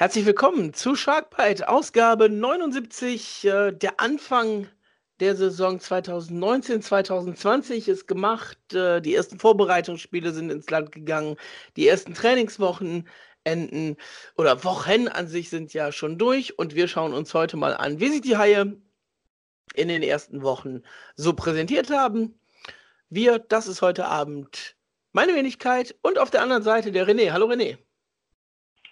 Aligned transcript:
Herzlich 0.00 0.24
willkommen 0.24 0.72
zu 0.72 0.96
Sharkbite, 0.96 1.68
Ausgabe 1.68 2.30
79. 2.30 3.44
Äh, 3.44 3.72
der 3.72 4.00
Anfang 4.00 4.66
der 5.20 5.36
Saison 5.36 5.76
2019-2020 5.76 7.86
ist 7.86 8.08
gemacht. 8.08 8.56
Äh, 8.72 9.02
die 9.02 9.14
ersten 9.14 9.38
Vorbereitungsspiele 9.38 10.32
sind 10.32 10.48
ins 10.48 10.70
Land 10.70 10.92
gegangen. 10.92 11.36
Die 11.76 11.86
ersten 11.86 12.14
Trainingswochen 12.14 13.06
enden 13.44 13.98
oder 14.38 14.64
Wochen 14.64 15.06
an 15.06 15.28
sich 15.28 15.50
sind 15.50 15.74
ja 15.74 15.92
schon 15.92 16.16
durch. 16.16 16.58
Und 16.58 16.74
wir 16.74 16.88
schauen 16.88 17.12
uns 17.12 17.34
heute 17.34 17.58
mal 17.58 17.76
an, 17.76 18.00
wie 18.00 18.08
sich 18.08 18.22
die 18.22 18.38
Haie 18.38 18.80
in 19.74 19.88
den 19.88 20.02
ersten 20.02 20.42
Wochen 20.42 20.80
so 21.14 21.34
präsentiert 21.34 21.90
haben. 21.90 22.40
Wir, 23.10 23.38
das 23.38 23.66
ist 23.66 23.82
heute 23.82 24.06
Abend 24.06 24.76
meine 25.12 25.34
Wenigkeit 25.34 25.94
und 26.00 26.18
auf 26.18 26.30
der 26.30 26.40
anderen 26.40 26.62
Seite 26.62 26.90
der 26.90 27.06
René. 27.06 27.32
Hallo 27.32 27.50
René. 27.50 27.76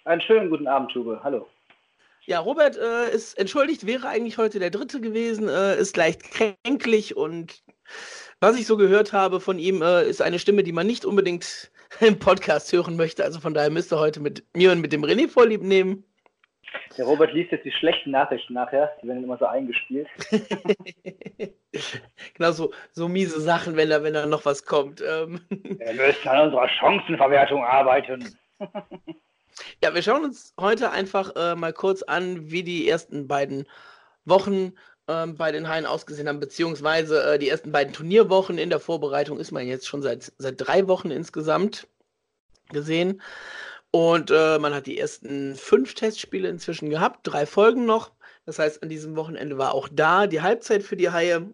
Einen 0.09 0.21
schönen 0.21 0.49
guten 0.49 0.67
Abend, 0.67 0.91
Tube. 0.91 1.19
Hallo. 1.23 1.45
Ja, 2.25 2.39
Robert 2.39 2.75
äh, 2.75 3.13
ist 3.13 3.37
entschuldigt, 3.37 3.85
wäre 3.85 4.07
eigentlich 4.07 4.39
heute 4.39 4.57
der 4.57 4.71
Dritte 4.71 5.01
gewesen, 5.01 5.47
äh, 5.47 5.77
ist 5.77 5.95
leicht 5.97 6.23
kränklich 6.23 7.15
und 7.15 7.61
was 8.41 8.59
ich 8.59 8.65
so 8.65 8.75
gehört 8.75 9.13
habe 9.13 9.39
von 9.39 9.59
ihm, 9.59 9.83
äh, 9.83 10.09
ist 10.09 10.23
eine 10.23 10.39
Stimme, 10.39 10.63
die 10.63 10.71
man 10.71 10.87
nicht 10.87 11.05
unbedingt 11.05 11.71
im 11.99 12.17
Podcast 12.17 12.73
hören 12.73 12.95
möchte. 12.95 13.23
Also 13.23 13.39
von 13.39 13.53
daher 13.53 13.69
müsst 13.69 13.93
ihr 13.93 13.99
heute 13.99 14.19
mit 14.19 14.43
mir 14.55 14.71
und 14.71 14.81
mit 14.81 14.93
dem 14.93 15.05
René 15.05 15.29
vorlieb 15.29 15.61
nehmen. 15.61 16.03
Der 16.97 17.05
Robert 17.05 17.31
liest 17.31 17.51
jetzt 17.51 17.65
die 17.65 17.71
schlechten 17.71 18.09
Nachrichten 18.09 18.55
nachher, 18.55 18.91
die 19.03 19.07
werden 19.07 19.23
immer 19.23 19.37
so 19.37 19.45
eingespielt. 19.45 20.07
genau, 22.33 22.51
so, 22.51 22.73
so 22.93 23.07
miese 23.07 23.39
Sachen, 23.39 23.77
wenn 23.77 23.91
da, 23.91 24.01
wenn 24.01 24.15
da 24.15 24.25
noch 24.25 24.43
was 24.45 24.65
kommt. 24.65 25.03
Ähm. 25.07 25.41
Wir 25.49 25.93
müssen 25.93 26.27
an 26.27 26.47
unserer 26.47 26.67
Chancenverwertung 26.67 27.63
arbeiten. 27.63 28.35
Ja, 29.83 29.93
wir 29.93 30.01
schauen 30.01 30.23
uns 30.23 30.53
heute 30.59 30.91
einfach 30.91 31.35
äh, 31.35 31.55
mal 31.55 31.73
kurz 31.73 32.03
an, 32.03 32.51
wie 32.51 32.63
die 32.63 32.87
ersten 32.87 33.27
beiden 33.27 33.65
Wochen 34.25 34.73
ähm, 35.07 35.35
bei 35.35 35.51
den 35.51 35.67
Haien 35.67 35.85
ausgesehen 35.85 36.27
haben, 36.27 36.39
beziehungsweise 36.39 37.23
äh, 37.23 37.39
die 37.39 37.49
ersten 37.49 37.71
beiden 37.71 37.93
Turnierwochen 37.93 38.57
in 38.57 38.69
der 38.69 38.79
Vorbereitung 38.79 39.39
ist 39.39 39.51
man 39.51 39.67
jetzt 39.67 39.87
schon 39.87 40.01
seit, 40.01 40.31
seit 40.37 40.55
drei 40.57 40.87
Wochen 40.87 41.11
insgesamt 41.11 41.87
gesehen. 42.69 43.21
Und 43.91 44.29
äh, 44.29 44.59
man 44.59 44.73
hat 44.73 44.85
die 44.85 44.99
ersten 44.99 45.55
fünf 45.55 45.95
Testspiele 45.95 46.47
inzwischen 46.47 46.89
gehabt, 46.89 47.21
drei 47.23 47.45
Folgen 47.45 47.85
noch. 47.85 48.11
Das 48.45 48.59
heißt, 48.59 48.83
an 48.83 48.89
diesem 48.89 49.15
Wochenende 49.15 49.57
war 49.57 49.73
auch 49.73 49.89
da 49.91 50.27
die 50.27 50.41
Halbzeit 50.41 50.83
für 50.83 50.95
die 50.95 51.09
Haie. 51.09 51.51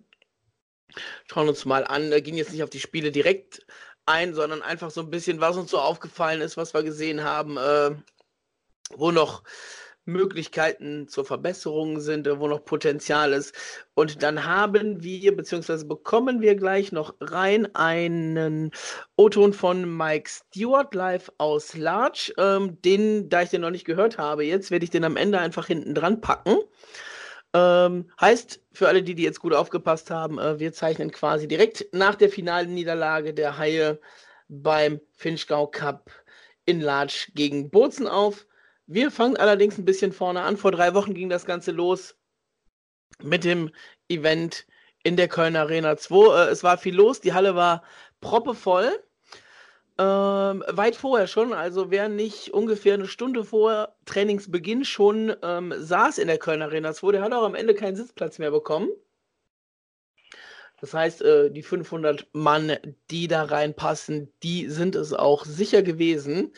Schauen 1.28 1.48
uns 1.48 1.66
mal 1.66 1.86
an, 1.86 2.12
da 2.12 2.20
ging 2.20 2.36
jetzt 2.36 2.52
nicht 2.52 2.64
auf 2.64 2.70
die 2.70 2.80
Spiele 2.80 3.12
direkt 3.12 3.66
ein, 4.06 4.34
sondern 4.34 4.62
einfach 4.62 4.92
so 4.92 5.02
ein 5.02 5.10
bisschen, 5.10 5.42
was 5.42 5.58
uns 5.58 5.72
so 5.72 5.80
aufgefallen 5.80 6.42
ist, 6.42 6.58
was 6.58 6.74
wir 6.74 6.84
gesehen 6.84 7.24
haben, 7.24 7.58
äh, 7.58 7.92
wo 8.92 9.12
noch 9.12 9.44
Möglichkeiten 10.06 11.08
zur 11.08 11.26
Verbesserung 11.26 12.00
sind, 12.00 12.28
wo 12.40 12.48
noch 12.48 12.64
Potenzial 12.64 13.34
ist. 13.34 13.56
Und 13.96 14.22
dann 14.22 14.46
haben 14.46 15.04
wir, 15.04 15.36
beziehungsweise 15.36 15.86
bekommen 15.86 16.42
wir 16.42 16.56
gleich 16.56 16.92
noch 16.92 17.16
rein 17.20 17.74
einen 17.74 18.72
O-Ton 19.16 19.54
von 19.54 19.98
Mike 19.98 20.30
Stewart 20.30 20.94
live 20.94 21.32
aus 21.40 21.76
Large. 21.76 22.34
Ähm, 22.38 22.80
den, 22.82 23.30
da 23.30 23.42
ich 23.42 23.50
den 23.50 23.62
noch 23.62 23.72
nicht 23.72 23.86
gehört 23.86 24.18
habe, 24.18 24.46
jetzt 24.46 24.70
werde 24.70 24.86
ich 24.86 24.92
den 24.92 25.04
am 25.04 25.18
Ende 25.18 25.40
einfach 25.40 25.68
hinten 25.68 25.96
dran 25.96 26.22
packen. 26.22 26.58
Ähm, 27.56 28.12
heißt, 28.20 28.60
für 28.74 28.90
alle, 28.90 29.02
die, 29.02 29.16
die 29.16 29.24
jetzt 29.24 29.40
gut 29.40 29.54
aufgepasst 29.54 30.12
haben, 30.12 30.40
äh, 30.40 30.60
wir 30.60 30.74
zeichnen 30.74 31.10
quasi 31.10 31.48
direkt 31.48 31.88
nach 31.94 32.16
der 32.16 32.30
finalen 32.30 32.74
Niederlage 32.74 33.34
der 33.34 33.58
Haie 33.58 34.02
beim 34.50 35.00
Finchgau 35.14 35.66
Cup 35.66 36.12
in 36.66 36.82
Larch 36.82 37.32
gegen 37.34 37.70
Bozen 37.70 38.08
auf. 38.08 38.46
Wir 38.88 39.10
fangen 39.10 39.38
allerdings 39.38 39.78
ein 39.78 39.86
bisschen 39.86 40.12
vorne 40.12 40.42
an. 40.42 40.58
Vor 40.58 40.74
drei 40.74 40.94
Wochen 40.96 41.14
ging 41.14 41.30
das 41.30 41.46
Ganze 41.46 41.72
los 41.72 42.18
mit 43.24 43.46
dem 43.46 43.72
Event 44.10 44.68
in 45.06 45.16
der 45.16 45.30
Kölner 45.30 45.62
Arena 45.62 45.96
2. 45.96 46.48
Äh, 46.48 46.52
es 46.52 46.62
war 46.62 46.78
viel 46.78 46.96
los, 46.96 47.22
die 47.22 47.32
Halle 47.32 47.56
war 47.56 47.84
proppevoll. 48.20 49.02
Ähm, 49.98 50.64
weit 50.68 50.98
vorher 50.98 51.28
schon, 51.28 51.54
also 51.54 51.90
wer 51.90 52.10
nicht 52.10 52.54
ungefähr 52.54 52.96
eine 52.96 53.08
Stunde 53.08 53.46
vor 53.46 53.96
Trainingsbeginn 54.06 54.84
schon 54.84 55.34
ähm, 55.42 55.74
saß 55.76 56.18
in 56.18 56.28
der 56.28 56.38
Kölner 56.38 56.66
Arena 56.66 56.94
2, 56.94 57.14
der 57.14 57.22
hat 57.22 57.32
auch 57.32 57.44
am 57.44 57.56
Ende 57.56 57.74
keinen 57.74 57.96
Sitzplatz 57.96 58.38
mehr 58.38 58.52
bekommen. 58.52 58.90
Das 60.82 60.94
heißt, 60.94 61.22
äh, 61.22 61.50
die 61.50 61.64
500 61.64 62.28
Mann, 62.34 62.78
die 63.10 63.30
da 63.30 63.44
reinpassen, 63.44 64.34
die 64.44 64.68
sind 64.68 64.96
es 64.96 65.14
auch 65.14 65.46
sicher 65.46 65.82
gewesen. 65.82 66.52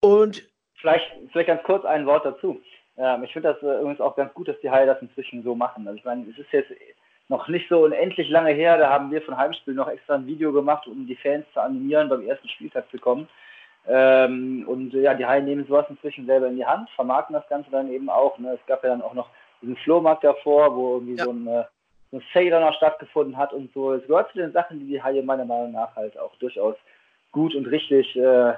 Und 0.00 0.48
vielleicht, 0.80 1.10
vielleicht 1.32 1.48
ganz 1.48 1.62
kurz 1.64 1.84
ein 1.84 2.06
Wort 2.06 2.24
dazu. 2.24 2.60
Ähm, 2.96 3.24
ich 3.24 3.32
finde 3.32 3.52
das 3.52 3.62
äh, 3.62 3.80
übrigens 3.80 4.00
auch 4.00 4.14
ganz 4.14 4.32
gut, 4.34 4.46
dass 4.46 4.60
die 4.62 4.70
Haie 4.70 4.86
das 4.86 5.02
inzwischen 5.02 5.42
so 5.42 5.56
machen. 5.56 5.88
Also 5.88 5.98
ich 5.98 6.04
meine, 6.04 6.24
es 6.30 6.38
ist 6.38 6.52
jetzt 6.52 6.70
noch 7.30 7.46
nicht 7.46 7.68
so 7.68 7.84
unendlich 7.84 8.28
lange 8.28 8.50
her, 8.50 8.76
da 8.76 8.90
haben 8.90 9.12
wir 9.12 9.22
von 9.22 9.36
Heimspiel 9.36 9.74
noch 9.74 9.88
extra 9.88 10.16
ein 10.16 10.26
Video 10.26 10.52
gemacht, 10.52 10.88
um 10.88 11.06
die 11.06 11.14
Fans 11.14 11.46
zu 11.54 11.62
animieren, 11.62 12.08
beim 12.08 12.26
ersten 12.26 12.48
Spieltag 12.48 12.90
zu 12.90 12.98
kommen. 12.98 13.28
Ähm, 13.86 14.64
und 14.66 14.92
ja, 14.92 15.14
die 15.14 15.24
Haie 15.24 15.40
nehmen 15.40 15.64
sowas 15.64 15.86
inzwischen 15.88 16.26
selber 16.26 16.48
in 16.48 16.56
die 16.56 16.66
Hand, 16.66 16.90
vermarkten 16.90 17.34
das 17.34 17.48
Ganze 17.48 17.70
dann 17.70 17.90
eben 17.92 18.10
auch. 18.10 18.36
Ne? 18.38 18.58
Es 18.60 18.66
gab 18.66 18.82
ja 18.82 18.90
dann 18.90 19.00
auch 19.00 19.14
noch 19.14 19.30
diesen 19.62 19.76
Flohmarkt 19.76 20.24
davor, 20.24 20.74
wo 20.74 20.94
irgendwie 20.94 21.18
ja. 21.18 21.24
so 21.24 21.30
ein, 21.30 21.46
äh, 21.46 21.64
so 22.10 22.16
ein 22.16 22.24
Sale 22.34 22.50
dann 22.50 22.64
auch 22.64 22.74
stattgefunden 22.74 23.36
hat 23.36 23.52
und 23.52 23.72
so. 23.72 23.92
Es 23.92 24.04
gehört 24.08 24.32
zu 24.32 24.38
den 24.38 24.52
Sachen, 24.52 24.80
die 24.80 24.86
die 24.86 25.02
Haie 25.02 25.22
meiner 25.22 25.44
Meinung 25.44 25.70
nach 25.70 25.94
halt 25.94 26.18
auch 26.18 26.34
durchaus 26.40 26.74
gut 27.30 27.54
und 27.54 27.66
richtig, 27.66 28.16
äh, 28.16 28.54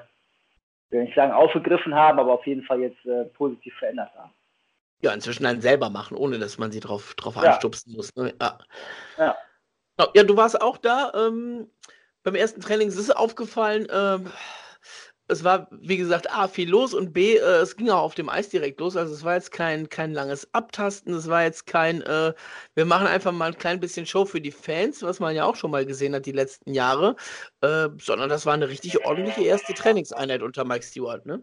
will 0.89 1.03
nicht 1.04 1.15
sagen 1.15 1.33
aufgegriffen 1.33 1.94
haben, 1.94 2.19
aber 2.19 2.33
auf 2.33 2.47
jeden 2.47 2.62
Fall 2.62 2.81
jetzt 2.81 3.04
äh, 3.04 3.27
positiv 3.27 3.75
verändert 3.75 4.10
haben 4.16 4.33
ja, 5.03 5.13
inzwischen 5.13 5.45
dann 5.45 5.61
selber 5.61 5.91
machen, 5.91 6.17
ohne 6.17 6.39
dass 6.39 6.59
man 6.59 6.73
sie 6.73 6.81
drauf, 6.81 7.15
drauf 7.15 7.37
ja. 7.37 7.43
anstupsen 7.43 7.93
muss. 7.93 8.15
Ne? 8.15 8.35
Ja. 8.41 8.59
ja. 9.19 9.37
Ja, 10.15 10.23
du 10.25 10.37
warst 10.37 10.61
auch 10.61 10.79
da. 10.79 11.13
Ähm, 11.15 11.69
beim 12.23 12.35
ersten 12.35 12.61
Training 12.61 12.89
ist 12.89 12.99
es 12.99 13.11
aufgefallen, 13.11 13.87
ähm, 13.91 14.31
es 15.29 15.45
war, 15.45 15.69
wie 15.71 15.97
gesagt, 15.97 16.31
A, 16.31 16.47
viel 16.47 16.69
los 16.69 16.95
und 16.95 17.13
B, 17.13 17.37
äh, 17.37 17.41
es 17.41 17.77
ging 17.77 17.89
auch 17.91 18.03
auf 18.03 18.15
dem 18.15 18.29
Eis 18.29 18.49
direkt 18.49 18.81
los. 18.81 18.97
Also 18.97 19.15
es 19.15 19.25
war 19.25 19.35
jetzt 19.35 19.51
kein, 19.51 19.89
kein 19.89 20.13
langes 20.13 20.53
Abtasten, 20.53 21.15
es 21.15 21.29
war 21.29 21.43
jetzt 21.45 21.67
kein, 21.67 22.03
äh, 22.03 22.34
wir 22.75 22.84
machen 22.84 23.07
einfach 23.07 23.33
mal 23.33 23.47
ein 23.47 23.59
klein 23.59 23.81
bisschen 23.81 24.07
Show 24.07 24.25
für 24.25 24.41
die 24.41 24.51
Fans, 24.51 25.03
was 25.03 25.21
man 25.21 25.34
ja 25.34 25.45
auch 25.45 25.57
schon 25.57 25.71
mal 25.71 25.87
gesehen 25.87 26.15
hat 26.15 26.27
die 26.27 26.33
letzten 26.33 26.75
Jahre, 26.75 27.17
äh, 27.63 27.89
sondern 27.99 28.29
das 28.29 28.47
war 28.47 28.55
eine 28.55 28.69
richtig 28.69 29.05
ordentliche 29.05 29.43
erste 29.43 29.75
Trainingseinheit 29.75 30.43
unter 30.43 30.65
Mike 30.65 30.84
Stewart, 30.84 31.25
ne? 31.27 31.43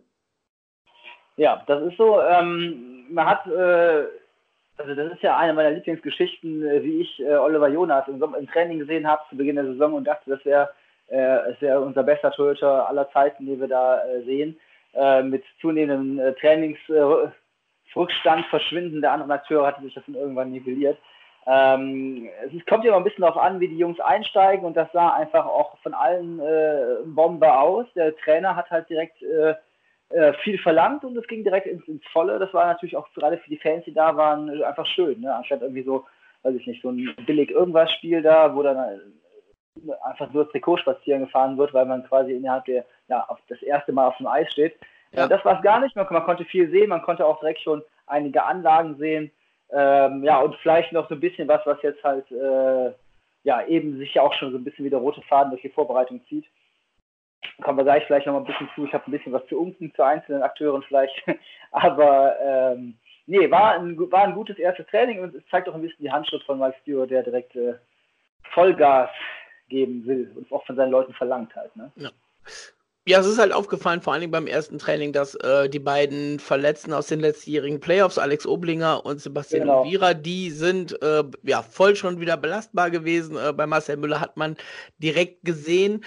Ja, 1.40 1.64
das 1.68 1.82
ist 1.84 1.96
so. 1.96 2.22
Ähm, 2.22 3.06
man 3.10 3.26
hat, 3.26 3.48
äh, 3.48 4.04
also 4.78 4.94
das 4.94 5.14
ist 5.14 5.24
ja 5.24 5.38
eine 5.38 5.54
meiner 5.54 5.72
Lieblingsgeschichten, 5.72 6.68
äh, 6.68 6.84
wie 6.84 7.00
ich 7.00 7.18
äh, 7.22 7.38
Oliver 7.38 7.70
Jonas 7.70 8.06
im, 8.10 8.22
im, 8.22 8.48
Training 8.50 8.80
gesehen 8.80 9.08
habe 9.08 9.22
zu 9.30 9.38
Beginn 9.38 9.56
der 9.56 9.64
Saison 9.64 9.94
und 9.94 10.04
dachte, 10.04 10.32
das 10.32 10.44
wäre 10.44 10.70
äh, 11.08 11.54
wär 11.62 11.80
unser 11.80 12.04
bester 12.04 12.32
Torhüter 12.32 12.90
aller 12.90 13.10
Zeiten, 13.12 13.46
die 13.46 13.58
wir 13.58 13.70
da 13.70 14.04
äh, 14.04 14.22
sehen. 14.24 14.60
Äh, 14.94 15.24
mit 15.24 15.46
zunehmendem 15.62 16.36
Trainingsrückstand, 16.42 18.46
Verschwinden 18.50 19.00
der 19.00 19.14
anderen 19.14 19.32
Akteure 19.32 19.68
hatte 19.68 19.84
sich 19.84 19.94
das 19.94 20.04
dann 20.08 20.16
irgendwann 20.16 20.52
nivelliert. 20.52 20.98
Ähm, 21.48 22.28
es 22.46 22.52
kommt 22.66 22.84
ja 22.84 22.90
immer 22.90 22.98
ein 22.98 23.06
bisschen 23.06 23.22
darauf 23.22 23.42
an, 23.42 23.62
wie 23.62 23.70
die 23.70 23.78
Jungs 23.78 24.02
einsteigen 24.02 24.66
und 24.66 24.76
das 24.76 24.92
sah 24.92 25.14
einfach 25.14 25.46
auch 25.46 25.78
von 25.78 25.94
allen 25.94 26.42
äh, 26.42 26.98
Bombe 27.06 27.58
aus. 27.58 27.86
Der 27.96 28.14
Trainer 28.18 28.58
hat 28.58 28.70
halt 28.70 28.90
direkt 28.90 29.24
äh, 29.24 29.56
äh, 30.10 30.34
viel 30.44 30.58
verlangt 30.58 31.04
und 31.04 31.16
es 31.18 31.28
ging 31.28 31.44
direkt 31.44 31.68
ins, 31.68 31.88
ins 31.88 32.06
Volle. 32.12 32.40
Das 32.40 32.54
war 32.54 32.66
natürlich 32.66 32.98
auch 32.98 33.08
gerade 33.14 33.38
für 33.38 33.50
die 33.50 33.60
Fans, 33.60 33.86
die 33.86 33.94
da 33.94 34.16
waren, 34.16 34.50
einfach 34.64 34.86
schön. 34.88 35.22
Ne? 35.22 35.34
Anstatt 35.34 35.62
irgendwie 35.62 35.84
so, 35.84 36.06
weiß 36.44 36.56
ich 36.56 36.66
nicht, 36.66 36.82
so 36.82 36.90
ein 36.90 37.16
billig 37.26 37.52
irgendwas 37.52 37.92
Spiel 37.94 38.22
da, 38.22 38.56
wo 38.56 38.64
dann 38.64 38.78
äh, 38.78 39.92
einfach 40.04 40.32
nur 40.34 40.46
das 40.46 40.52
Trikot 40.52 40.78
spazieren 40.78 41.22
gefahren 41.22 41.58
wird, 41.58 41.74
weil 41.74 41.86
man 41.86 42.04
quasi 42.08 42.34
innerhalb 42.34 42.66
der, 42.66 42.86
ja, 43.08 43.28
das 43.48 43.62
erste 43.62 43.92
Mal 43.92 44.08
auf 44.08 44.18
dem 44.18 44.28
Eis 44.28 44.52
steht. 44.52 44.76
Ja. 45.12 45.26
Äh, 45.26 45.30
das 45.30 45.46
war 45.46 45.58
es 45.58 45.64
gar 45.64 45.80
nicht. 45.80 45.96
Man, 45.96 46.08
man, 46.10 46.24
konnte 46.24 46.46
viel 46.46 46.70
sehen, 46.72 46.90
man 46.90 47.04
konnte 47.04 47.26
auch 47.26 47.40
direkt 47.40 47.62
schon 47.62 47.84
einige 48.08 48.44
Anlagen 48.44 48.96
sehen. 48.98 49.32
Ähm, 49.72 50.24
ja, 50.24 50.40
und 50.40 50.56
vielleicht 50.64 50.92
noch 50.92 51.08
so 51.08 51.16
ein 51.16 51.22
bisschen 51.22 51.48
was, 51.48 51.64
was 51.66 51.80
jetzt 51.84 52.04
halt 52.04 52.32
äh, 52.32 52.92
ja 53.44 53.66
eben 53.68 54.00
sich 54.00 54.16
ja 54.16 54.24
auch 54.24 54.34
schon 54.34 54.52
so 54.52 54.58
ein 54.58 54.64
bisschen 54.64 54.86
wie 54.86 54.90
der 54.90 55.00
rote 55.00 55.22
Faden 55.22 55.52
durch 55.52 55.62
die 55.62 55.70
Vorbereitung 55.70 56.22
zieht 56.28 56.46
kommen 57.62 57.78
wir 57.78 57.84
gleich 57.84 58.06
vielleicht 58.06 58.26
noch 58.26 58.34
mal 58.34 58.40
ein 58.40 58.46
bisschen 58.46 58.70
zu. 58.76 58.86
Ich 58.86 58.94
habe 58.94 59.06
ein 59.08 59.12
bisschen 59.12 59.34
was 59.34 59.46
zu 59.48 59.60
unken 59.60 59.94
zu 59.96 60.04
einzelnen 60.04 60.44
Akteuren 60.44 60.84
vielleicht. 60.84 61.14
Aber 61.72 62.36
ähm, 62.42 62.98
nee, 63.26 63.50
war 63.52 63.74
ein, 63.74 63.98
war 64.12 64.24
ein 64.24 64.34
gutes 64.34 64.58
erstes 64.58 64.88
Training 64.88 65.20
und 65.22 65.36
es 65.36 65.44
zeigt 65.50 65.70
auch 65.70 65.76
ein 65.76 65.82
bisschen 65.82 66.04
die 66.04 66.12
Handschrift 66.12 66.46
von 66.46 66.60
Mike 66.60 66.78
Stewart, 66.82 67.10
der 67.10 67.24
direkt 67.24 67.56
äh, 67.56 67.76
Vollgas 68.54 69.10
geben 69.68 70.06
will 70.06 70.32
und 70.36 70.52
auch 70.52 70.66
von 70.66 70.76
seinen 70.76 70.92
Leuten 70.92 71.14
verlangt 71.14 71.56
halt. 71.56 71.76
Ne? 71.76 71.92
Ja. 71.96 72.10
Ja, 73.08 73.20
es 73.20 73.26
ist 73.26 73.40
halt 73.40 73.54
aufgefallen, 73.54 74.02
vor 74.02 74.14
allem 74.14 74.30
beim 74.30 74.46
ersten 74.46 74.78
Training, 74.78 75.14
dass 75.14 75.34
äh, 75.34 75.68
die 75.68 75.80
beiden 75.80 76.38
Verletzten 76.38 76.94
aus 76.94 77.08
den 77.08 77.22
letztjährigen 77.22 77.80
Playoffs, 77.80 78.20
Alex 78.20 78.46
Oblinger 78.46 79.04
und 79.04 79.20
Sebastian 79.20 79.62
genau. 79.62 79.82
Ovira, 79.82 80.14
die 80.14 80.52
sind 80.52 81.02
äh, 81.02 81.24
ja 81.42 81.64
voll 81.64 81.96
schon 81.96 82.20
wieder 82.20 82.38
belastbar 82.38 82.92
gewesen. 82.92 83.36
Äh, 83.36 83.52
bei 83.54 83.66
Marcel 83.66 83.98
Müller 83.98 84.22
hat 84.22 84.38
man 84.38 84.58
direkt 85.00 85.44
gesehen, 85.44 86.06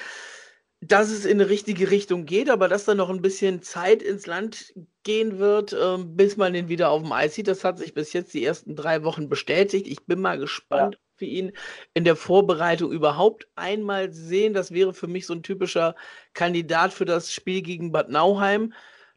dass 0.84 1.10
es 1.10 1.24
in 1.24 1.40
eine 1.40 1.48
richtige 1.48 1.92
Richtung 1.92 2.26
geht, 2.26 2.50
aber 2.50 2.66
dass 2.66 2.84
da 2.84 2.96
noch 2.96 3.08
ein 3.08 3.22
bisschen 3.22 3.62
Zeit 3.62 4.02
ins 4.02 4.26
Land 4.26 4.74
gehen 5.04 5.38
wird, 5.38 5.72
äh, 5.72 5.98
bis 5.98 6.36
man 6.36 6.52
den 6.52 6.68
wieder 6.68 6.90
auf 6.90 7.02
dem 7.02 7.12
Eis 7.12 7.36
sieht. 7.36 7.46
Das 7.46 7.62
hat 7.62 7.78
sich 7.78 7.94
bis 7.94 8.12
jetzt 8.12 8.34
die 8.34 8.44
ersten 8.44 8.74
drei 8.74 9.04
Wochen 9.04 9.28
bestätigt. 9.28 9.86
Ich 9.86 10.04
bin 10.06 10.20
mal 10.20 10.38
gespannt, 10.38 10.94
ja. 10.94 10.98
ob 10.98 11.20
wir 11.20 11.28
ihn 11.28 11.52
in 11.94 12.02
der 12.02 12.16
Vorbereitung 12.16 12.90
überhaupt 12.90 13.46
einmal 13.54 14.12
sehen. 14.12 14.54
Das 14.54 14.72
wäre 14.72 14.92
für 14.92 15.06
mich 15.06 15.24
so 15.24 15.34
ein 15.34 15.44
typischer 15.44 15.94
Kandidat 16.34 16.92
für 16.92 17.04
das 17.04 17.32
Spiel 17.32 17.62
gegen 17.62 17.92
Bad 17.92 18.08
Nauheim, 18.08 18.72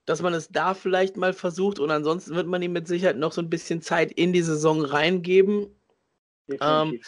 dass 0.06 0.22
man 0.22 0.36
es 0.36 0.50
da 0.50 0.76
vielleicht 0.76 1.18
mal 1.18 1.34
versucht 1.34 1.80
und 1.80 1.90
ansonsten 1.90 2.36
wird 2.36 2.46
man 2.46 2.62
ihm 2.62 2.74
mit 2.74 2.88
Sicherheit 2.88 3.18
noch 3.18 3.32
so 3.32 3.42
ein 3.42 3.50
bisschen 3.50 3.82
Zeit 3.82 4.12
in 4.12 4.34
die 4.34 4.44
Saison 4.44 4.86
reingeben. 4.86 5.76
Ähm, 6.62 7.02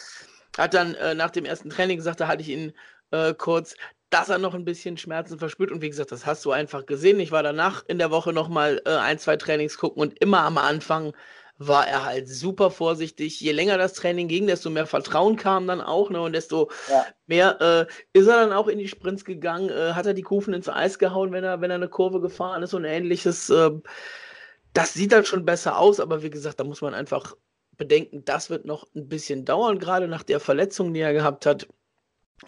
hat 0.56 0.74
dann 0.74 0.96
äh, 0.96 1.14
nach 1.14 1.30
dem 1.30 1.44
ersten 1.44 1.70
Training 1.70 1.98
gesagt, 1.98 2.18
da 2.18 2.26
hatte 2.26 2.42
ich 2.42 2.48
ihn 2.48 2.72
äh, 3.12 3.34
kurz, 3.34 3.76
dass 4.10 4.28
er 4.28 4.38
noch 4.38 4.54
ein 4.54 4.64
bisschen 4.64 4.96
Schmerzen 4.96 5.38
verspürt. 5.38 5.70
Und 5.70 5.82
wie 5.82 5.90
gesagt, 5.90 6.12
das 6.12 6.26
hast 6.26 6.44
du 6.44 6.52
einfach 6.52 6.86
gesehen. 6.86 7.20
Ich 7.20 7.32
war 7.32 7.42
danach 7.42 7.84
in 7.86 7.98
der 7.98 8.10
Woche 8.10 8.32
nochmal 8.32 8.80
äh, 8.86 8.90
ein, 8.90 9.18
zwei 9.18 9.36
Trainings 9.36 9.78
gucken 9.78 10.02
und 10.02 10.18
immer 10.20 10.40
am 10.42 10.58
Anfang 10.58 11.12
war 11.58 11.88
er 11.88 12.04
halt 12.04 12.28
super 12.28 12.70
vorsichtig. 12.70 13.40
Je 13.40 13.52
länger 13.52 13.78
das 13.78 13.92
Training 13.92 14.28
ging, 14.28 14.46
desto 14.46 14.70
mehr 14.70 14.86
Vertrauen 14.86 15.36
kam 15.36 15.66
dann 15.66 15.80
auch, 15.80 16.08
ne? 16.08 16.20
Und 16.20 16.32
desto 16.32 16.70
ja. 16.88 17.04
mehr 17.26 17.60
äh, 17.60 18.18
ist 18.18 18.28
er 18.28 18.40
dann 18.40 18.52
auch 18.52 18.68
in 18.68 18.78
die 18.78 18.86
Sprints 18.88 19.24
gegangen, 19.24 19.68
äh, 19.68 19.92
hat 19.92 20.06
er 20.06 20.14
die 20.14 20.22
Kufen 20.22 20.54
ins 20.54 20.68
Eis 20.68 20.98
gehauen, 20.98 21.32
wenn 21.32 21.42
er, 21.42 21.60
wenn 21.60 21.70
er 21.70 21.76
eine 21.76 21.88
Kurve 21.88 22.20
gefahren 22.20 22.62
ist 22.62 22.74
und 22.74 22.84
ähnliches. 22.84 23.50
Äh, 23.50 23.70
das 24.72 24.94
sieht 24.94 25.10
dann 25.10 25.24
schon 25.24 25.44
besser 25.44 25.78
aus, 25.78 25.98
aber 25.98 26.22
wie 26.22 26.30
gesagt, 26.30 26.60
da 26.60 26.64
muss 26.64 26.80
man 26.80 26.94
einfach 26.94 27.34
bedenken, 27.76 28.24
das 28.24 28.50
wird 28.50 28.64
noch 28.64 28.86
ein 28.94 29.08
bisschen 29.08 29.44
dauern, 29.44 29.78
gerade 29.78 30.06
nach 30.08 30.22
der 30.22 30.40
Verletzung, 30.40 30.94
die 30.94 31.00
er 31.00 31.12
gehabt 31.12 31.46
hat. 31.46 31.66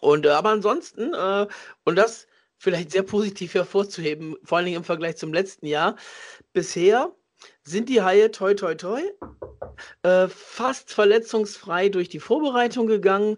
Und 0.00 0.26
äh, 0.26 0.30
aber 0.30 0.50
ansonsten, 0.50 1.14
äh, 1.14 1.46
und 1.84 1.96
das 1.96 2.26
vielleicht 2.58 2.92
sehr 2.92 3.02
positiv 3.02 3.54
hervorzuheben, 3.54 4.36
vor 4.44 4.58
allen 4.58 4.66
Dingen 4.66 4.78
im 4.78 4.84
Vergleich 4.84 5.16
zum 5.16 5.32
letzten 5.32 5.66
Jahr, 5.66 5.96
bisher 6.52 7.12
sind 7.64 7.88
die 7.88 8.02
Haie 8.02 8.30
toi 8.30 8.54
toi 8.54 8.74
toi 8.74 9.00
äh, 10.02 10.28
fast 10.28 10.92
verletzungsfrei 10.92 11.88
durch 11.88 12.08
die 12.08 12.20
Vorbereitung 12.20 12.86
gegangen. 12.86 13.36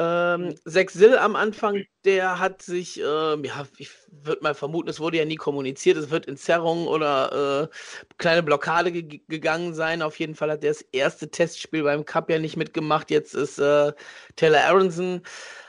Ähm, 0.00 0.54
Sill 0.64 1.18
am 1.18 1.34
Anfang, 1.34 1.84
der 2.04 2.38
hat 2.38 2.62
sich, 2.62 3.00
äh, 3.00 3.02
ja, 3.02 3.66
ich 3.78 3.90
würde 4.10 4.42
mal 4.42 4.54
vermuten, 4.54 4.88
es 4.88 5.00
wurde 5.00 5.18
ja 5.18 5.24
nie 5.24 5.34
kommuniziert, 5.34 5.96
es 5.96 6.10
wird 6.10 6.26
in 6.26 6.36
Zerrung 6.36 6.86
oder 6.86 7.68
äh, 7.72 7.76
kleine 8.16 8.44
Blockade 8.44 8.92
ge 8.92 9.20
gegangen 9.28 9.74
sein. 9.74 10.02
Auf 10.02 10.18
jeden 10.20 10.36
Fall 10.36 10.52
hat 10.52 10.62
er 10.62 10.70
das 10.70 10.82
erste 10.92 11.30
Testspiel 11.30 11.82
beim 11.82 12.04
Cup 12.04 12.30
ja 12.30 12.38
nicht 12.38 12.56
mitgemacht. 12.56 13.10
Jetzt 13.10 13.34
ist 13.34 13.58
äh, 13.58 13.92
Taylor 14.36 14.64
Aronson 14.66 15.22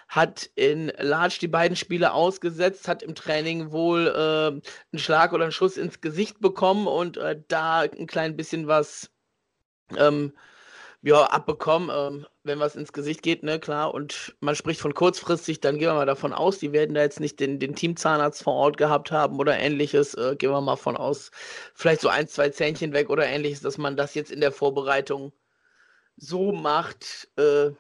hat 0.10 0.50
in 0.56 0.92
Large 0.98 1.38
die 1.40 1.48
beiden 1.48 1.78
Spiele 1.78 2.14
ausgesetzt, 2.14 2.88
hat 2.88 3.04
im 3.04 3.16
Training 3.16 3.72
wohl 3.72 4.08
äh, 4.08 4.48
einen 4.48 5.00
Schlag 5.00 5.34
oder 5.34 5.44
einen 5.44 5.52
Schuss 5.52 5.78
ins 5.78 6.02
Gesicht 6.02 6.42
bekommen 6.42 6.88
und 6.88 7.18
äh, 7.18 7.40
da 7.48 7.82
ein 7.82 8.08
klein 8.08 8.36
bisschen 8.36 8.68
was 8.68 9.12
ähm, 9.96 10.34
ja, 11.02 11.26
abbekommen, 11.26 11.90
ähm, 11.94 12.26
wenn 12.44 12.60
was 12.60 12.76
ins 12.76 12.92
Gesicht 12.92 13.22
geht, 13.22 13.44
ne, 13.44 13.60
klar. 13.60 13.94
Und 13.94 14.36
man 14.42 14.56
spricht 14.56 14.82
von 14.82 14.94
kurzfristig, 14.94 15.62
dann 15.62 15.78
gehen 15.78 15.90
wir 15.90 15.94
mal 15.94 16.06
davon 16.06 16.34
aus, 16.34 16.58
die 16.58 16.74
werden 16.74 16.96
da 16.96 17.02
jetzt 17.02 17.20
nicht 17.20 17.40
den, 17.40 17.60
den 17.60 17.76
Teamzahnarzt 17.76 18.44
vor 18.44 18.54
Ort 18.54 18.78
gehabt 18.78 19.12
haben 19.12 19.38
oder 19.40 19.58
ähnliches. 19.58 20.16
Äh, 20.16 20.36
gehen 20.36 20.52
wir 20.52 20.60
mal 20.60 20.76
von 20.76 20.98
aus, 20.98 21.32
vielleicht 21.74 22.02
so 22.02 22.10
ein, 22.10 22.28
zwei 22.28 22.50
Zähnchen 22.50 22.94
weg 22.94 23.10
oder 23.10 23.26
ähnliches, 23.28 23.62
dass 23.62 23.78
man 23.78 23.96
das 23.96 24.16
jetzt 24.16 24.32
in 24.32 24.42
der 24.42 24.52
Vorbereitung 24.52 25.32
so 26.18 26.52
macht, 26.52 27.30
äh, 27.38 27.72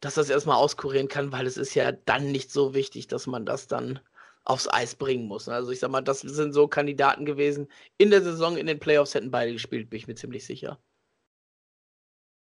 dass 0.00 0.14
das 0.14 0.30
erstmal 0.30 0.56
auskurieren 0.56 1.08
kann, 1.08 1.32
weil 1.32 1.46
es 1.46 1.56
ist 1.56 1.74
ja 1.74 1.92
dann 1.92 2.32
nicht 2.32 2.50
so 2.50 2.74
wichtig, 2.74 3.06
dass 3.08 3.26
man 3.26 3.46
das 3.46 3.68
dann 3.68 4.00
aufs 4.44 4.72
Eis 4.72 4.94
bringen 4.94 5.26
muss. 5.26 5.48
Also 5.48 5.72
ich 5.72 5.80
sag 5.80 5.90
mal, 5.90 6.02
das 6.02 6.20
sind 6.20 6.52
so 6.52 6.68
Kandidaten 6.68 7.24
gewesen. 7.24 7.68
In 7.98 8.10
der 8.10 8.22
Saison, 8.22 8.56
in 8.56 8.66
den 8.66 8.78
Playoffs 8.78 9.14
hätten 9.14 9.30
beide 9.30 9.52
gespielt, 9.52 9.90
bin 9.90 9.98
ich 9.98 10.06
mir 10.06 10.14
ziemlich 10.14 10.46
sicher. 10.46 10.78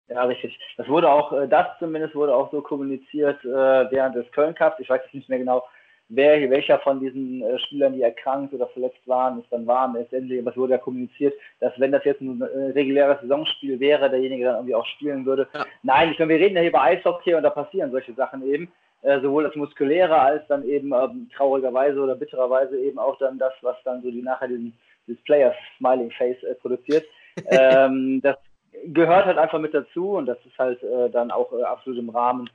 Ja, 0.10 0.24
richtig. 0.24 0.58
Das 0.78 0.88
wurde 0.88 1.10
auch, 1.10 1.34
äh, 1.34 1.48
das 1.48 1.68
zumindest 1.80 2.16
wurde 2.16 2.34
auch 2.34 2.50
so 2.52 2.62
kommuniziert 2.62 3.44
äh, 3.44 3.92
während 3.92 4.16
des 4.16 4.32
Köln 4.32 4.56
Cups. 4.56 4.80
Ich 4.80 4.90
weiß 4.90 5.02
jetzt 5.04 5.14
nicht 5.14 5.28
mehr 5.28 5.40
genau, 5.40 5.64
wer, 6.10 6.50
welcher 6.50 6.80
von 6.80 7.00
diesen 7.00 7.42
äh, 7.42 7.60
Spielern, 7.60 7.94
die 7.94 8.02
erkrankt 8.02 8.54
oder 8.54 8.68
verletzt 8.68 9.06
waren, 9.06 9.40
es 9.40 9.50
dann 9.50 9.68
waren 9.68 9.94
letztendlich, 9.94 10.40
aber 10.40 10.52
es 10.52 10.58
wurde 10.58 10.74
ja 10.74 10.78
kommuniziert, 10.78 11.34
dass 11.60 11.78
wenn 11.80 11.92
das 11.92 12.04
jetzt 12.06 12.22
ein 12.22 12.42
äh, 12.42 12.72
reguläres 12.72 13.20
Saisonspiel 13.22 13.80
wäre, 13.80 14.10
derjenige 14.10 14.46
dann 14.46 14.56
irgendwie 14.56 14.76
auch 14.76 14.86
spielen 14.86 15.26
würde. 15.26 15.48
Ja. 15.54 15.66
Nein, 15.84 16.12
ich 16.12 16.20
meine, 16.20 16.30
wir 16.30 16.40
reden 16.40 16.56
ja 16.56 16.62
hier 16.62 16.70
über 16.70 16.82
Eishockey 16.82 17.34
und 17.34 17.44
da 17.44 17.50
passieren 17.50 17.92
solche 17.92 18.14
Sachen 18.14 18.46
eben, 18.48 18.72
äh, 19.02 19.20
sowohl 19.20 19.44
das 19.44 19.56
Muskuläre 19.56 20.20
als 20.20 20.48
dann 20.48 20.68
eben 20.68 20.94
ähm, 20.94 21.30
traurigerweise 21.36 22.00
oder 22.00 22.16
bittererweise 22.16 22.80
eben 22.80 23.00
auch 23.00 23.18
dann 23.20 23.38
das, 23.38 23.54
was 23.62 23.76
dann 23.84 24.02
so 24.02 24.10
die 24.10 24.22
nachher 24.22 24.48
diesen, 24.48 24.74
dieses 25.08 25.22
Players 25.24 25.56
Smiling 25.78 26.12
Face 26.12 26.42
äh, 26.44 26.56
produziert. 26.56 27.06
ähm, 27.50 28.22
das 28.24 28.38
gehört 28.86 29.26
halt 29.26 29.38
einfach 29.38 29.60
mit 29.60 29.74
dazu 29.74 30.12
und 30.12 30.26
das 30.26 30.38
ist 30.46 30.58
halt 30.58 30.82
äh, 30.84 31.10
dann 31.10 31.32
auch 31.32 31.52
äh, 31.54 31.64
absolut 31.64 32.00
im 32.00 32.10
Rahmen 32.10 32.50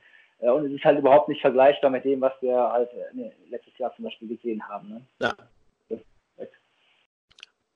und 0.51 0.65
es 0.65 0.73
ist 0.73 0.83
halt 0.83 0.99
überhaupt 0.99 1.29
nicht 1.29 1.41
vergleichbar 1.41 1.89
mit 1.89 2.03
dem, 2.05 2.21
was 2.21 2.33
wir 2.41 2.55
halt 2.55 2.89
nee, 3.13 3.31
letztes 3.49 3.77
Jahr 3.77 3.95
zum 3.95 4.05
Beispiel 4.05 4.27
gesehen 4.27 4.67
haben. 4.67 4.89
Ne? 4.89 5.01
Ja. 5.21 5.33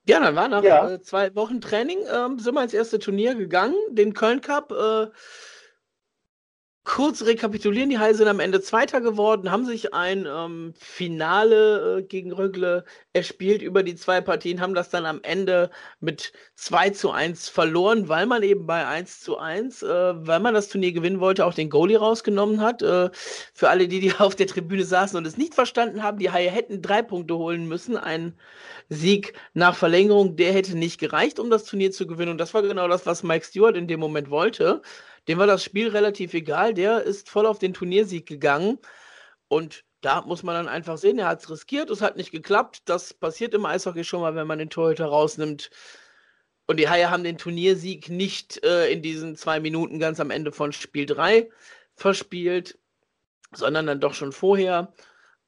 Ja, 0.08 0.20
dann 0.20 0.36
war 0.36 0.48
nach 0.48 0.64
ja. 0.64 0.90
äh, 0.90 1.02
zwei 1.02 1.34
Wochen 1.34 1.60
Training, 1.60 1.98
ähm, 2.10 2.38
sind 2.38 2.54
wir 2.54 2.62
ins 2.62 2.72
erste 2.72 2.98
Turnier 2.98 3.34
gegangen, 3.34 3.76
den 3.90 4.14
Köln 4.14 4.40
Cup. 4.40 4.72
Äh, 4.72 5.08
kurz 6.88 7.22
rekapitulieren, 7.22 7.90
die 7.90 7.98
Haie 7.98 8.14
sind 8.14 8.28
am 8.28 8.40
Ende 8.40 8.62
Zweiter 8.62 9.02
geworden, 9.02 9.50
haben 9.50 9.66
sich 9.66 9.92
ein 9.92 10.26
ähm, 10.26 10.72
Finale 10.78 11.98
äh, 11.98 12.02
gegen 12.02 12.32
Rögle 12.32 12.84
erspielt 13.12 13.60
über 13.60 13.82
die 13.82 13.94
zwei 13.94 14.22
Partien, 14.22 14.62
haben 14.62 14.72
das 14.72 14.88
dann 14.88 15.04
am 15.04 15.20
Ende 15.22 15.70
mit 16.00 16.32
2 16.54 16.90
zu 16.90 17.10
1 17.10 17.50
verloren, 17.50 18.08
weil 18.08 18.24
man 18.24 18.42
eben 18.42 18.66
bei 18.66 18.86
1 18.86 19.20
zu 19.20 19.36
1, 19.36 19.82
äh, 19.82 19.86
weil 20.26 20.40
man 20.40 20.54
das 20.54 20.68
Turnier 20.68 20.92
gewinnen 20.92 21.20
wollte, 21.20 21.44
auch 21.44 21.52
den 21.52 21.68
Goalie 21.68 21.98
rausgenommen 21.98 22.62
hat. 22.62 22.80
Äh, 22.80 23.10
für 23.52 23.68
alle, 23.68 23.86
die, 23.86 24.00
die 24.00 24.14
auf 24.18 24.34
der 24.34 24.46
Tribüne 24.46 24.84
saßen 24.84 25.18
und 25.18 25.26
es 25.26 25.36
nicht 25.36 25.54
verstanden 25.54 26.02
haben, 26.02 26.18
die 26.18 26.30
Haie 26.30 26.50
hätten 26.50 26.80
drei 26.80 27.02
Punkte 27.02 27.36
holen 27.36 27.68
müssen. 27.68 27.98
Ein 27.98 28.32
Sieg 28.88 29.34
nach 29.52 29.76
Verlängerung, 29.76 30.36
der 30.36 30.54
hätte 30.54 30.76
nicht 30.76 30.98
gereicht, 30.98 31.38
um 31.38 31.50
das 31.50 31.64
Turnier 31.64 31.90
zu 31.90 32.06
gewinnen. 32.06 32.30
Und 32.30 32.38
das 32.38 32.54
war 32.54 32.62
genau 32.62 32.88
das, 32.88 33.04
was 33.04 33.22
Mike 33.22 33.44
Stewart 33.44 33.76
in 33.76 33.88
dem 33.88 34.00
Moment 34.00 34.30
wollte. 34.30 34.80
Dem 35.26 35.38
war 35.38 35.46
das 35.46 35.64
Spiel 35.64 35.88
relativ 35.88 36.34
egal. 36.34 36.74
Der 36.74 37.02
ist 37.02 37.28
voll 37.28 37.46
auf 37.46 37.58
den 37.58 37.74
Turniersieg 37.74 38.26
gegangen. 38.26 38.78
Und 39.48 39.84
da 40.00 40.22
muss 40.22 40.42
man 40.42 40.54
dann 40.54 40.68
einfach 40.68 40.98
sehen, 40.98 41.18
er 41.18 41.26
hat 41.26 41.40
es 41.40 41.50
riskiert, 41.50 41.90
es 41.90 42.02
hat 42.02 42.16
nicht 42.16 42.30
geklappt. 42.30 42.82
Das 42.84 43.14
passiert 43.14 43.54
im 43.54 43.66
Eishockey 43.66 44.04
schon 44.04 44.20
mal, 44.20 44.34
wenn 44.34 44.46
man 44.46 44.58
den 44.58 44.70
Torhüter 44.70 45.06
rausnimmt. 45.06 45.70
Und 46.66 46.78
die 46.78 46.88
Haie 46.88 47.10
haben 47.10 47.24
den 47.24 47.38
Turniersieg 47.38 48.10
nicht 48.10 48.62
äh, 48.62 48.90
in 48.92 49.02
diesen 49.02 49.36
zwei 49.36 49.58
Minuten 49.58 49.98
ganz 49.98 50.20
am 50.20 50.30
Ende 50.30 50.52
von 50.52 50.72
Spiel 50.72 51.06
3 51.06 51.50
verspielt, 51.96 52.78
sondern 53.52 53.86
dann 53.86 54.00
doch 54.00 54.14
schon 54.14 54.32
vorher. 54.32 54.92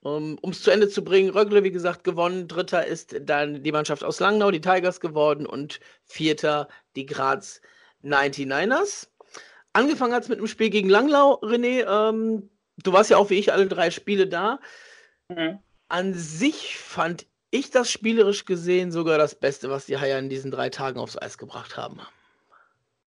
Um 0.03 0.39
es 0.45 0.63
zu 0.63 0.71
Ende 0.71 0.89
zu 0.89 1.05
bringen, 1.05 1.29
Rögle, 1.29 1.63
wie 1.63 1.71
gesagt, 1.71 2.05
gewonnen. 2.05 2.49
Dritter 2.49 2.87
ist 2.87 3.17
dann 3.21 3.63
die 3.63 3.71
Mannschaft 3.71 4.03
aus 4.03 4.19
Langnau, 4.19 4.51
die 4.51 4.63
Tigers 4.63 4.99
geworden. 4.99 5.45
Und 5.45 5.79
vierter 6.07 6.69
die 6.97 7.05
Graz 7.05 7.61
99ers. 8.03 9.09
Angefangen 9.73 10.15
hat 10.15 10.25
es 10.25 10.29
mit 10.29 10.39
einem 10.39 10.49
Spiel 10.49 10.71
gegen 10.71 10.89
Langlau, 10.89 11.35
René. 11.43 11.87
Ähm, 11.87 12.51
du 12.79 12.93
warst 12.93 13.11
ja 13.11 13.17
auch 13.17 13.31
wie 13.31 13.39
ich 13.39 13.53
alle 13.53 13.67
drei 13.67 13.91
Spiele 13.91 14.27
da. 14.27 14.59
Mhm. 15.29 15.59
An 15.89 16.15
sich 16.15 16.77
fand 16.77 17.27
ich 17.51 17.71
das 17.71 17.91
spielerisch 17.91 18.45
gesehen 18.45 18.93
sogar 18.93 19.19
das 19.19 19.35
Beste, 19.35 19.71
was 19.71 19.87
die 19.87 19.99
Haie 19.99 20.19
in 20.19 20.29
diesen 20.29 20.51
drei 20.51 20.71
Tagen 20.71 20.99
aufs 20.99 21.21
Eis 21.21 21.39
gebracht 21.39 21.77
haben. 21.77 22.01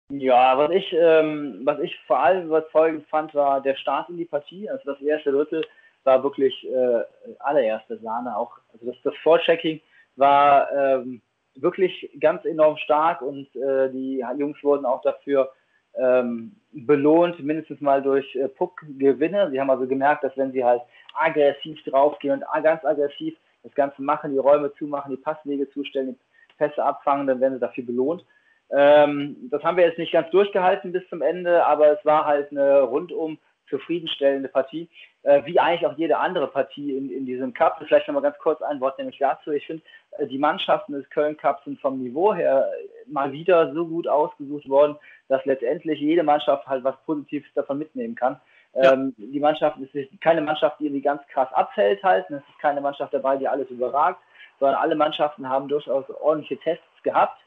Ja, 0.10 0.58
was 0.58 0.72
ich, 0.72 0.94
ähm, 0.94 1.62
was 1.64 1.80
ich 1.80 1.94
vor 2.08 2.20
allem 2.20 2.48
überzeugend 2.48 3.06
fand, 3.08 3.36
war 3.36 3.62
der 3.62 3.76
Start 3.76 4.10
in 4.10 4.18
die 4.18 4.26
Partie. 4.26 4.70
Also 4.70 4.94
das 4.94 5.02
erste 5.02 5.32
Drittel 5.32 5.66
war 6.06 6.24
wirklich 6.24 6.54
äh, 6.66 7.04
allererste 7.40 7.98
Sahne. 7.98 8.36
Auch 8.36 8.58
also 8.72 8.86
das, 8.86 8.96
das 9.04 9.14
Vorchecking 9.22 9.82
war 10.16 10.72
ähm, 10.72 11.22
wirklich 11.56 12.10
ganz 12.20 12.46
enorm 12.46 12.78
stark 12.78 13.22
und 13.22 13.54
äh, 13.56 13.90
die 13.92 14.24
Jungs 14.38 14.64
wurden 14.64 14.86
auch 14.86 15.02
dafür 15.02 15.52
ähm, 16.00 16.56
belohnt, 16.72 17.40
mindestens 17.44 17.82
mal 17.82 18.02
durch 18.02 18.36
äh, 18.36 18.48
Puck-Gewinne. 18.48 19.50
Sie 19.52 19.60
haben 19.60 19.70
also 19.70 19.88
gemerkt, 19.88 20.24
dass 20.24 20.38
wenn 20.38 20.52
sie 20.52 20.64
halt 20.64 20.82
aggressiv 21.14 21.84
draufgehen 21.84 22.42
und 22.42 22.64
ganz 22.64 22.84
aggressiv 22.86 23.36
das 23.64 23.74
Ganze 23.74 24.02
machen, 24.02 24.32
die 24.32 24.38
Räume 24.38 24.72
zumachen, 24.74 25.12
die 25.12 25.22
Passwege 25.22 25.70
zustellen, 25.72 26.10
die 26.10 26.56
Pässe 26.58 26.84
abfangen, 26.84 27.28
dann 27.28 27.40
werden 27.40 27.56
sie 27.56 27.60
dafür 27.60 27.86
belohnt. 27.86 28.26
Ähm, 28.70 29.38
das 29.50 29.64
haben 29.64 29.78
wir 29.78 29.86
jetzt 29.86 29.98
nicht 29.98 30.12
ganz 30.12 30.30
durchgehalten 30.32 30.92
bis 30.92 31.08
zum 31.10 31.22
Ende, 31.22 31.66
aber 31.66 31.92
es 31.92 32.04
war 32.06 32.26
halt 32.26 32.52
eine 32.52 32.82
rundum 32.82 33.38
zufriedenstellende 33.70 34.50
Partie, 34.50 34.90
äh, 35.24 35.44
wie 35.46 35.60
eigentlich 35.60 35.86
auch 35.86 35.98
jede 35.98 36.18
andere 36.18 36.48
Partie 36.48 36.96
in, 36.96 37.12
in 37.12 37.26
diesem 37.26 37.54
Cup. 37.54 37.82
Vielleicht 37.86 38.08
nochmal 38.08 38.24
ganz 38.24 38.38
kurz 38.40 38.62
ein 38.62 38.80
Wort 38.80 38.98
nämlich 38.98 39.18
dazu. 39.18 39.52
Ich 39.52 39.66
finde, 39.66 39.84
äh, 40.18 40.28
die 40.28 40.38
Mannschaften 40.38 40.94
des 40.94 41.10
Köln 41.10 41.38
Cups 41.38 41.64
sind 41.66 41.80
vom 41.80 42.00
Niveau 42.00 42.34
her 42.34 42.70
mal 43.08 43.32
wieder 43.32 43.74
so 43.74 43.86
gut 43.86 44.08
ausgesucht 44.08 44.68
worden, 44.70 44.96
dass 45.28 45.44
letztendlich 45.46 46.00
jede 46.00 46.24
Mannschaft 46.24 46.68
halt 46.68 46.84
was 46.84 46.96
Positives 47.06 47.52
davon 47.56 47.78
mitnehmen 47.78 48.16
kann. 48.16 48.40
Ja. 48.74 48.94
Ähm, 48.94 49.14
die 49.18 49.40
Mannschaft 49.40 49.78
ist 49.80 50.22
keine 50.22 50.42
Mannschaft, 50.42 50.80
die 50.80 50.86
irgendwie 50.86 51.02
ganz 51.02 51.22
krass 51.28 51.52
abfällt 51.54 52.04
halt. 52.04 52.26
Es 52.30 52.38
ist 52.38 52.60
keine 52.60 52.82
Mannschaft 52.82 53.14
dabei, 53.14 53.38
die 53.38 53.48
alles 53.48 53.70
überragt, 53.70 54.22
sondern 54.60 54.78
alle 54.78 54.96
Mannschaften 54.96 55.48
haben 55.50 55.68
durchaus 55.68 56.10
ordentliche 56.10 56.58
Tests 56.58 57.04
gehabt. 57.04 57.40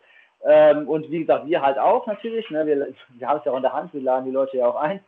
Ähm, 0.44 0.88
und 0.88 1.10
wie 1.10 1.20
gesagt, 1.20 1.46
wir 1.46 1.60
halt 1.60 1.78
auch 1.78 2.06
natürlich. 2.06 2.48
Ne? 2.50 2.66
Wir, 2.66 2.88
wir 3.10 3.28
haben 3.28 3.38
es 3.38 3.44
ja 3.44 3.52
auch 3.52 3.56
in 3.56 3.62
der 3.62 3.72
Hand, 3.72 3.92
wir 3.92 4.00
laden 4.00 4.24
die 4.24 4.30
Leute 4.30 4.56
ja 4.56 4.66
auch 4.66 4.76
ein. 4.76 5.00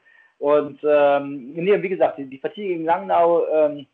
Und 0.42 0.80
ähm, 0.82 1.52
nee, 1.52 1.80
wie 1.82 1.88
gesagt, 1.88 2.18
die, 2.18 2.24
die 2.24 2.38
Partie 2.38 2.66
gegen 2.66 2.84
Langnau 2.84 3.46
ähm, 3.46 3.86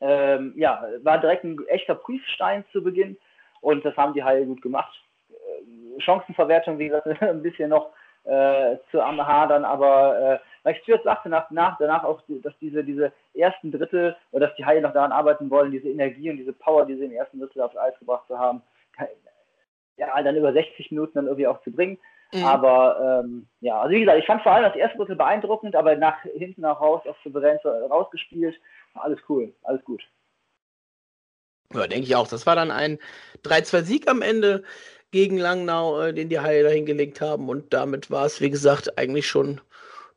ähm, 0.00 0.52
ja, 0.56 0.84
war 1.04 1.20
direkt 1.20 1.44
ein 1.44 1.56
echter 1.68 1.94
Prüfstein 1.94 2.64
zu 2.72 2.82
Beginn 2.82 3.16
und 3.60 3.84
das 3.84 3.96
haben 3.96 4.14
die 4.14 4.24
Haie 4.24 4.46
gut 4.46 4.60
gemacht. 4.62 4.92
Äh, 5.30 6.00
Chancenverwertung, 6.00 6.80
wie 6.80 6.88
gesagt, 6.88 7.06
ein 7.22 7.40
bisschen 7.40 7.70
noch 7.70 7.90
äh, 8.24 8.78
zu 8.90 9.00
am 9.00 9.24
Hadern, 9.24 9.64
aber 9.64 10.40
äh, 10.64 10.74
Stewart 10.82 11.04
sagte 11.04 11.28
nach, 11.28 11.48
nach, 11.52 11.78
danach 11.78 12.02
auch, 12.02 12.20
dass 12.26 12.58
diese, 12.60 12.82
diese 12.82 13.12
ersten 13.32 13.70
Drittel, 13.70 14.16
oder 14.32 14.48
dass 14.48 14.56
die 14.56 14.66
Haie 14.66 14.80
noch 14.80 14.92
daran 14.92 15.12
arbeiten 15.12 15.50
wollen, 15.50 15.70
diese 15.70 15.88
Energie 15.88 16.30
und 16.30 16.38
diese 16.38 16.52
Power, 16.52 16.84
die 16.84 16.96
sie 16.96 17.04
im 17.04 17.12
ersten 17.12 17.38
Drittel 17.38 17.62
aufs 17.62 17.76
Eis 17.76 17.96
gebracht 18.00 18.26
zu 18.26 18.36
haben, 18.36 18.60
ja, 19.98 20.20
dann 20.20 20.34
über 20.34 20.52
60 20.52 20.90
Minuten 20.90 21.12
dann 21.14 21.26
irgendwie 21.26 21.46
auch 21.46 21.62
zu 21.62 21.70
bringen. 21.70 21.96
Mhm. 22.34 22.44
Aber 22.44 23.22
ähm, 23.24 23.46
ja, 23.60 23.80
also 23.80 23.94
wie 23.94 24.00
gesagt, 24.00 24.18
ich 24.18 24.26
fand 24.26 24.42
vor 24.42 24.52
allem 24.52 24.64
das 24.64 24.74
erste 24.74 24.98
Drittel 24.98 25.14
beeindruckend, 25.14 25.76
aber 25.76 25.94
nach 25.94 26.20
hinten 26.22 26.62
nach 26.62 26.80
raus 26.80 27.02
auf 27.06 27.16
souverän 27.22 27.58
rausgespielt. 27.64 28.56
Alles 28.94 29.20
cool, 29.28 29.54
alles 29.62 29.84
gut. 29.84 30.02
Ja, 31.72 31.86
denke 31.86 32.06
ich 32.06 32.16
auch. 32.16 32.26
Das 32.26 32.44
war 32.44 32.56
dann 32.56 32.72
ein 32.72 32.98
3-2-Sieg 33.44 34.10
am 34.10 34.20
Ende 34.20 34.64
gegen 35.12 35.38
Langnau, 35.38 36.00
äh, 36.00 36.12
den 36.12 36.28
die 36.28 36.40
Haie 36.40 36.64
da 36.64 36.70
hingelegt 36.70 37.20
haben. 37.20 37.48
Und 37.48 37.72
damit 37.72 38.10
war 38.10 38.26
es, 38.26 38.40
wie 38.40 38.50
gesagt, 38.50 38.98
eigentlich 38.98 39.28
schon 39.28 39.60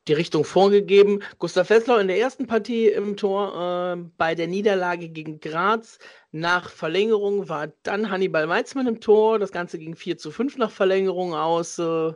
die 0.08 0.14
Richtung 0.14 0.44
vorgegeben. 0.44 1.22
Gustav 1.38 1.68
Fessler 1.68 2.00
in 2.00 2.08
der 2.08 2.18
ersten 2.18 2.46
Partie 2.46 2.88
im 2.88 3.16
Tor 3.16 3.96
äh, 3.96 4.02
bei 4.16 4.34
der 4.34 4.46
Niederlage 4.48 5.08
gegen 5.08 5.40
Graz. 5.40 5.98
Nach 6.32 6.70
Verlängerung 6.70 7.48
war 7.48 7.68
dann 7.82 8.10
Hannibal 8.10 8.48
Weizmann 8.48 8.86
im 8.86 9.00
Tor. 9.00 9.38
Das 9.38 9.52
Ganze 9.52 9.78
ging 9.78 9.94
4 9.94 10.18
zu 10.18 10.30
5 10.30 10.56
nach 10.58 10.70
Verlängerung 10.70 11.34
aus. 11.34 11.78
Äh, 11.78 12.12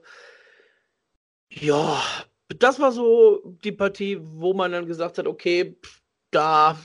ja, 1.50 2.02
das 2.58 2.80
war 2.80 2.92
so 2.92 3.42
die 3.64 3.72
Partie, 3.72 4.18
wo 4.20 4.54
man 4.54 4.72
dann 4.72 4.86
gesagt 4.86 5.18
hat, 5.18 5.26
okay, 5.26 5.76
da 6.30 6.78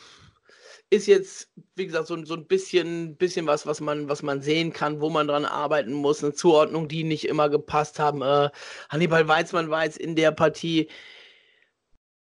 ist 0.90 1.08
jetzt, 1.08 1.50
wie 1.76 1.86
gesagt, 1.86 2.08
so, 2.08 2.24
so 2.26 2.36
ein 2.36 2.48
bisschen, 2.48 3.18
bisschen 3.18 3.46
was, 3.48 3.66
was 3.66 3.82
man, 3.82 4.08
was 4.10 4.24
man 4.24 4.42
sehen 4.42 4.72
kann, 4.72 5.02
wo 5.02 5.10
man 5.10 5.28
dran 5.28 5.46
arbeiten 5.46 5.94
muss. 5.94 6.24
Eine 6.24 6.34
Zuordnung, 6.34 6.88
die 6.88 7.04
nicht 7.04 7.26
immer 7.28 7.50
gepasst 7.50 8.00
haben. 8.00 8.22
Äh, 8.22 8.50
Hannibal 8.90 9.28
Weizmann 9.28 9.70
war 9.70 9.84
jetzt 9.84 9.98
in 9.98 10.16
der 10.16 10.32
Partie. 10.32 10.90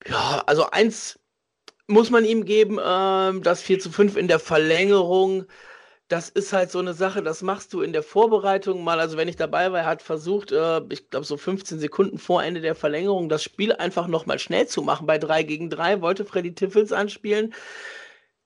Ja, 0.06 0.42
also 0.46 0.70
eins 0.70 1.18
muss 1.88 2.10
man 2.10 2.24
ihm 2.24 2.44
geben, 2.44 2.78
äh, 2.78 3.40
das 3.42 3.62
4 3.62 3.78
zu 3.80 3.90
5 3.90 4.16
in 4.16 4.28
der 4.28 4.38
Verlängerung. 4.38 5.46
Das 6.08 6.28
ist 6.30 6.52
halt 6.52 6.70
so 6.70 6.78
eine 6.78 6.94
Sache, 6.94 7.22
das 7.22 7.42
machst 7.42 7.72
du 7.72 7.82
in 7.82 7.92
der 7.92 8.02
Vorbereitung 8.02 8.84
mal. 8.84 9.00
Also, 9.00 9.16
wenn 9.16 9.28
ich 9.28 9.36
dabei 9.36 9.72
war, 9.72 9.80
er 9.80 9.86
hat 9.86 10.02
versucht, 10.02 10.52
äh, 10.52 10.80
ich 10.90 11.10
glaube, 11.10 11.26
so 11.26 11.36
15 11.36 11.80
Sekunden 11.80 12.18
vor 12.18 12.42
Ende 12.44 12.60
der 12.60 12.76
Verlängerung 12.76 13.28
das 13.28 13.42
Spiel 13.42 13.72
einfach 13.72 14.06
nochmal 14.08 14.38
schnell 14.38 14.66
zu 14.68 14.82
machen 14.82 15.06
bei 15.06 15.18
3 15.18 15.42
gegen 15.44 15.70
3, 15.70 16.02
wollte 16.02 16.24
Freddy 16.24 16.54
Tiffels 16.54 16.92
anspielen. 16.92 17.54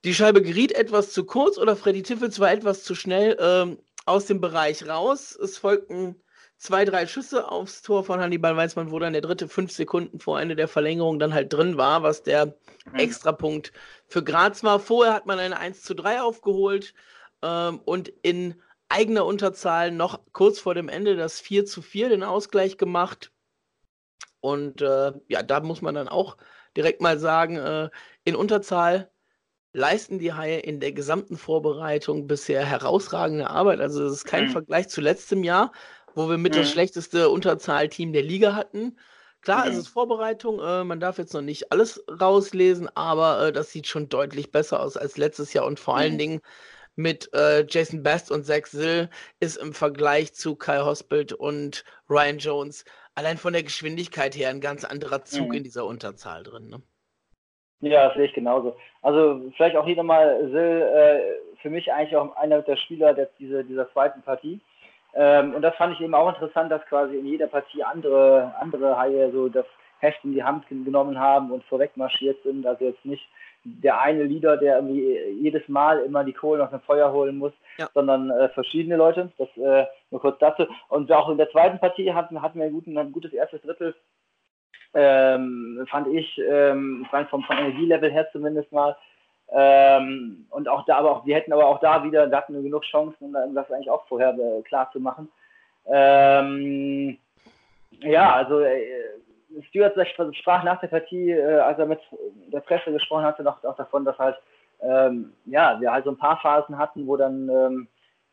Die 0.03 0.15
Scheibe 0.15 0.41
geriet 0.41 0.71
etwas 0.71 1.11
zu 1.11 1.25
kurz 1.25 1.57
oder 1.57 1.75
Freddy 1.75 2.01
Tiffels 2.01 2.39
war 2.39 2.51
etwas 2.51 2.83
zu 2.83 2.95
schnell 2.95 3.37
ähm, 3.39 3.77
aus 4.05 4.25
dem 4.25 4.41
Bereich 4.41 4.87
raus. 4.87 5.35
Es 5.35 5.59
folgten 5.59 6.15
zwei, 6.57 6.85
drei 6.85 7.05
Schüsse 7.05 7.49
aufs 7.49 7.83
Tor 7.83 8.03
von 8.03 8.19
Hannibal 8.19 8.57
Weizmann, 8.57 8.91
wo 8.91 8.97
dann 8.97 9.13
der 9.13 9.21
dritte 9.21 9.47
fünf 9.47 9.71
Sekunden 9.71 10.19
vor 10.19 10.39
Ende 10.39 10.55
der 10.55 10.67
Verlängerung 10.67 11.19
dann 11.19 11.33
halt 11.33 11.53
drin 11.53 11.77
war, 11.77 12.01
was 12.01 12.23
der 12.23 12.57
mhm. 12.85 12.95
Extrapunkt 12.95 13.73
für 14.07 14.23
Graz 14.23 14.63
war. 14.63 14.79
Vorher 14.79 15.13
hat 15.13 15.27
man 15.27 15.37
eine 15.37 15.59
1 15.59 15.83
zu 15.83 15.93
3 15.93 16.21
aufgeholt 16.21 16.95
ähm, 17.43 17.79
und 17.85 18.09
in 18.09 18.59
eigener 18.89 19.25
Unterzahl 19.25 19.91
noch 19.91 20.19
kurz 20.33 20.59
vor 20.59 20.73
dem 20.73 20.89
Ende 20.89 21.15
das 21.15 21.39
4 21.39 21.65
zu 21.65 21.83
4 21.83 22.09
den 22.09 22.23
Ausgleich 22.23 22.77
gemacht. 22.77 23.31
Und 24.39 24.81
äh, 24.81 25.13
ja, 25.27 25.43
da 25.43 25.59
muss 25.59 25.83
man 25.83 25.93
dann 25.93 26.07
auch 26.07 26.37
direkt 26.75 27.01
mal 27.01 27.19
sagen, 27.19 27.57
äh, 27.57 27.89
in 28.23 28.35
Unterzahl 28.35 29.11
leisten 29.73 30.19
die 30.19 30.33
Haie 30.33 30.59
in 30.59 30.79
der 30.79 30.91
gesamten 30.91 31.37
Vorbereitung 31.37 32.27
bisher 32.27 32.65
herausragende 32.65 33.49
Arbeit. 33.49 33.79
Also 33.79 34.05
es 34.05 34.13
ist 34.13 34.25
kein 34.25 34.45
mhm. 34.45 34.51
Vergleich 34.51 34.89
zu 34.89 35.01
letztem 35.01 35.43
Jahr, 35.43 35.71
wo 36.13 36.29
wir 36.29 36.37
mit 36.37 36.53
mhm. 36.53 36.59
das 36.59 36.71
schlechteste 36.71 37.29
Unterzahlteam 37.29 38.13
der 38.13 38.23
Liga 38.23 38.55
hatten. 38.55 38.97
Klar, 39.41 39.65
mhm. 39.65 39.71
es 39.71 39.77
ist 39.77 39.87
Vorbereitung, 39.87 40.59
äh, 40.59 40.83
man 40.83 40.99
darf 40.99 41.17
jetzt 41.17 41.33
noch 41.33 41.41
nicht 41.41 41.71
alles 41.71 42.03
rauslesen, 42.07 42.89
aber 42.95 43.47
äh, 43.47 43.53
das 43.53 43.71
sieht 43.71 43.87
schon 43.87 44.09
deutlich 44.09 44.51
besser 44.51 44.81
aus 44.81 44.97
als 44.97 45.17
letztes 45.17 45.53
Jahr 45.53 45.65
und 45.65 45.79
vor 45.79 45.97
allen 45.97 46.13
mhm. 46.13 46.19
Dingen 46.19 46.41
mit 46.95 47.33
äh, 47.33 47.65
Jason 47.67 48.03
Best 48.03 48.31
und 48.31 48.45
Zach 48.45 48.65
Sill 48.65 49.09
ist 49.39 49.57
im 49.57 49.73
Vergleich 49.73 50.33
zu 50.33 50.55
Kai 50.55 50.81
Hospital 50.81 51.37
und 51.37 51.85
Ryan 52.09 52.37
Jones 52.37 52.83
allein 53.15 53.37
von 53.37 53.53
der 53.53 53.63
Geschwindigkeit 53.63 54.35
her 54.35 54.49
ein 54.49 54.61
ganz 54.61 54.83
anderer 54.83 55.23
Zug 55.23 55.49
mhm. 55.49 55.55
in 55.55 55.63
dieser 55.63 55.85
Unterzahl 55.85 56.43
drin. 56.43 56.67
Ne? 56.67 56.81
Ja, 57.81 58.07
das 58.07 58.15
sehe 58.15 58.25
ich 58.25 58.33
genauso. 58.33 58.75
Also 59.01 59.41
vielleicht 59.55 59.75
auch 59.75 59.85
hier 59.85 59.95
nochmal 59.95 60.49
Sil, 60.53 60.81
äh, 60.81 61.19
für 61.61 61.69
mich 61.69 61.91
eigentlich 61.91 62.15
auch 62.15 62.35
einer 62.37 62.61
der 62.61 62.75
Spieler 62.75 63.13
der, 63.13 63.29
diese, 63.39 63.63
dieser 63.63 63.91
zweiten 63.91 64.21
Partie. 64.21 64.59
Ähm, 65.13 65.55
und 65.55 65.61
das 65.61 65.75
fand 65.75 65.93
ich 65.93 66.01
eben 66.01 66.13
auch 66.13 66.29
interessant, 66.29 66.71
dass 66.71 66.85
quasi 66.85 67.17
in 67.17 67.25
jeder 67.25 67.47
Partie 67.47 67.83
andere, 67.83 68.53
andere 68.59 68.97
Haie 68.97 69.31
so 69.31 69.49
das 69.49 69.65
Heft 69.99 70.23
in 70.23 70.33
die 70.33 70.43
Hand 70.43 70.67
genommen 70.67 71.19
haben 71.19 71.51
und 71.51 71.63
vorweg 71.65 71.95
marschiert 71.97 72.41
sind. 72.43 72.65
Also 72.65 72.85
jetzt 72.85 73.05
nicht 73.05 73.27
der 73.63 73.99
eine 73.99 74.23
Leader, 74.23 74.57
der 74.57 74.77
irgendwie 74.77 75.17
jedes 75.41 75.67
Mal 75.67 75.99
immer 75.99 76.23
die 76.23 76.33
Kohlen 76.33 76.61
aus 76.61 76.71
dem 76.71 76.81
Feuer 76.81 77.11
holen 77.11 77.37
muss, 77.37 77.53
ja. 77.77 77.87
sondern 77.93 78.31
äh, 78.31 78.49
verschiedene 78.49 78.95
Leute. 78.95 79.31
Das 79.37 79.49
äh, 79.57 79.85
nur 80.09 80.21
kurz 80.21 80.39
dazu. 80.39 80.65
Und 80.89 81.11
auch 81.11 81.29
in 81.29 81.37
der 81.37 81.49
zweiten 81.51 81.79
Partie 81.79 82.11
hatten, 82.13 82.41
hatten 82.41 82.59
wir 82.59 82.65
ein, 82.65 82.73
guten, 82.73 82.97
ein 82.97 83.11
gutes 83.11 83.33
erstes 83.33 83.61
Drittel 83.61 83.95
ähm, 84.93 85.85
fand 85.89 86.07
ich, 86.07 86.41
ähm, 86.49 87.05
vom, 87.09 87.43
vom 87.43 87.57
Energielevel 87.57 88.11
her 88.11 88.27
zumindest 88.31 88.71
mal. 88.71 88.95
Ähm, 89.53 90.45
und 90.49 90.69
auch 90.69 90.85
da, 90.85 90.97
aber 90.97 91.11
auch, 91.11 91.25
wir 91.25 91.35
hätten 91.35 91.51
aber 91.51 91.65
auch 91.65 91.79
da 91.79 92.03
wieder, 92.03 92.27
da 92.27 92.37
hatten 92.37 92.53
wir 92.53 92.61
genug 92.61 92.83
Chancen, 92.83 93.35
um 93.35 93.55
das 93.55 93.69
eigentlich 93.71 93.89
auch 93.89 94.07
vorher 94.07 94.33
äh, 94.37 94.61
klar 94.61 94.89
zu 94.91 94.99
machen. 94.99 95.29
Ähm, 95.87 97.17
ja, 97.99 98.33
also 98.33 98.61
äh, 98.61 98.81
Stuart 99.69 99.95
sprach 100.37 100.63
nach 100.63 100.79
der 100.79 100.87
Partie, 100.87 101.31
äh, 101.31 101.59
als 101.59 101.79
er 101.79 101.85
mit 101.85 101.99
der 102.53 102.61
Presse 102.61 102.91
gesprochen 102.91 103.25
hatte, 103.25 103.43
noch 103.43 103.61
auch 103.63 103.75
davon, 103.75 104.05
dass 104.05 104.17
halt 104.17 104.37
ähm, 104.81 105.33
ja, 105.45 105.79
wir 105.79 105.91
halt 105.91 106.05
so 106.05 106.11
ein 106.11 106.17
paar 106.17 106.39
Phasen 106.39 106.77
hatten, 106.77 107.05
wo 107.05 107.17
dann 107.17 107.49
ähm, 107.49 107.87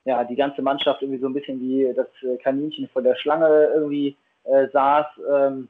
ja 0.04 0.24
die 0.24 0.36
ganze 0.36 0.62
Mannschaft 0.62 1.02
irgendwie 1.02 1.20
so 1.20 1.26
ein 1.26 1.34
bisschen 1.34 1.60
wie 1.60 1.92
das 1.94 2.06
Kaninchen 2.42 2.88
vor 2.88 3.02
der 3.02 3.16
Schlange 3.16 3.70
irgendwie 3.74 4.16
äh, 4.44 4.68
saß. 4.68 5.06
Ähm, 5.30 5.68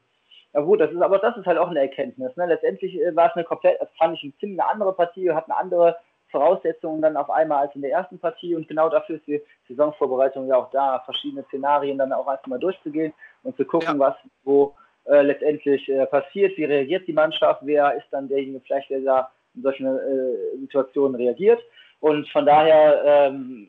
ja 0.53 0.61
gut, 0.61 0.81
das 0.81 0.91
ist 0.91 1.01
aber 1.01 1.19
das 1.19 1.37
ist 1.37 1.45
halt 1.45 1.57
auch 1.57 1.69
eine 1.69 1.81
Erkenntnis. 1.81 2.35
Ne? 2.35 2.47
Letztendlich 2.47 2.99
äh, 2.99 3.15
war 3.15 3.27
es 3.27 3.35
eine 3.35 3.43
komplett, 3.43 3.79
das 3.79 3.89
fand 3.97 4.15
ich 4.15 4.23
eine 4.23 4.37
ziemlich 4.37 4.61
eine 4.61 4.69
andere 4.69 4.93
Partie, 4.93 5.31
hat 5.31 5.45
eine 5.45 5.57
andere 5.57 5.97
Voraussetzungen 6.31 7.01
dann 7.01 7.17
auf 7.17 7.29
einmal 7.29 7.65
als 7.65 7.75
in 7.75 7.81
der 7.81 7.91
ersten 7.91 8.19
Partie 8.19 8.55
und 8.55 8.67
genau 8.67 8.89
dafür 8.89 9.15
ist 9.17 9.27
die 9.27 9.41
Saisonvorbereitung 9.67 10.47
ja 10.47 10.55
auch 10.55 10.69
da, 10.71 10.99
verschiedene 11.05 11.43
Szenarien 11.45 11.97
dann 11.97 12.13
auch 12.13 12.27
erstmal 12.27 12.59
durchzugehen 12.59 13.13
und 13.43 13.55
zu 13.57 13.65
gucken, 13.65 13.99
ja. 13.99 13.99
was 13.99 14.15
wo 14.43 14.75
äh, 15.05 15.21
letztendlich 15.21 15.87
äh, 15.89 16.05
passiert, 16.05 16.55
wie 16.57 16.65
reagiert 16.65 17.07
die 17.07 17.13
Mannschaft, 17.13 17.61
wer 17.63 17.95
ist 17.95 18.07
dann 18.11 18.27
derjenige 18.27 18.61
vielleicht, 18.61 18.89
der 18.89 19.01
da 19.01 19.31
in 19.55 19.63
solchen 19.63 19.87
äh, 19.87 20.57
Situationen 20.59 21.15
reagiert 21.15 21.61
und 21.99 22.27
von 22.29 22.45
daher 22.45 23.01
ähm, 23.03 23.67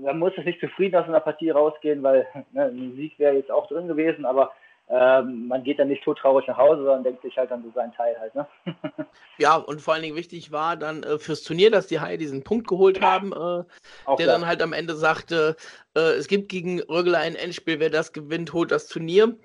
man 0.00 0.18
muss 0.18 0.32
es 0.36 0.44
nicht 0.44 0.60
zufrieden 0.60 0.96
aus 0.96 1.08
einer 1.08 1.20
Partie 1.20 1.50
rausgehen, 1.50 2.02
weil 2.02 2.26
ne, 2.52 2.64
ein 2.64 2.94
Sieg 2.96 3.18
wäre 3.18 3.34
jetzt 3.34 3.50
auch 3.50 3.66
drin 3.66 3.88
gewesen, 3.88 4.24
aber 4.24 4.52
ähm, 4.90 5.48
man 5.48 5.64
geht 5.64 5.78
dann 5.78 5.88
nicht 5.88 6.02
todtraurig 6.02 6.46
nach 6.46 6.56
Hause, 6.56 6.82
sondern 6.82 7.04
denkt 7.04 7.22
sich 7.22 7.36
halt 7.36 7.50
dann 7.50 7.62
so 7.62 7.70
seinen 7.74 7.92
Teil 7.92 8.18
halt. 8.18 8.34
Ne? 8.34 8.46
ja, 9.38 9.56
und 9.56 9.82
vor 9.82 9.94
allen 9.94 10.02
Dingen 10.02 10.16
wichtig 10.16 10.50
war 10.50 10.76
dann 10.76 11.02
äh, 11.02 11.18
fürs 11.18 11.42
Turnier, 11.42 11.70
dass 11.70 11.88
die 11.88 12.00
Haie 12.00 12.16
diesen 12.16 12.42
Punkt 12.42 12.66
geholt 12.66 13.02
haben, 13.02 13.32
äh, 13.32 13.36
der 13.36 14.16
klar. 14.16 14.26
dann 14.26 14.46
halt 14.46 14.62
am 14.62 14.72
Ende 14.72 14.94
sagte, 14.94 15.56
äh, 15.94 16.00
es 16.00 16.26
gibt 16.26 16.48
gegen 16.48 16.80
Rögler 16.80 17.18
ein 17.18 17.34
Endspiel, 17.34 17.80
wer 17.80 17.90
das 17.90 18.12
gewinnt, 18.14 18.54
holt 18.54 18.70
das 18.70 18.88
Turnier. 18.88 19.36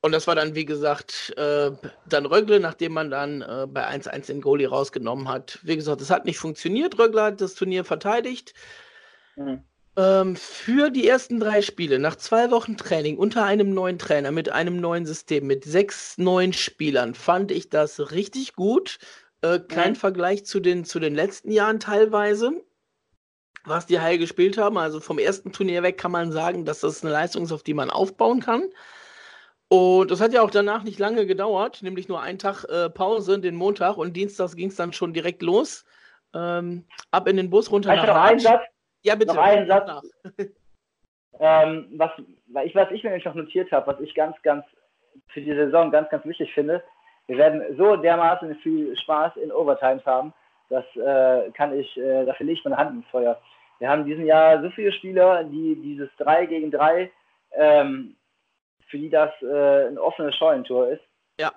Und 0.00 0.12
das 0.12 0.28
war 0.28 0.36
dann, 0.36 0.54
wie 0.54 0.64
gesagt, 0.64 1.34
äh, 1.36 1.72
dann 2.06 2.26
Rögle, 2.26 2.60
nachdem 2.60 2.92
man 2.92 3.10
dann 3.10 3.42
äh, 3.42 3.66
bei 3.68 3.84
1-1 3.84 4.28
den 4.28 4.40
Goalie 4.40 4.68
rausgenommen 4.68 5.28
hat. 5.28 5.58
Wie 5.64 5.74
gesagt, 5.74 6.00
es 6.00 6.10
hat 6.10 6.24
nicht 6.24 6.38
funktioniert. 6.38 7.00
Rögler 7.00 7.24
hat 7.24 7.40
das 7.40 7.56
Turnier 7.56 7.84
verteidigt. 7.84 8.54
Mhm. 9.34 9.64
Ähm, 9.98 10.36
für 10.36 10.90
die 10.90 11.08
ersten 11.08 11.40
drei 11.40 11.60
Spiele, 11.60 11.98
nach 11.98 12.14
zwei 12.14 12.52
Wochen 12.52 12.76
Training, 12.76 13.18
unter 13.18 13.44
einem 13.44 13.74
neuen 13.74 13.98
Trainer, 13.98 14.30
mit 14.30 14.48
einem 14.48 14.80
neuen 14.80 15.06
System, 15.06 15.48
mit 15.48 15.64
sechs 15.64 16.16
neuen 16.18 16.52
Spielern, 16.52 17.16
fand 17.16 17.50
ich 17.50 17.68
das 17.68 18.12
richtig 18.12 18.54
gut. 18.54 18.98
Äh, 19.42 19.58
kein 19.58 19.94
ja. 19.94 19.98
Vergleich 19.98 20.46
zu 20.46 20.60
den, 20.60 20.84
zu 20.84 21.00
den 21.00 21.16
letzten 21.16 21.50
Jahren 21.50 21.80
teilweise, 21.80 22.52
was 23.64 23.86
die 23.86 23.98
Haie 23.98 24.18
gespielt 24.18 24.56
haben. 24.56 24.78
Also 24.78 25.00
vom 25.00 25.18
ersten 25.18 25.50
Turnier 25.50 25.82
weg 25.82 25.98
kann 25.98 26.12
man 26.12 26.30
sagen, 26.30 26.64
dass 26.64 26.78
das 26.78 27.02
eine 27.02 27.12
Leistung 27.12 27.42
ist, 27.42 27.52
auf 27.52 27.64
die 27.64 27.74
man 27.74 27.90
aufbauen 27.90 28.38
kann. 28.38 28.62
Und 29.66 30.12
das 30.12 30.20
hat 30.20 30.32
ja 30.32 30.42
auch 30.42 30.52
danach 30.52 30.84
nicht 30.84 31.00
lange 31.00 31.26
gedauert, 31.26 31.82
nämlich 31.82 32.06
nur 32.06 32.22
einen 32.22 32.38
Tag 32.38 32.62
äh, 32.66 32.88
Pause, 32.88 33.40
den 33.40 33.56
Montag 33.56 33.96
und 33.96 34.12
Dienstags 34.16 34.54
ging 34.54 34.68
es 34.68 34.76
dann 34.76 34.92
schon 34.92 35.12
direkt 35.12 35.42
los. 35.42 35.84
Ähm, 36.34 36.84
ab 37.10 37.26
in 37.26 37.36
den 37.36 37.50
Bus 37.50 37.72
runter 37.72 37.90
Hast 37.90 38.06
nach 38.06 38.14
noch 38.14 38.22
einen 38.22 38.38
Satz? 38.38 38.62
Ja, 39.02 39.14
bitte. 39.14 39.34
Noch 39.34 39.42
einen 39.42 39.66
Satz. 39.66 40.04
ähm, 41.40 41.88
was, 41.96 42.10
was 42.48 42.90
ich 42.90 43.02
mir 43.02 43.10
nämlich 43.10 43.24
noch 43.24 43.34
notiert 43.34 43.70
habe, 43.72 43.86
was 43.86 44.00
ich 44.00 44.14
ganz, 44.14 44.40
ganz 44.42 44.64
für 45.28 45.40
die 45.40 45.54
Saison 45.54 45.90
ganz, 45.90 46.08
ganz 46.10 46.24
wichtig 46.24 46.52
finde, 46.54 46.82
wir 47.26 47.36
werden 47.36 47.76
so 47.76 47.96
dermaßen 47.96 48.54
viel 48.56 48.96
Spaß 48.96 49.36
in 49.36 49.52
Overtimes 49.52 50.04
haben, 50.06 50.32
das 50.70 50.84
äh, 50.96 51.50
kann 51.52 51.78
ich, 51.78 51.96
äh, 51.96 52.24
dafür 52.24 52.46
lege 52.46 52.58
ich 52.58 52.64
meine 52.64 52.76
Hand 52.76 52.92
ins 52.92 53.06
Feuer. 53.08 53.40
Wir 53.78 53.88
haben 53.88 54.04
diesen 54.04 54.26
Jahr 54.26 54.60
so 54.62 54.70
viele 54.70 54.92
Spieler, 54.92 55.44
die 55.44 55.76
dieses 55.76 56.10
3 56.16 56.46
gegen 56.46 56.70
3, 56.70 57.10
ähm, 57.52 58.16
für 58.88 58.98
die 58.98 59.10
das 59.10 59.30
äh, 59.42 59.88
ein 59.88 59.98
offenes 59.98 60.34
Scheunentor 60.36 60.88
ist. 60.88 61.02
Ja. 61.38 61.52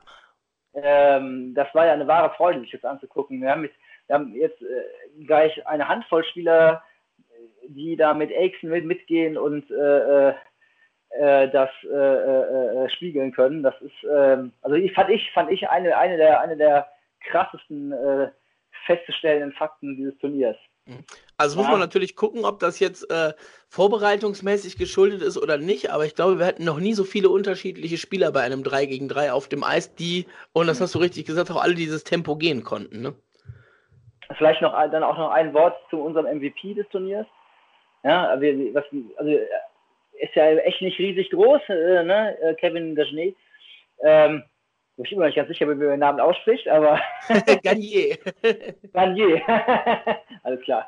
Ähm, 0.74 1.53
das 1.55 1.74
war 1.74 1.86
ja 1.86 1.93
eine 1.93 2.07
wahre 2.07 2.33
Freude, 2.36 2.62
sich 2.62 2.71
das 2.71 2.86
anzugucken. 2.86 3.41
Wir 3.41 3.51
haben, 3.51 3.62
mit, 3.62 3.74
wir 4.07 4.15
haben 4.15 4.33
jetzt 4.36 4.62
äh, 4.62 5.24
gleich 5.25 5.65
eine 5.67 5.88
Handvoll 5.88 6.24
Spieler, 6.25 6.83
die 7.67 7.95
da 7.95 8.13
mit 8.13 8.31
Aixen 8.31 8.69
mit, 8.69 8.86
mitgehen 8.86 9.38
und 9.38 9.69
äh, 9.71 10.29
äh, 10.29 10.33
äh 11.12 11.50
das 11.51 11.69
äh, 11.83 12.89
spiegeln 12.89 13.31
können. 13.31 13.63
Das 13.63 13.75
ist, 13.81 14.07
ähm, 14.10 14.53
also 14.62 14.75
ich 14.75 14.93
fand 14.93 15.10
ich, 15.10 15.29
fand 15.31 15.51
ich 15.51 15.69
eine, 15.69 15.98
eine 15.98 16.17
der, 16.17 16.41
eine 16.41 16.57
der 16.57 16.88
krassesten 17.29 17.93
festzustellenden 18.86 19.53
Fakten 19.53 19.95
dieses 19.95 20.17
Turniers. 20.17 20.57
Mhm. 20.86 21.03
Also 21.38 21.55
ja. 21.55 21.62
muss 21.62 21.71
man 21.71 21.79
natürlich 21.79 22.15
gucken, 22.15 22.45
ob 22.45 22.60
das 22.60 22.79
jetzt 22.79 23.10
äh, 23.10 23.33
vorbereitungsmäßig 23.69 24.77
geschuldet 24.77 25.21
ist 25.21 25.38
oder 25.38 25.57
nicht, 25.57 25.91
aber 25.91 26.05
ich 26.05 26.15
glaube, 26.15 26.39
wir 26.39 26.45
hatten 26.45 26.65
noch 26.65 26.79
nie 26.79 26.93
so 26.93 27.03
viele 27.03 27.29
unterschiedliche 27.29 27.98
Spieler 27.98 28.31
bei 28.31 28.41
einem 28.41 28.63
3 28.63 28.86
gegen 28.86 29.07
3 29.07 29.31
auf 29.31 29.48
dem 29.48 29.63
Eis, 29.63 29.95
die, 29.95 30.25
und 30.53 30.67
das 30.67 30.81
hast 30.81 30.95
du 30.95 31.00
richtig 31.00 31.25
gesagt, 31.25 31.51
auch 31.51 31.62
alle 31.62 31.75
dieses 31.75 32.03
Tempo 32.03 32.36
gehen 32.36 32.63
konnten. 32.63 33.01
Ne? 33.01 33.15
Vielleicht 34.38 34.62
noch 34.62 34.74
dann 34.74 35.04
auch 35.04 35.18
noch 35.18 35.32
ein 35.32 35.54
Wort 35.54 35.78
zu 35.90 36.02
unserem 36.02 36.26
MVP 36.38 36.74
des 36.74 36.88
Turniers. 36.90 37.28
Ja, 38.04 38.40
wir, 38.40 38.74
was, 38.74 38.86
also 39.18 39.32
ist 39.32 40.36
ja 40.36 40.50
echt 40.58 40.82
nicht 40.82 41.00
riesig 41.00 41.30
groß, 41.32 41.62
äh, 41.70 42.04
ne? 42.04 42.38
Äh, 42.42 42.54
Kevin 42.56 42.96
Dagenet. 42.96 43.36
Ähm, 44.04 44.44
ich 44.98 45.10
bin 45.10 45.20
mir 45.20 45.26
nicht 45.26 45.36
ganz 45.36 45.48
sicher, 45.48 45.66
wie 45.68 45.76
man 45.76 45.90
den 45.90 46.00
Namen 46.00 46.20
ausspricht, 46.20 46.68
aber. 46.68 47.00
Garnier. 47.64 48.18
Garnier. 48.94 49.42
Alles 50.44 50.62
klar. 50.62 50.88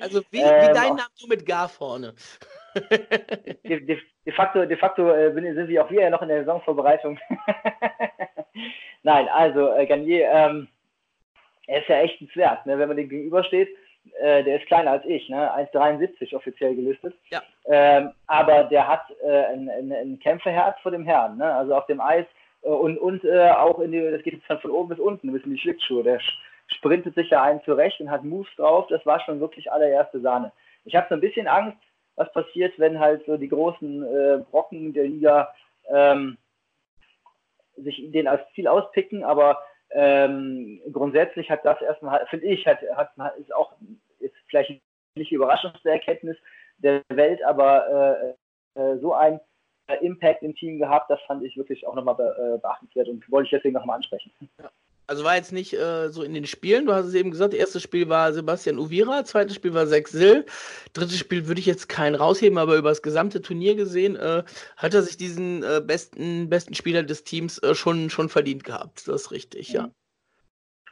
Also 0.00 0.22
wie, 0.30 0.40
ähm, 0.40 0.68
wie 0.68 0.74
dein 0.74 0.88
Name 0.88 1.10
nur 1.20 1.28
mit 1.28 1.46
Gar 1.46 1.68
vorne. 1.68 2.14
de, 2.74 3.80
de, 3.80 3.98
de, 4.26 4.32
facto, 4.32 4.64
de 4.64 4.76
facto 4.76 5.10
äh, 5.10 5.32
sind 5.32 5.68
wir 5.68 5.84
auch 5.84 5.90
wir 5.90 6.02
ja 6.02 6.10
noch 6.10 6.22
in 6.22 6.28
der 6.28 6.44
Saisonvorbereitung. 6.44 7.18
Nein, 9.02 9.28
also 9.28 9.72
äh, 9.74 9.86
Garnier, 9.86 10.30
ähm, 10.30 10.68
er 11.66 11.80
ist 11.80 11.88
ja 11.88 12.00
echt 12.00 12.20
ein 12.20 12.30
Zwerg, 12.32 12.66
ne? 12.66 12.78
wenn 12.78 12.88
man 12.88 12.96
dem 12.96 13.08
gegenübersteht. 13.08 13.68
Äh, 14.18 14.42
der 14.44 14.56
ist 14.60 14.66
kleiner 14.66 14.92
als 14.92 15.04
ich, 15.04 15.28
ne? 15.28 15.54
1,73 15.72 16.34
offiziell 16.34 16.74
gelistet. 16.74 17.14
Ja. 17.30 17.42
Ähm, 17.66 18.12
aber 18.26 18.64
der 18.64 18.88
hat 18.88 19.02
äh, 19.22 19.44
ein, 19.44 19.68
ein, 19.68 19.92
ein 19.92 20.18
Kämpferherz 20.18 20.80
vor 20.80 20.90
dem 20.90 21.04
Herrn. 21.04 21.36
Ne? 21.36 21.54
Also 21.54 21.74
auf 21.74 21.86
dem 21.86 22.00
Eis 22.00 22.24
äh, 22.62 22.68
und, 22.68 22.98
und 22.98 23.24
äh, 23.24 23.50
auch 23.50 23.78
in 23.80 23.92
die, 23.92 24.10
das 24.10 24.22
geht 24.22 24.34
jetzt 24.34 24.62
von 24.62 24.70
oben 24.70 24.88
bis 24.88 24.98
unten, 24.98 25.32
bis 25.32 25.44
in 25.44 25.52
die 25.52 25.58
Schlittschuhe. 25.58 26.02
Der 26.02 26.18
sprintet 26.66 27.14
sich 27.14 27.30
ja 27.30 27.42
einen 27.42 27.62
zurecht 27.64 28.00
und 28.00 28.10
hat 28.10 28.24
Moves 28.24 28.54
drauf. 28.56 28.86
Das 28.88 29.04
war 29.04 29.20
schon 29.20 29.40
wirklich 29.40 29.70
allererste 29.70 30.20
Sahne. 30.20 30.52
Ich 30.84 30.94
habe 30.94 31.06
so 31.08 31.14
ein 31.14 31.20
bisschen 31.20 31.46
Angst, 31.46 31.78
was 32.16 32.32
passiert, 32.32 32.78
wenn 32.78 32.98
halt 32.98 33.24
so 33.26 33.36
die 33.36 33.48
großen 33.48 34.02
äh, 34.02 34.38
Brocken 34.50 34.92
der 34.92 35.04
Liga 35.04 35.54
ähm, 35.88 36.38
sich 37.76 38.10
den 38.10 38.28
als 38.28 38.42
Ziel 38.54 38.68
auspicken, 38.68 39.24
aber 39.24 39.62
ähm, 39.92 40.80
grundsätzlich 40.92 41.50
hat 41.50 41.64
das 41.64 41.80
erstmal, 41.82 42.26
finde 42.26 42.46
ich, 42.46 42.66
hat, 42.66 42.78
hat, 42.94 43.12
ist 43.38 43.54
auch 43.54 43.72
ist 44.20 44.34
vielleicht 44.48 44.80
nicht 45.14 45.30
die 45.30 45.34
überraschendste 45.34 45.90
Erkenntnis 45.90 46.36
der 46.78 47.02
Welt, 47.08 47.42
aber 47.44 48.36
äh, 48.76 48.80
äh, 48.80 48.98
so 48.98 49.14
ein 49.14 49.40
äh, 49.88 49.96
Impact 50.04 50.42
im 50.42 50.54
Team 50.54 50.78
gehabt. 50.78 51.10
Das 51.10 51.20
fand 51.22 51.42
ich 51.42 51.56
wirklich 51.56 51.86
auch 51.86 51.94
nochmal 51.94 52.14
be 52.14 52.54
äh, 52.56 52.58
beachtenswert 52.60 53.08
und 53.08 53.28
wollte 53.30 53.46
ich 53.46 53.50
deswegen 53.50 53.74
nochmal 53.74 53.96
ansprechen. 53.96 54.32
Ja. 54.58 54.70
Also 55.10 55.24
war 55.24 55.34
jetzt 55.34 55.52
nicht 55.52 55.72
äh, 55.72 56.08
so 56.10 56.22
in 56.22 56.34
den 56.34 56.46
Spielen, 56.46 56.86
du 56.86 56.94
hast 56.94 57.06
es 57.06 57.14
eben 57.14 57.32
gesagt, 57.32 57.52
erstes 57.52 57.82
Spiel 57.82 58.08
war 58.08 58.32
Sebastian 58.32 58.78
Uvira, 58.78 59.24
zweites 59.24 59.56
Spiel 59.56 59.74
war 59.74 59.88
Sex 59.88 60.12
Sill, 60.12 60.46
drittes 60.92 61.18
Spiel 61.18 61.48
würde 61.48 61.58
ich 61.58 61.66
jetzt 61.66 61.88
keinen 61.88 62.14
rausheben, 62.14 62.58
aber 62.58 62.76
über 62.76 62.90
das 62.90 63.02
gesamte 63.02 63.42
Turnier 63.42 63.74
gesehen, 63.74 64.14
äh, 64.14 64.44
hat 64.76 64.94
er 64.94 65.02
sich 65.02 65.16
diesen 65.16 65.64
äh, 65.64 65.80
besten, 65.84 66.48
besten 66.48 66.74
Spieler 66.74 67.02
des 67.02 67.24
Teams 67.24 67.58
äh, 67.58 67.74
schon, 67.74 68.08
schon 68.08 68.28
verdient 68.28 68.62
gehabt. 68.62 69.08
Das 69.08 69.22
ist 69.22 69.32
richtig, 69.32 69.72
ja. 69.72 69.90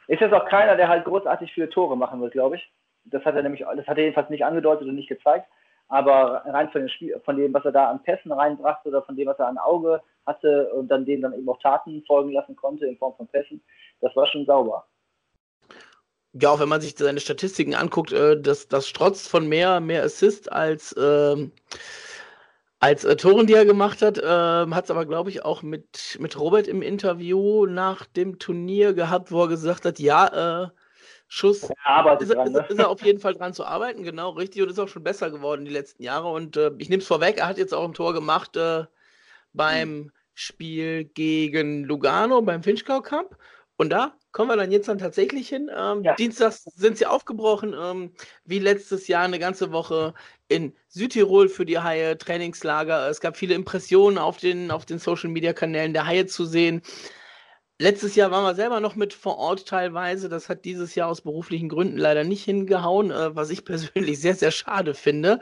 Ist 0.07 0.19
jetzt 0.19 0.33
auch 0.33 0.49
keiner, 0.49 0.75
der 0.75 0.89
halt 0.89 1.05
großartig 1.05 1.53
viele 1.53 1.69
Tore 1.69 1.95
machen 1.95 2.19
wird, 2.19 2.33
glaube 2.33 2.57
ich. 2.57 2.73
Das 3.05 3.23
hat 3.23 3.37
er 3.37 3.43
nämlich, 3.43 3.61
das 3.61 3.87
hat 3.87 3.97
er 3.97 4.03
jedenfalls 4.03 4.29
nicht 4.29 4.43
angedeutet 4.43 4.85
und 4.85 4.95
nicht 4.95 5.07
gezeigt. 5.07 5.47
Aber 5.89 6.43
rein 6.45 6.69
von, 6.69 6.87
Spiel, 6.87 7.19
von 7.25 7.35
dem, 7.35 7.53
was 7.53 7.65
er 7.65 7.71
da 7.71 7.89
an 7.89 8.01
Pässen 8.03 8.31
reinbrachte 8.31 8.89
oder 8.89 9.01
von 9.01 9.15
dem, 9.15 9.27
was 9.27 9.39
er 9.39 9.47
an 9.47 9.57
Auge 9.57 10.01
hatte 10.25 10.71
und 10.73 10.87
dann 10.87 11.05
dem 11.05 11.21
dann 11.21 11.33
eben 11.33 11.49
auch 11.49 11.59
Taten 11.59 12.03
folgen 12.05 12.31
lassen 12.31 12.55
konnte 12.55 12.85
in 12.85 12.97
Form 12.97 13.15
von 13.17 13.27
Pässen, 13.27 13.61
das 13.99 14.15
war 14.15 14.27
schon 14.27 14.45
sauber. 14.45 14.85
Ja, 16.33 16.51
auch 16.51 16.59
wenn 16.59 16.69
man 16.69 16.79
sich 16.79 16.95
seine 16.95 17.19
Statistiken 17.19 17.73
anguckt, 17.73 18.11
äh, 18.11 18.39
das, 18.39 18.67
das 18.67 18.87
strotzt 18.87 19.27
von 19.27 19.47
mehr, 19.47 19.79
mehr 19.79 20.03
Assist 20.03 20.51
als, 20.51 20.93
äh, 20.93 21.49
als 22.79 23.03
äh, 23.03 23.15
Toren, 23.15 23.47
die 23.47 23.53
er 23.53 23.65
gemacht 23.65 24.03
hat. 24.03 24.19
Äh, 24.19 24.23
hat 24.23 24.85
es 24.85 24.91
aber, 24.91 25.07
glaube 25.07 25.31
ich, 25.31 25.43
auch 25.43 25.63
mit, 25.63 26.17
mit 26.19 26.39
Robert 26.39 26.67
im 26.67 26.83
Interview 26.83 27.65
nach 27.65 28.05
dem 28.05 28.37
Turnier 28.37 28.93
gehabt, 28.93 29.31
wo 29.31 29.41
er 29.41 29.47
gesagt 29.47 29.85
hat, 29.85 29.97
ja, 29.97 30.65
äh, 30.65 30.67
Schuss. 31.31 31.63
ist, 31.63 32.33
dran, 32.33 32.47
ist, 32.47 32.53
ne? 32.53 32.65
ist, 32.67 32.79
er 32.79 32.89
auf 32.89 33.03
jeden 33.03 33.19
Fall 33.21 33.35
dran 33.35 33.53
zu 33.53 33.63
arbeiten, 33.63 34.03
genau, 34.03 34.31
richtig. 34.31 34.63
Und 34.63 34.69
ist 34.69 34.79
auch 34.79 34.87
schon 34.87 35.03
besser 35.03 35.29
geworden 35.29 35.63
die 35.63 35.71
letzten 35.71 36.03
Jahre. 36.03 36.27
Und 36.29 36.57
äh, 36.57 36.71
ich 36.79 36.89
nehme 36.89 37.01
es 37.01 37.07
vorweg, 37.07 37.37
er 37.37 37.47
hat 37.47 37.59
jetzt 37.59 37.73
auch 37.73 37.85
ein 37.85 37.93
Tor 37.93 38.13
gemacht 38.13 38.57
äh, 38.57 38.85
beim 39.53 39.89
hm. 39.89 40.11
Spiel 40.33 41.05
gegen 41.05 41.83
Lugano, 41.83 42.41
beim 42.41 42.63
Finchgau 42.63 43.01
Cup. 43.01 43.37
Und 43.77 43.91
da 43.91 44.13
kommen 44.31 44.49
wir 44.49 44.57
dann 44.57 44.71
jetzt 44.71 44.89
dann 44.89 44.97
tatsächlich 44.97 45.47
hin. 45.49 45.69
Ähm, 45.73 46.03
ja. 46.03 46.15
Dienstags 46.15 46.63
sind 46.63 46.97
sie 46.97 47.05
aufgebrochen, 47.05 47.75
ähm, 47.79 48.11
wie 48.43 48.59
letztes 48.59 49.07
Jahr 49.07 49.23
eine 49.23 49.39
ganze 49.39 49.71
Woche 49.71 50.13
in 50.47 50.73
Südtirol 50.87 51.47
für 51.47 51.65
die 51.65 51.79
Haie, 51.79 52.17
Trainingslager. 52.17 53.07
Es 53.07 53.21
gab 53.21 53.37
viele 53.37 53.53
Impressionen 53.53 54.17
auf 54.17 54.37
den, 54.37 54.71
auf 54.71 54.85
den 54.85 54.99
Social 54.99 55.29
Media 55.29 55.53
Kanälen 55.53 55.93
der 55.93 56.07
Haie 56.07 56.25
zu 56.25 56.45
sehen. 56.45 56.81
Letztes 57.81 58.15
Jahr 58.15 58.29
waren 58.29 58.43
wir 58.43 58.55
selber 58.55 58.81
noch 58.81 58.95
mit 58.95 59.13
vor 59.13 59.37
Ort 59.37 59.65
teilweise. 59.65 60.27
Das 60.27 60.49
hat 60.49 60.65
dieses 60.65 60.95
Jahr 60.95 61.07
aus 61.07 61.21
beruflichen 61.21 61.69
Gründen 61.69 61.97
leider 61.97 62.25
nicht 62.25 62.43
hingehauen, 62.43 63.09
äh, 63.09 63.35
was 63.35 63.49
ich 63.49 63.63
persönlich 63.65 64.19
sehr, 64.19 64.35
sehr 64.35 64.51
schade 64.51 64.93
finde. 64.93 65.39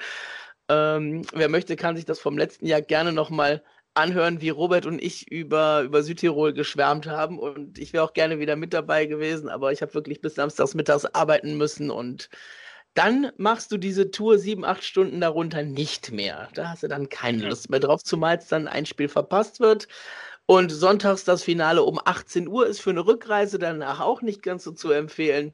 Ähm, 0.70 1.24
wer 1.34 1.50
möchte, 1.50 1.76
kann 1.76 1.96
sich 1.96 2.06
das 2.06 2.20
vom 2.20 2.38
letzten 2.38 2.68
Jahr 2.68 2.82
gerne 2.82 3.12
nochmal 3.12 3.64
anhören, 3.96 4.42
wie 4.42 4.50
Robert 4.50 4.86
und 4.86 5.02
ich 5.02 5.32
über, 5.32 5.82
über 5.82 6.04
Südtirol 6.04 6.54
geschwärmt 6.54 7.08
haben. 7.08 7.40
Und 7.40 7.80
ich 7.80 7.94
wäre 7.94 8.04
auch 8.04 8.14
gerne 8.14 8.40
wieder 8.40 8.56
mit 8.56 8.74
dabei 8.74 9.08
gewesen, 9.08 9.50
aber 9.50 9.72
ich 9.72 9.82
habe 9.82 9.96
wirklich 9.96 10.22
bis 10.22 10.36
samstags 10.36 10.76
mittags 10.76 11.06
arbeiten 11.06 11.58
müssen 11.58 11.90
und 11.90 12.30
dann 12.94 13.32
machst 13.38 13.72
du 13.72 13.78
diese 13.78 14.12
Tour 14.12 14.40
sieben, 14.40 14.66
acht 14.66 14.84
Stunden 14.84 15.22
darunter 15.22 15.64
nicht 15.64 16.12
mehr. 16.12 16.50
Da 16.54 16.70
hast 16.70 16.84
du 16.84 16.88
dann 16.88 17.10
keine 17.10 17.48
Lust 17.48 17.70
mehr 17.70 17.80
drauf, 17.80 18.04
zumal 18.04 18.38
es 18.38 18.48
dann 18.48 18.68
ein 18.68 18.86
Spiel 18.88 19.08
verpasst 19.08 19.60
wird. 19.60 19.88
Und 20.48 20.70
sonntags 20.72 21.26
das 21.26 21.44
Finale 21.44 21.84
um 21.84 22.00
18 22.04 22.48
Uhr 22.48 22.68
ist 22.68 22.80
für 22.80 22.92
eine 22.92 23.06
Rückreise 23.06 23.60
danach 23.60 24.00
auch 24.00 24.22
nicht 24.22 24.42
ganz 24.42 24.64
so 24.64 24.72
zu 24.72 24.92
empfehlen. 24.92 25.52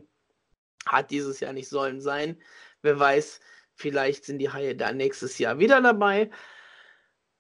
Hat 0.86 1.10
dieses 1.10 1.39
Jahr 1.39 1.51
nicht 1.51 1.67
sollen 1.67 1.99
sein. 1.99 2.39
Wer 2.84 2.99
weiß, 2.99 3.39
vielleicht 3.73 4.23
sind 4.25 4.38
die 4.38 4.51
Haie 4.51 4.75
da 4.75 4.91
nächstes 4.93 5.39
Jahr 5.39 5.58
wieder 5.58 5.82
dabei. 5.82 6.29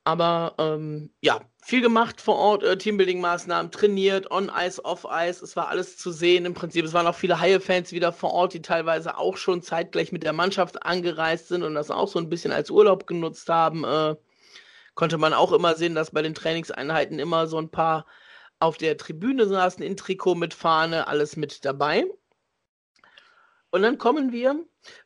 Aber 0.03 0.55
ähm, 0.57 1.11
ja, 1.21 1.41
viel 1.61 1.81
gemacht 1.81 2.19
vor 2.21 2.35
Ort, 2.37 2.63
äh, 2.63 2.75
Teambuilding-Maßnahmen, 2.75 3.71
trainiert, 3.71 4.31
on 4.31 4.51
Ice, 4.53 4.83
off 4.83 5.05
Ice, 5.09 5.43
es 5.43 5.55
war 5.55 5.67
alles 5.69 5.97
zu 5.97 6.11
sehen. 6.11 6.45
Im 6.45 6.55
Prinzip, 6.55 6.83
es 6.85 6.93
waren 6.93 7.07
auch 7.07 7.15
viele 7.15 7.39
Haie-Fans 7.39 7.91
wieder 7.91 8.11
vor 8.11 8.31
Ort, 8.33 8.53
die 8.53 8.63
teilweise 8.63 9.17
auch 9.17 9.37
schon 9.37 9.61
zeitgleich 9.61 10.11
mit 10.11 10.23
der 10.23 10.33
Mannschaft 10.33 10.83
angereist 10.85 11.49
sind 11.49 11.61
und 11.61 11.75
das 11.75 11.91
auch 11.91 12.07
so 12.07 12.17
ein 12.19 12.29
bisschen 12.29 12.51
als 12.51 12.71
Urlaub 12.71 13.05
genutzt 13.05 13.47
haben. 13.47 13.83
Äh, 13.83 14.15
konnte 14.95 15.17
man 15.17 15.33
auch 15.33 15.51
immer 15.51 15.75
sehen, 15.75 15.95
dass 15.95 16.11
bei 16.11 16.21
den 16.21 16.35
Trainingseinheiten 16.35 17.19
immer 17.19 17.47
so 17.47 17.57
ein 17.57 17.69
paar 17.69 18.05
auf 18.59 18.77
der 18.77 18.97
Tribüne 18.97 19.47
saßen, 19.47 19.83
in 19.83 19.97
Trikot 19.97 20.35
mit 20.35 20.53
Fahne, 20.53 21.07
alles 21.07 21.35
mit 21.35 21.65
dabei. 21.65 22.05
Und 23.71 23.81
dann 23.81 23.97
kommen 23.97 24.31
wir, 24.31 24.63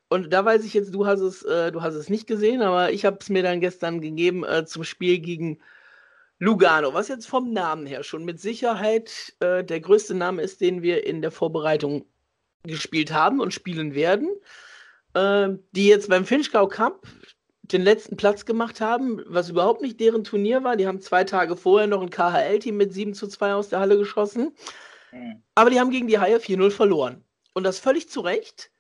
und 0.09 0.31
da 0.31 0.43
weiß 0.45 0.65
ich 0.65 0.73
jetzt, 0.73 0.93
du 0.93 1.05
hast 1.05 1.21
es, 1.21 1.43
äh, 1.43 1.71
du 1.71 1.81
hast 1.81 1.95
es 1.95 2.09
nicht 2.09 2.27
gesehen, 2.27 2.61
aber 2.61 2.91
ich 2.91 3.05
habe 3.05 3.17
es 3.19 3.29
mir 3.29 3.43
dann 3.43 3.61
gestern 3.61 4.01
gegeben 4.01 4.43
äh, 4.43 4.65
zum 4.65 4.83
Spiel 4.83 5.19
gegen 5.19 5.59
Lugano, 6.39 6.93
was 6.93 7.07
jetzt 7.07 7.27
vom 7.27 7.51
Namen 7.51 7.85
her 7.85 8.03
schon 8.03 8.25
mit 8.25 8.39
Sicherheit 8.39 9.33
äh, 9.39 9.63
der 9.63 9.79
größte 9.79 10.13
Name 10.13 10.41
ist, 10.43 10.61
den 10.61 10.81
wir 10.81 11.05
in 11.05 11.21
der 11.21 11.31
Vorbereitung 11.31 12.05
gespielt 12.63 13.11
haben 13.11 13.39
und 13.39 13.53
spielen 13.53 13.95
werden. 13.95 14.29
Ähm, 15.15 15.63
die 15.71 15.87
jetzt 15.87 16.09
beim 16.09 16.25
Finchgau 16.25 16.67
Cup 16.67 17.07
den 17.71 17.81
letzten 17.81 18.17
Platz 18.17 18.45
gemacht 18.45 18.81
haben, 18.81 19.21
was 19.25 19.49
überhaupt 19.49 19.81
nicht 19.81 19.99
deren 19.99 20.23
Turnier 20.23 20.63
war. 20.63 20.75
Die 20.75 20.87
haben 20.87 21.01
zwei 21.01 21.23
Tage 21.23 21.55
vorher 21.55 21.87
noch 21.87 22.01
ein 22.01 22.09
KHL-Team 22.09 22.77
mit 22.77 22.93
7 22.93 23.13
zu 23.13 23.27
2 23.27 23.53
aus 23.53 23.69
der 23.69 23.79
Halle 23.79 23.97
geschossen. 23.97 24.53
Mhm. 25.11 25.43
Aber 25.55 25.69
die 25.69 25.79
haben 25.79 25.91
gegen 25.91 26.07
die 26.07 26.19
Haie 26.19 26.37
4-0 26.37 26.71
verloren. 26.71 27.23
Und 27.53 27.63
das 27.63 27.79
völlig 27.79 28.09
zu 28.09 28.21
Recht. 28.21 28.71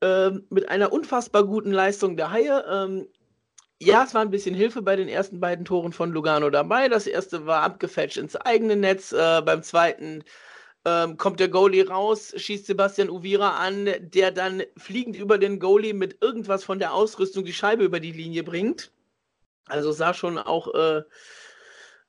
Ähm, 0.00 0.46
mit 0.50 0.68
einer 0.68 0.92
unfassbar 0.92 1.44
guten 1.44 1.72
Leistung 1.72 2.16
der 2.16 2.30
Haie. 2.30 2.64
Ähm, 2.70 3.08
ja, 3.80 4.04
es 4.04 4.14
war 4.14 4.22
ein 4.22 4.30
bisschen 4.30 4.54
Hilfe 4.54 4.82
bei 4.82 4.96
den 4.96 5.08
ersten 5.08 5.40
beiden 5.40 5.64
Toren 5.64 5.92
von 5.92 6.10
Lugano 6.12 6.50
dabei. 6.50 6.88
Das 6.88 7.06
erste 7.06 7.46
war 7.46 7.62
abgefälscht 7.62 8.16
ins 8.16 8.36
eigene 8.36 8.76
Netz. 8.76 9.12
Äh, 9.12 9.42
beim 9.42 9.62
zweiten 9.62 10.22
ähm, 10.86 11.16
kommt 11.16 11.40
der 11.40 11.48
Goalie 11.48 11.88
raus, 11.88 12.32
schießt 12.36 12.66
Sebastian 12.66 13.10
Uvira 13.10 13.56
an, 13.56 13.88
der 13.98 14.30
dann 14.30 14.62
fliegend 14.76 15.16
über 15.16 15.36
den 15.36 15.58
Goalie 15.58 15.92
mit 15.92 16.22
irgendwas 16.22 16.62
von 16.62 16.78
der 16.78 16.94
Ausrüstung 16.94 17.44
die 17.44 17.52
Scheibe 17.52 17.82
über 17.82 17.98
die 17.98 18.12
Linie 18.12 18.44
bringt. 18.44 18.92
Also 19.66 19.90
sah 19.90 20.14
schon 20.14 20.38
auch, 20.38 20.72
äh, 20.74 21.02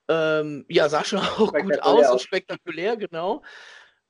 ähm, 0.09 0.63
ja, 0.69 0.89
sah 0.89 1.03
schon 1.03 1.19
auch 1.37 1.51
gut 1.51 1.81
aus 1.81 2.11
und 2.11 2.21
spektakulär, 2.21 2.97
genau. 2.97 3.41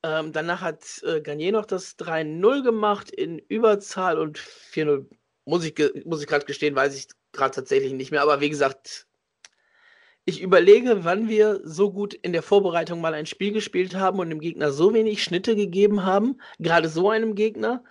Ähm, 0.04 0.34
danach 0.34 0.60
hat 0.60 0.84
äh, 1.04 1.22
Garnier 1.22 1.54
noch 1.54 1.66
das 1.66 1.98
3-0 1.98 2.62
gemacht 2.62 3.10
in 3.10 3.40
Überzahl 3.40 4.20
und 4.20 4.38
4-0. 4.38 5.06
Muss 5.46 5.64
ich, 5.64 5.76
muss 6.04 6.20
ich 6.20 6.28
gerade 6.28 6.46
gestehen, 6.46 6.76
weiß 6.76 6.94
ich 6.94 7.08
gerade 7.32 7.56
tatsächlich 7.56 7.94
nicht 7.94 8.12
mehr. 8.12 8.22
Aber 8.22 8.42
wie 8.42 8.50
gesagt, 8.50 9.07
ich 10.28 10.42
überlege, 10.42 11.06
wann 11.06 11.30
wir 11.30 11.62
so 11.64 11.90
gut 11.90 12.14
in 12.14 12.34
der 12.34 12.44
Vorbereitung 12.44 13.00
mal 13.00 13.14
ein 13.14 13.26
Spiel 13.26 13.54
gespielt 13.54 13.96
haben 13.96 14.20
und 14.20 14.30
dem 14.30 14.42
Gegner 14.42 14.74
so 14.74 14.94
wenig 14.94 15.24
Schnitte 15.24 15.56
gegeben 15.56 16.04
haben, 16.04 16.42
gerade 16.60 16.90
so 16.90 17.10
einem 17.10 17.34
Gegner. 17.34 17.82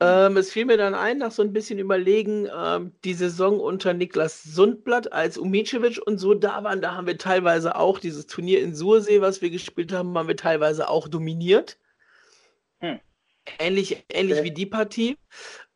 Ähm, 0.00 0.36
es 0.36 0.50
fiel 0.50 0.64
mir 0.64 0.76
dann 0.76 0.96
ein, 0.96 1.18
nach 1.18 1.30
so 1.30 1.40
ein 1.40 1.52
bisschen 1.52 1.78
überlegen, 1.78 2.48
ähm, 2.52 2.92
die 3.04 3.14
Saison 3.14 3.60
unter 3.60 3.94
Niklas 3.94 4.42
Sundblatt 4.42 5.12
als 5.12 5.38
Umicevic 5.38 6.00
und 6.04 6.18
so 6.18 6.34
da 6.34 6.64
waren, 6.64 6.80
da 6.80 6.96
haben 6.96 7.06
wir 7.06 7.16
teilweise 7.16 7.76
auch 7.76 8.00
dieses 8.00 8.26
Turnier 8.26 8.60
in 8.60 8.74
Sursee, 8.74 9.20
was 9.20 9.40
wir 9.40 9.50
gespielt 9.50 9.92
haben, 9.92 10.18
haben 10.18 10.26
wir 10.26 10.36
teilweise 10.36 10.88
auch 10.88 11.06
dominiert. 11.06 11.78
Hm. 12.80 12.98
Ähnlich, 13.60 14.04
ähnlich 14.08 14.38
okay. 14.38 14.46
wie 14.46 14.54
die 14.54 14.66
Partie. 14.66 15.16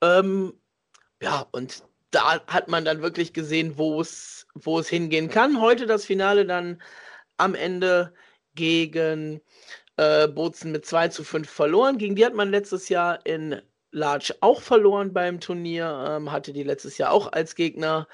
Ähm, 0.03 0.53
ja, 1.23 1.47
und 1.53 1.85
da 2.17 2.41
hat 2.47 2.69
man 2.69 2.87
dann 2.87 3.03
wirklich 3.03 3.35
gesehen, 3.35 3.77
wo 3.77 4.01
es, 4.01 4.47
hingehen 4.89 5.29
kann. 5.29 5.61
Heute 5.61 5.87
das 5.87 6.07
Finale 6.07 6.47
dann 6.47 6.81
am 7.37 7.55
Ende 7.55 8.15
gegen 8.55 9.43
äh, 9.99 10.27
Bozen 10.27 10.73
mit 10.73 10.87
2 10.87 11.09
zu 11.09 11.25
5 11.25 11.49
verloren. 11.49 11.99
Gegen 11.99 12.17
die 12.17 12.25
hat 12.25 12.33
man 12.33 12.51
letztes 12.51 12.89
Jahr 12.89 13.25
in 13.27 13.61
Large 13.91 14.35
auch 14.41 14.63
verloren 14.63 15.13
beim 15.13 15.41
Turnier, 15.41 16.07
ähm, 16.09 16.33
hatte 16.33 16.55
die 16.55 16.63
letztes 16.63 16.97
Jahr 16.97 17.13
auch 17.13 17.33
als 17.33 17.55
Gegner. 17.55 18.09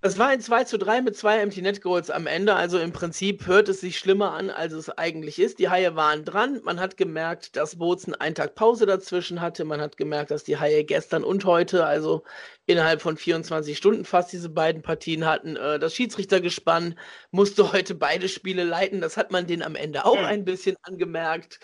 Es 0.00 0.16
war 0.16 0.28
ein 0.28 0.40
2 0.40 0.62
zu 0.62 0.78
3 0.78 1.02
mit 1.02 1.16
zwei 1.16 1.40
Empty 1.40 1.60
Net 1.60 1.82
Goals 1.82 2.08
am 2.08 2.28
Ende. 2.28 2.54
Also 2.54 2.78
im 2.78 2.92
Prinzip 2.92 3.48
hört 3.48 3.68
es 3.68 3.80
sich 3.80 3.98
schlimmer 3.98 4.32
an, 4.32 4.48
als 4.48 4.72
es 4.72 4.90
eigentlich 4.90 5.40
ist. 5.40 5.58
Die 5.58 5.70
Haie 5.70 5.96
waren 5.96 6.24
dran. 6.24 6.60
Man 6.62 6.78
hat 6.78 6.96
gemerkt, 6.96 7.56
dass 7.56 7.78
Bozen 7.78 8.14
einen 8.14 8.36
Tag 8.36 8.54
Pause 8.54 8.86
dazwischen 8.86 9.40
hatte. 9.40 9.64
Man 9.64 9.80
hat 9.80 9.96
gemerkt, 9.96 10.30
dass 10.30 10.44
die 10.44 10.56
Haie 10.56 10.84
gestern 10.84 11.24
und 11.24 11.44
heute, 11.44 11.84
also 11.84 12.22
innerhalb 12.66 13.02
von 13.02 13.16
24 13.16 13.76
Stunden 13.76 14.04
fast 14.04 14.32
diese 14.32 14.48
beiden 14.48 14.82
Partien 14.82 15.26
hatten. 15.26 15.56
Äh, 15.56 15.80
das 15.80 15.96
Schiedsrichtergespann 15.96 16.96
musste 17.32 17.72
heute 17.72 17.96
beide 17.96 18.28
Spiele 18.28 18.62
leiten. 18.62 19.00
Das 19.00 19.16
hat 19.16 19.32
man 19.32 19.48
denen 19.48 19.62
am 19.62 19.74
Ende 19.74 20.04
auch 20.04 20.18
hm. 20.18 20.26
ein 20.26 20.44
bisschen 20.44 20.76
angemerkt. 20.82 21.58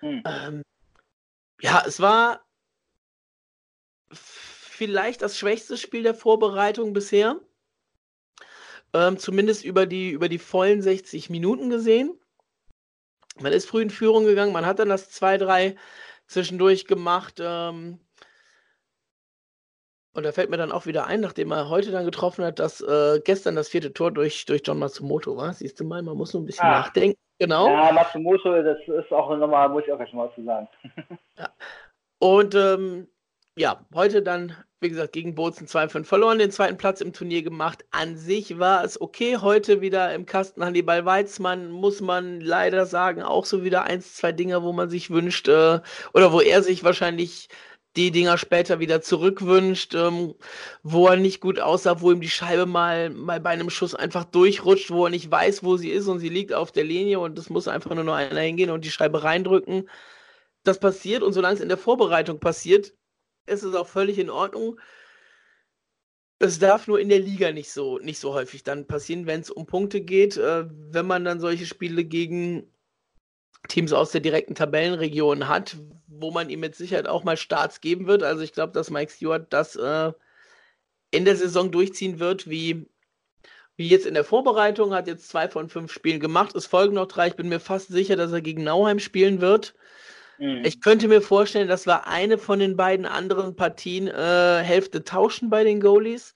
Hm. 0.00 0.24
Ähm, 0.26 0.62
ja, 1.60 1.84
es 1.86 2.00
war 2.00 2.44
vielleicht 4.10 5.22
das 5.22 5.38
schwächste 5.38 5.76
Spiel 5.76 6.02
der 6.02 6.14
Vorbereitung 6.14 6.92
bisher. 6.92 7.38
Ähm, 8.92 9.18
zumindest 9.18 9.64
über 9.64 9.86
die, 9.86 10.10
über 10.10 10.28
die 10.28 10.38
vollen 10.38 10.82
60 10.82 11.30
Minuten 11.30 11.70
gesehen. 11.70 12.18
Man 13.38 13.52
ist 13.52 13.68
früh 13.68 13.82
in 13.82 13.90
Führung 13.90 14.24
gegangen, 14.24 14.52
man 14.52 14.66
hat 14.66 14.78
dann 14.78 14.88
das 14.88 15.10
2-3 15.12 15.76
zwischendurch 16.26 16.86
gemacht. 16.86 17.40
Ähm, 17.40 18.00
und 20.12 20.24
da 20.24 20.32
fällt 20.32 20.50
mir 20.50 20.56
dann 20.56 20.72
auch 20.72 20.86
wieder 20.86 21.06
ein, 21.06 21.20
nachdem 21.20 21.52
er 21.52 21.68
heute 21.68 21.92
dann 21.92 22.04
getroffen 22.04 22.44
hat, 22.44 22.58
dass 22.58 22.80
äh, 22.80 23.20
gestern 23.24 23.54
das 23.54 23.68
vierte 23.68 23.92
Tor 23.92 24.10
durch, 24.10 24.44
durch 24.44 24.62
John 24.64 24.80
Matsumoto 24.80 25.36
war. 25.36 25.52
Siehst 25.52 25.78
du 25.78 25.84
mal, 25.84 26.02
man 26.02 26.16
muss 26.16 26.34
nur 26.34 26.42
ein 26.42 26.46
bisschen 26.46 26.66
ah. 26.66 26.80
nachdenken. 26.80 27.18
Genau. 27.38 27.68
Ja, 27.68 27.92
Matsumoto, 27.92 28.62
das 28.62 28.78
ist 28.86 29.12
auch 29.12 29.34
nochmal, 29.36 29.68
muss 29.68 29.84
ich 29.86 29.92
auch 29.92 29.96
gleich 29.96 30.12
mal 30.12 30.26
was 30.28 30.34
zu 30.34 30.44
sagen. 30.44 30.68
ja. 31.38 31.48
Und 32.18 32.54
ähm, 32.54 33.08
ja, 33.60 33.86
heute 33.92 34.22
dann 34.22 34.56
wie 34.80 34.88
gesagt, 34.88 35.12
gegen 35.12 35.34
Bozen 35.34 35.66
2-5 35.66 36.04
verloren, 36.04 36.38
den 36.38 36.50
zweiten 36.50 36.78
Platz 36.78 37.02
im 37.02 37.12
Turnier 37.12 37.42
gemacht. 37.42 37.84
An 37.90 38.16
sich 38.16 38.58
war 38.58 38.82
es 38.82 38.98
okay. 39.00 39.36
Heute 39.36 39.82
wieder 39.82 40.14
im 40.14 40.24
Kasten 40.24 40.64
Hannibal 40.64 41.04
Weizmann, 41.04 41.70
muss 41.70 42.00
man 42.00 42.40
leider 42.40 42.86
sagen, 42.86 43.22
auch 43.22 43.44
so 43.44 43.62
wieder 43.62 43.82
eins, 43.82 44.14
zwei 44.14 44.32
Dinger, 44.32 44.62
wo 44.62 44.72
man 44.72 44.88
sich 44.88 45.10
wünscht, 45.10 45.48
äh, 45.48 45.80
oder 46.14 46.32
wo 46.32 46.40
er 46.40 46.62
sich 46.62 46.82
wahrscheinlich 46.82 47.48
die 47.96 48.10
Dinger 48.10 48.38
später 48.38 48.78
wieder 48.80 49.02
zurückwünscht, 49.02 49.94
ähm, 49.94 50.34
wo 50.82 51.08
er 51.08 51.16
nicht 51.16 51.40
gut 51.40 51.60
aussah, 51.60 52.00
wo 52.00 52.10
ihm 52.12 52.20
die 52.20 52.30
Scheibe 52.30 52.64
mal, 52.64 53.10
mal 53.10 53.40
bei 53.40 53.50
einem 53.50 53.68
Schuss 53.68 53.94
einfach 53.94 54.24
durchrutscht, 54.24 54.90
wo 54.90 55.06
er 55.06 55.10
nicht 55.10 55.30
weiß, 55.30 55.62
wo 55.64 55.76
sie 55.76 55.90
ist 55.90 56.08
und 56.08 56.20
sie 56.20 56.28
liegt 56.30 56.54
auf 56.54 56.72
der 56.72 56.84
Linie 56.84 57.20
und 57.20 57.38
es 57.38 57.50
muss 57.50 57.68
einfach 57.68 57.94
nur 57.94 58.04
noch 58.04 58.14
einer 58.14 58.40
hingehen 58.40 58.70
und 58.70 58.84
die 58.84 58.90
Scheibe 58.90 59.24
reindrücken. 59.24 59.88
Das 60.64 60.78
passiert 60.80 61.22
und 61.22 61.32
solange 61.32 61.54
es 61.56 61.60
in 61.60 61.68
der 61.68 61.78
Vorbereitung 61.78 62.38
passiert, 62.40 62.92
ist 63.46 63.62
es 63.62 63.74
auch 63.74 63.86
völlig 63.86 64.18
in 64.18 64.30
Ordnung. 64.30 64.80
Es 66.38 66.58
darf 66.58 66.86
nur 66.86 66.98
in 66.98 67.10
der 67.10 67.18
Liga 67.18 67.52
nicht 67.52 67.70
so, 67.70 67.98
nicht 67.98 68.18
so 68.18 68.32
häufig 68.32 68.62
dann 68.62 68.86
passieren, 68.86 69.26
wenn 69.26 69.40
es 69.40 69.50
um 69.50 69.66
Punkte 69.66 70.00
geht. 70.00 70.36
Äh, 70.36 70.66
wenn 70.70 71.06
man 71.06 71.24
dann 71.24 71.40
solche 71.40 71.66
Spiele 71.66 72.04
gegen 72.04 72.72
Teams 73.68 73.92
aus 73.92 74.10
der 74.10 74.20
direkten 74.20 74.54
Tabellenregion 74.54 75.48
hat, 75.48 75.76
wo 76.06 76.30
man 76.30 76.50
ihm 76.50 76.60
mit 76.60 76.74
Sicherheit 76.74 77.06
auch 77.06 77.24
mal 77.24 77.36
Starts 77.36 77.80
geben 77.80 78.06
wird. 78.06 78.22
Also 78.22 78.42
ich 78.42 78.52
glaube, 78.52 78.72
dass 78.72 78.90
Mike 78.90 79.12
Stewart 79.12 79.52
das 79.52 79.76
äh, 79.76 80.12
in 81.10 81.24
der 81.24 81.36
Saison 81.36 81.70
durchziehen 81.70 82.18
wird, 82.18 82.48
wie, 82.48 82.88
wie 83.76 83.88
jetzt 83.88 84.06
in 84.06 84.14
der 84.14 84.24
Vorbereitung, 84.24 84.94
hat 84.94 85.08
jetzt 85.08 85.28
zwei 85.28 85.48
von 85.48 85.68
fünf 85.68 85.92
Spielen 85.92 86.20
gemacht. 86.20 86.54
Es 86.54 86.66
folgen 86.66 86.94
noch 86.94 87.06
drei. 87.06 87.28
Ich 87.28 87.36
bin 87.36 87.48
mir 87.48 87.60
fast 87.60 87.88
sicher, 87.88 88.16
dass 88.16 88.32
er 88.32 88.40
gegen 88.40 88.64
Nauheim 88.64 88.98
spielen 88.98 89.40
wird. 89.40 89.74
Mhm. 90.40 90.64
Ich 90.64 90.80
könnte 90.80 91.06
mir 91.06 91.20
vorstellen, 91.20 91.68
dass 91.68 91.86
wir 91.86 92.06
eine 92.06 92.38
von 92.38 92.58
den 92.58 92.76
beiden 92.76 93.04
anderen 93.04 93.54
Partien 93.54 94.08
äh, 94.08 94.62
Hälfte 94.62 95.04
tauschen 95.04 95.50
bei 95.50 95.64
den 95.64 95.80
Goalies. 95.80 96.34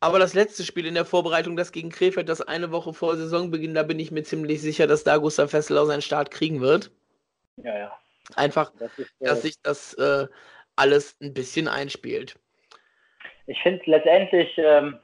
Aber 0.00 0.18
das 0.18 0.34
letzte 0.34 0.64
Spiel 0.64 0.86
in 0.86 0.94
der 0.94 1.04
Vorbereitung, 1.04 1.56
das 1.56 1.72
gegen 1.72 1.90
Krefeld, 1.90 2.28
das 2.28 2.42
eine 2.42 2.72
Woche 2.72 2.92
vor 2.92 3.16
Saisonbeginn, 3.16 3.74
da 3.74 3.84
bin 3.84 3.98
ich 3.98 4.10
mir 4.10 4.24
ziemlich 4.24 4.60
sicher, 4.60 4.86
dass 4.86 5.04
da 5.04 5.16
Gustav 5.16 5.50
Fesselau 5.50 5.84
seinen 5.86 6.02
Start 6.02 6.30
kriegen 6.30 6.60
wird. 6.60 6.90
Ja, 7.56 7.78
ja. 7.78 7.98
Einfach, 8.34 8.72
das 8.78 8.98
ist, 8.98 9.14
äh, 9.20 9.24
dass 9.24 9.42
sich 9.42 9.54
das 9.62 9.94
äh, 9.94 10.26
alles 10.74 11.16
ein 11.22 11.32
bisschen 11.32 11.68
einspielt. 11.68 12.36
Ich 13.46 13.62
finde 13.62 13.82
letztendlich, 13.86 14.52
ähm, 14.58 14.98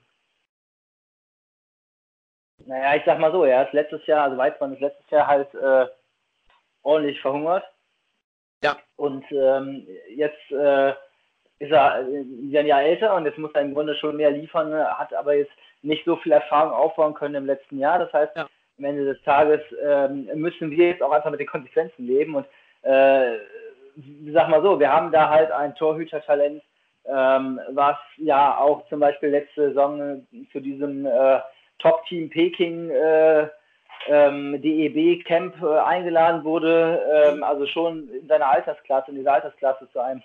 naja, 2.67 2.97
ich 2.97 3.05
sag 3.07 3.21
mal 3.21 3.31
so, 3.31 3.45
er 3.45 3.67
ist 3.67 3.73
letztes 3.73 4.05
Jahr, 4.07 4.25
also 4.25 4.37
Weizmann 4.37 4.75
ist 4.75 4.81
letztes 4.81 5.09
Jahr 5.11 5.29
halt 5.29 5.55
äh, 5.55 5.87
ordentlich 6.83 7.21
verhungert. 7.21 7.65
Und 9.03 9.25
ähm, 9.33 9.85
jetzt 10.15 10.53
äh, 10.53 10.91
ist 11.59 11.73
er 11.73 11.95
ein 11.95 12.67
Jahr 12.67 12.83
älter 12.83 13.17
und 13.17 13.25
jetzt 13.25 13.37
muss 13.37 13.51
er 13.53 13.63
im 13.63 13.75
Grunde 13.75 13.97
schon 13.97 14.17
mehr 14.17 14.31
liefern, 14.31 14.73
hat 14.73 15.13
aber 15.13 15.35
jetzt 15.35 15.51
nicht 15.83 16.05
so 16.05 16.15
viel 16.15 16.31
Erfahrung 16.31 16.73
aufbauen 16.73 17.13
können 17.13 17.35
im 17.35 17.47
letzten 17.47 17.81
Jahr. 17.81 17.99
Das 17.99 18.13
heißt, 18.13 18.37
ja. 18.37 18.47
am 18.79 18.85
Ende 18.85 19.05
des 19.05 19.21
Tages 19.25 19.61
ähm, 19.85 20.29
müssen 20.35 20.71
wir 20.71 20.91
jetzt 20.91 21.03
auch 21.03 21.11
einfach 21.11 21.33
mit 21.33 21.41
den 21.41 21.49
Konsequenzen 21.49 22.07
leben. 22.07 22.37
Und 22.37 22.47
äh, 22.83 23.39
sag 24.33 24.49
mal 24.49 24.63
so, 24.63 24.79
wir 24.79 24.93
haben 24.93 25.11
da 25.11 25.31
halt 25.31 25.51
ein 25.51 25.75
Torhütertalent, 25.75 26.63
ähm, 27.07 27.59
was 27.71 27.97
ja 28.19 28.57
auch 28.57 28.87
zum 28.89 29.01
Beispiel 29.01 29.31
letzte 29.31 29.71
Saison 29.71 30.25
zu 30.53 30.61
diesem 30.61 31.07
äh, 31.07 31.41
Top-Team 31.81 32.31
Peking 32.31 32.91
äh, 32.91 33.49
ähm, 34.09 34.61
DEB-Camp 34.61 35.63
äh, 35.63 35.79
eingeladen 35.79 36.45
wurde, 36.45 37.01
ähm, 37.13 37.43
also 37.43 37.67
schon 37.67 38.09
in 38.11 38.27
seiner 38.29 38.49
Altersklasse, 38.49 39.11
in 39.11 39.19
dieser 39.19 39.35
Altersklasse 39.35 39.89
zu 39.93 40.01
einem, 40.01 40.23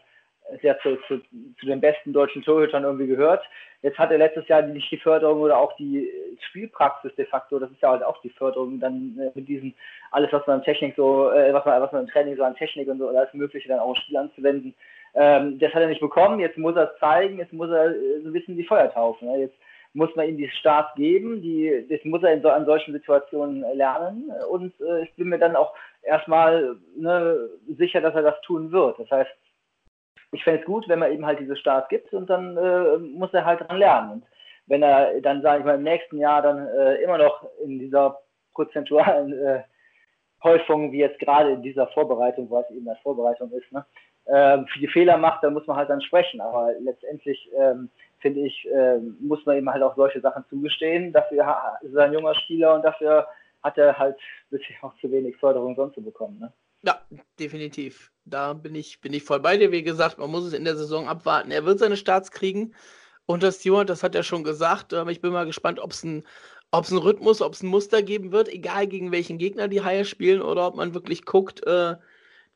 sehr 0.62 0.80
zu, 0.80 0.96
zu, 1.08 1.20
zu, 1.60 1.66
den 1.66 1.82
besten 1.82 2.14
deutschen 2.14 2.42
Torhütern 2.42 2.84
irgendwie 2.84 3.08
gehört. 3.08 3.44
Jetzt 3.82 3.98
hat 4.00 4.12
er 4.12 4.18
letztes 4.18 4.48
Jahr 4.48 4.62
nicht 4.62 4.90
die 4.90 4.98
Förderung 4.98 5.42
oder 5.42 5.58
auch 5.58 5.76
die 5.76 6.10
Spielpraxis 6.50 7.14
de 7.16 7.26
facto, 7.26 7.60
das 7.60 7.70
ist 7.70 7.82
ja 7.82 7.90
halt 7.92 8.04
auch 8.04 8.22
die 8.22 8.30
Förderung 8.30 8.80
dann 8.80 9.18
äh, 9.20 9.32
mit 9.36 9.48
diesen, 9.48 9.74
alles 10.12 10.32
was 10.32 10.48
man 10.48 10.60
in 10.60 10.66
Technik 10.66 10.96
so, 10.96 11.32
äh, 11.32 11.54
was 11.54 11.66
man, 11.66 11.82
was 11.82 11.92
man 11.92 12.04
im 12.04 12.10
Training 12.10 12.38
so 12.38 12.44
an 12.44 12.56
Technik 12.56 12.88
und 12.88 12.98
so, 12.98 13.10
alles 13.10 13.34
Mögliche 13.34 13.68
dann 13.68 13.80
auch 13.80 13.90
im 13.90 14.02
Spiel 14.02 14.18
anzuwenden. 14.18 14.74
Ähm, 15.14 15.60
das 15.60 15.74
hat 15.74 15.82
er 15.82 15.88
nicht 15.88 16.02
bekommen, 16.02 16.40
jetzt 16.40 16.58
muss 16.58 16.76
er 16.76 16.92
es 16.92 17.00
zeigen, 17.00 17.38
jetzt 17.38 17.54
muss 17.54 17.70
er 17.70 17.92
äh, 17.92 18.22
so 18.22 18.30
ein 18.30 18.34
bisschen 18.34 18.58
die 18.58 18.66
Feuer 18.66 18.92
taufen. 18.92 19.28
Ne? 19.28 19.40
Jetzt 19.40 19.56
muss 19.98 20.16
man 20.16 20.30
ihm 20.30 20.38
die 20.38 20.50
Start 20.50 20.96
geben, 20.96 21.42
die, 21.42 21.88
das 21.90 22.00
muss 22.04 22.22
er 22.22 22.32
in 22.34 22.44
so, 22.44 22.50
an 22.50 22.66
solchen 22.66 22.94
Situationen 22.94 23.66
lernen 23.76 24.32
und 24.52 24.80
äh, 24.80 25.02
ich 25.04 25.16
bin 25.16 25.30
mir 25.30 25.40
dann 25.40 25.56
auch 25.56 25.74
erstmal 26.04 26.76
ne, 26.96 27.50
sicher, 27.80 28.00
dass 28.00 28.14
er 28.14 28.22
das 28.22 28.40
tun 28.42 28.72
wird. 28.72 29.00
Das 29.00 29.10
heißt, 29.10 29.32
ich 30.34 30.44
fände 30.44 30.60
es 30.60 30.66
gut, 30.68 30.88
wenn 30.88 31.00
man 31.00 31.12
ihm 31.12 31.26
halt 31.26 31.40
diese 31.40 31.56
Starts 31.56 31.90
gibt 31.90 32.14
und 32.14 32.30
dann 32.30 32.56
äh, 32.58 32.98
muss 32.98 33.34
er 33.34 33.44
halt 33.44 33.62
dran 33.62 33.80
lernen. 33.80 34.12
Und 34.12 34.26
wenn 34.68 34.84
er 34.84 35.20
dann, 35.22 35.42
sage 35.42 35.60
ich 35.60 35.66
mal, 35.66 35.76
im 35.76 35.84
nächsten 35.84 36.20
Jahr 36.20 36.44
dann 36.44 36.68
äh, 36.68 37.02
immer 37.02 37.18
noch 37.18 37.48
in 37.64 37.80
dieser 37.80 38.20
prozentualen 38.54 39.34
äh, 39.34 39.64
Häufung, 40.44 40.92
wie 40.92 41.00
jetzt 41.00 41.18
gerade 41.18 41.54
in 41.54 41.64
dieser 41.64 41.88
Vorbereitung, 41.88 42.52
was 42.52 42.70
eben 42.70 42.88
als 42.88 43.00
Vorbereitung 43.00 43.52
ist, 43.52 43.72
ne, 43.72 43.84
viele 44.74 44.92
Fehler 44.92 45.18
macht, 45.18 45.42
dann 45.42 45.54
muss 45.54 45.66
man 45.68 45.78
halt 45.78 45.90
dann 45.90 46.02
sprechen. 46.02 46.42
Aber 46.42 46.74
letztendlich 46.82 47.50
ähm, 47.58 47.90
finde 48.20 48.42
ich, 48.42 48.68
äh, 48.70 48.98
muss 49.20 49.46
man 49.46 49.58
ihm 49.58 49.70
halt 49.70 49.84
auch 49.84 49.96
solche 49.96 50.22
Sachen 50.22 50.44
zugestehen. 50.50 51.14
Dafür 51.14 51.78
ist 51.82 51.94
er 51.94 52.06
ein 52.06 52.14
junger 52.14 52.36
Spieler 52.36 52.76
und 52.76 52.84
dafür 52.84 53.28
hat 53.64 53.78
er 53.78 53.98
halt 53.98 54.18
bisher 54.50 54.76
auch 54.82 54.96
zu 55.00 55.12
wenig 55.12 55.38
Förderung 55.38 55.76
sonst 55.76 55.96
zu 55.96 56.02
bekommen. 56.02 56.40
Ne? 56.40 56.54
Ja, 56.84 57.02
definitiv. 57.40 58.12
Da 58.26 58.54
bin 58.54 58.76
ich, 58.76 59.02
bin 59.02 59.14
ich 59.14 59.24
voll 59.24 59.40
bei 59.40 59.58
dir. 59.58 59.72
Wie 59.72 59.84
gesagt, 59.84 60.18
man 60.18 60.30
muss 60.30 60.46
es 60.46 60.54
in 60.54 60.66
der 60.66 60.76
Saison 60.76 61.08
abwarten. 61.08 61.52
Er 61.52 61.66
wird 61.66 61.80
seine 61.80 61.98
Starts 61.98 62.32
kriegen 62.32 62.74
unter 63.26 63.52
Stewart, 63.52 63.90
das 63.90 64.04
hat 64.04 64.16
er 64.16 64.24
schon 64.24 64.44
gesagt. 64.44 64.94
Aber 64.94 65.12
ich 65.12 65.22
bin 65.22 65.34
mal 65.34 65.46
gespannt, 65.46 65.80
ob 65.80 65.92
es 65.92 66.04
ein, 66.04 66.24
ob's 66.72 66.92
einen 66.92 67.02
Rhythmus, 67.02 67.42
ob 67.42 67.54
es 67.54 67.64
ein 67.64 67.68
Muster 67.68 68.02
geben 68.02 68.32
wird, 68.32 68.50
egal 68.50 68.88
gegen 68.88 69.12
welchen 69.12 69.38
Gegner 69.38 69.68
die 69.68 69.84
Haie 69.84 70.06
spielen, 70.06 70.42
oder 70.42 70.68
ob 70.68 70.76
man 70.76 70.94
wirklich 70.94 71.26
guckt, 71.26 71.66
äh, 71.66 71.96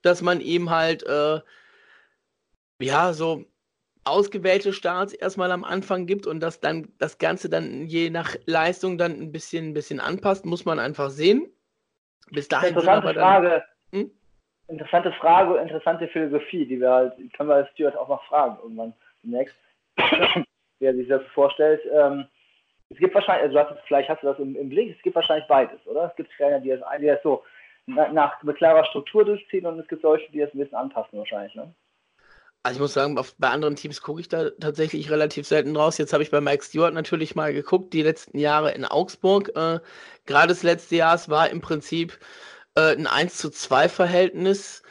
dass 0.01 0.21
man 0.21 0.41
ihm 0.41 0.69
halt, 0.69 1.03
äh, 1.03 1.41
ja, 2.79 3.13
so 3.13 3.45
ausgewählte 4.03 4.73
Starts 4.73 5.13
erstmal 5.13 5.51
am 5.51 5.63
Anfang 5.63 6.05
gibt 6.05 6.25
und 6.25 6.39
dass 6.39 6.59
dann 6.59 6.89
das 6.97 7.17
Ganze 7.17 7.49
dann 7.49 7.85
je 7.85 8.09
nach 8.09 8.35
Leistung 8.45 8.97
dann 8.97 9.13
ein 9.13 9.31
bisschen, 9.31 9.69
ein 9.69 9.73
bisschen 9.73 9.99
anpasst, 9.99 10.45
muss 10.45 10.65
man 10.65 10.79
einfach 10.79 11.09
sehen. 11.09 11.51
Bis 12.31 12.47
dahin 12.47 12.69
interessante 12.69 13.13
Frage. 13.13 13.63
Dann, 13.91 14.01
hm? 14.01 14.11
Interessante 14.67 15.11
Frage, 15.13 15.59
interessante 15.59 16.07
Philosophie, 16.07 16.65
die 16.65 16.79
wir 16.79 16.89
halt, 16.89 17.13
können 17.33 17.49
wir 17.49 17.55
als 17.55 17.69
Stuart 17.71 17.95
auch 17.95 18.07
noch 18.07 18.23
fragen 18.25 18.57
irgendwann 18.61 18.93
demnächst, 19.21 19.55
wie 20.79 20.85
er 20.85 20.95
sich 20.95 21.07
das 21.07 21.21
vorstellt. 21.33 21.81
Ähm, 21.93 22.25
es 22.89 22.97
gibt 22.97 23.13
wahrscheinlich, 23.13 23.43
also 23.43 23.57
du 23.57 23.69
hast, 23.69 23.87
vielleicht 23.87 24.09
hast 24.09 24.23
du 24.23 24.27
das 24.27 24.39
im, 24.39 24.55
im, 24.55 24.69
Blick, 24.69 24.95
es 24.95 25.01
gibt 25.03 25.15
wahrscheinlich 25.15 25.47
beides, 25.47 25.85
oder? 25.85 26.05
Es 26.05 26.15
gibt 26.15 26.31
Trainer, 26.33 26.59
die 26.59 26.69
das, 26.69 26.81
die 26.99 27.05
das 27.05 27.21
so 27.21 27.43
nach, 27.85 28.11
nach 28.11 28.43
mit 28.43 28.57
klarer 28.57 28.85
Struktur 28.85 29.25
durchziehen 29.25 29.65
und 29.65 29.79
es 29.79 29.87
gibt 29.87 30.01
solche, 30.01 30.31
die 30.31 30.39
das 30.39 30.53
ein 30.53 30.59
bisschen 30.59 30.77
anpassen 30.77 31.19
wahrscheinlich, 31.19 31.55
ne? 31.55 31.73
Also 32.63 32.77
ich 32.77 32.81
muss 32.81 32.93
sagen, 32.93 33.17
auf, 33.17 33.33
bei 33.37 33.49
anderen 33.49 33.75
Teams 33.75 34.01
gucke 34.01 34.21
ich 34.21 34.29
da 34.29 34.51
tatsächlich 34.51 35.09
relativ 35.09 35.47
selten 35.47 35.75
raus. 35.75 35.97
Jetzt 35.97 36.13
habe 36.13 36.21
ich 36.21 36.29
bei 36.29 36.41
Mike 36.41 36.63
Stewart 36.63 36.93
natürlich 36.93 37.33
mal 37.33 37.53
geguckt, 37.53 37.93
die 37.93 38.03
letzten 38.03 38.37
Jahre 38.37 38.71
in 38.71 38.85
Augsburg. 38.85 39.49
Äh, 39.55 39.79
Gerade 40.27 40.49
das 40.49 40.61
letzte 40.61 40.97
Jahr, 40.97 41.15
es 41.15 41.27
war 41.27 41.49
im 41.49 41.61
Prinzip 41.61 42.19
äh, 42.75 42.95
ein 42.95 43.07
1 43.07 43.37
zu 43.37 43.49
2 43.49 43.89
Verhältnis. 43.89 44.83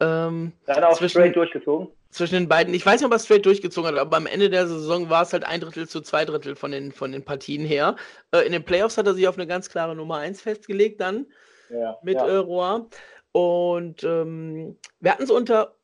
Ähm, 0.00 0.52
da 0.66 0.74
hat 0.74 0.82
er 0.82 0.88
auch 0.88 0.98
zwischen, 0.98 1.20
straight 1.20 1.36
durchgezogen. 1.36 1.88
Zwischen 2.10 2.34
den 2.34 2.48
beiden. 2.48 2.74
Ich 2.74 2.84
weiß 2.84 3.00
nicht, 3.00 3.06
ob 3.06 3.12
er 3.12 3.20
straight 3.20 3.46
durchgezogen 3.46 3.92
hat, 3.92 3.98
aber 3.98 4.16
am 4.16 4.26
Ende 4.26 4.50
der 4.50 4.66
Saison 4.66 5.08
war 5.08 5.22
es 5.22 5.32
halt 5.32 5.44
ein 5.44 5.60
Drittel 5.60 5.88
zu 5.88 6.00
zwei 6.00 6.24
Drittel 6.24 6.56
von 6.56 6.72
den, 6.72 6.90
von 6.90 7.12
den 7.12 7.24
Partien 7.24 7.64
her. 7.64 7.94
Äh, 8.32 8.40
in 8.40 8.52
den 8.52 8.64
Playoffs 8.64 8.98
hat 8.98 9.06
er 9.06 9.14
sich 9.14 9.28
auf 9.28 9.38
eine 9.38 9.46
ganz 9.46 9.68
klare 9.68 9.94
Nummer 9.94 10.16
1 10.16 10.40
festgelegt 10.40 11.00
dann 11.00 11.26
ja, 11.70 11.96
mit 12.02 12.16
ja. 12.16 12.26
Äh, 12.26 12.36
Roy. 12.36 12.82
Und 13.30 14.02
ähm, 14.02 14.76
wir 15.00 15.12
hatten 15.12 15.22
es 15.22 15.30
unter 15.30 15.76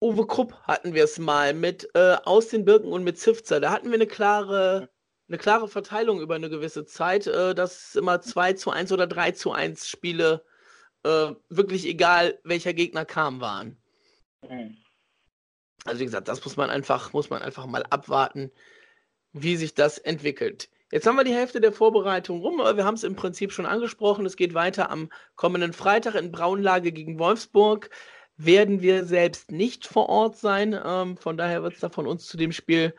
Uwe 0.00 0.26
Krupp 0.26 0.54
hatten 0.62 0.94
wir 0.94 1.04
es 1.04 1.18
mal 1.18 1.54
mit 1.54 1.88
äh, 1.94 2.16
Aus 2.24 2.48
den 2.48 2.64
Birken 2.64 2.92
und 2.92 3.04
mit 3.04 3.18
Zifzer. 3.18 3.60
Da 3.60 3.70
hatten 3.70 3.88
wir 3.88 3.94
eine 3.94 4.06
klare, 4.06 4.90
eine 5.28 5.38
klare 5.38 5.68
Verteilung 5.68 6.20
über 6.20 6.34
eine 6.34 6.50
gewisse 6.50 6.84
Zeit, 6.84 7.26
äh, 7.26 7.54
dass 7.54 7.94
immer 7.94 8.20
2 8.20 8.54
zu 8.54 8.70
1 8.70 8.92
oder 8.92 9.06
3 9.06 9.32
zu 9.32 9.52
1 9.52 9.88
Spiele 9.88 10.44
äh, 11.02 11.32
wirklich 11.48 11.86
egal 11.86 12.38
welcher 12.44 12.74
Gegner 12.74 13.06
kam 13.06 13.40
waren. 13.40 13.78
Mhm. 14.42 14.76
Also 15.84 16.00
wie 16.00 16.04
gesagt, 16.04 16.28
das 16.28 16.44
muss 16.44 16.56
man 16.56 16.68
einfach, 16.68 17.12
muss 17.12 17.30
man 17.30 17.42
einfach 17.42 17.66
mal 17.66 17.84
abwarten, 17.88 18.50
wie 19.32 19.56
sich 19.56 19.74
das 19.74 19.98
entwickelt. 19.98 20.68
Jetzt 20.92 21.06
haben 21.06 21.16
wir 21.16 21.24
die 21.24 21.34
Hälfte 21.34 21.60
der 21.60 21.72
Vorbereitung 21.72 22.40
rum, 22.40 22.58
wir 22.58 22.84
haben 22.84 22.94
es 22.94 23.02
im 23.02 23.16
Prinzip 23.16 23.52
schon 23.52 23.66
angesprochen. 23.66 24.24
Es 24.26 24.36
geht 24.36 24.54
weiter 24.54 24.90
am 24.90 25.10
kommenden 25.34 25.72
Freitag 25.72 26.14
in 26.14 26.30
Braunlage 26.30 26.92
gegen 26.92 27.18
Wolfsburg 27.18 27.90
werden 28.36 28.82
wir 28.82 29.04
selbst 29.04 29.50
nicht 29.50 29.86
vor 29.86 30.08
Ort 30.08 30.36
sein. 30.36 30.78
Ähm, 30.84 31.16
von 31.16 31.36
daher 31.36 31.62
wird 31.62 31.74
es 31.74 31.80
da 31.80 31.88
von 31.88 32.06
uns 32.06 32.26
zu 32.26 32.36
dem 32.36 32.52
Spiel 32.52 32.94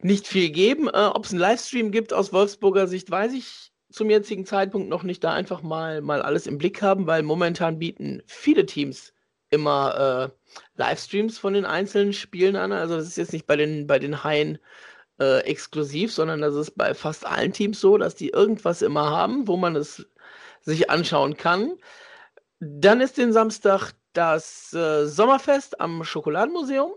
nicht 0.00 0.26
viel 0.26 0.50
geben. 0.50 0.88
Äh, 0.88 1.10
Ob 1.14 1.24
es 1.24 1.32
einen 1.32 1.40
Livestream 1.40 1.90
gibt 1.90 2.12
aus 2.12 2.32
Wolfsburger 2.32 2.86
Sicht, 2.86 3.10
weiß 3.10 3.32
ich 3.32 3.72
zum 3.90 4.10
jetzigen 4.10 4.44
Zeitpunkt 4.46 4.88
noch 4.88 5.02
nicht. 5.02 5.22
Da 5.24 5.32
einfach 5.32 5.62
mal, 5.62 6.00
mal 6.00 6.22
alles 6.22 6.46
im 6.46 6.58
Blick 6.58 6.82
haben, 6.82 7.06
weil 7.06 7.22
momentan 7.22 7.78
bieten 7.78 8.22
viele 8.26 8.66
Teams 8.66 9.12
immer 9.50 10.32
äh, 10.32 10.50
Livestreams 10.76 11.38
von 11.38 11.54
den 11.54 11.64
einzelnen 11.64 12.12
Spielen 12.12 12.56
an. 12.56 12.72
Also 12.72 12.96
das 12.96 13.06
ist 13.06 13.16
jetzt 13.16 13.32
nicht 13.32 13.46
bei 13.46 13.56
den, 13.56 13.86
bei 13.86 13.98
den 13.98 14.24
Haien 14.24 14.58
äh, 15.20 15.40
exklusiv, 15.40 16.12
sondern 16.12 16.40
das 16.40 16.54
ist 16.54 16.72
bei 16.72 16.94
fast 16.94 17.26
allen 17.26 17.52
Teams 17.52 17.80
so, 17.80 17.96
dass 17.98 18.14
die 18.14 18.30
irgendwas 18.30 18.82
immer 18.82 19.10
haben, 19.10 19.46
wo 19.48 19.56
man 19.56 19.76
es 19.76 20.06
sich 20.60 20.90
anschauen 20.90 21.36
kann. 21.36 21.74
Dann 22.60 23.00
ist 23.00 23.18
den 23.18 23.32
Samstag 23.32 23.92
das 24.14 24.72
äh, 24.72 25.06
Sommerfest 25.06 25.80
am 25.80 26.04
Schokoladenmuseum. 26.04 26.94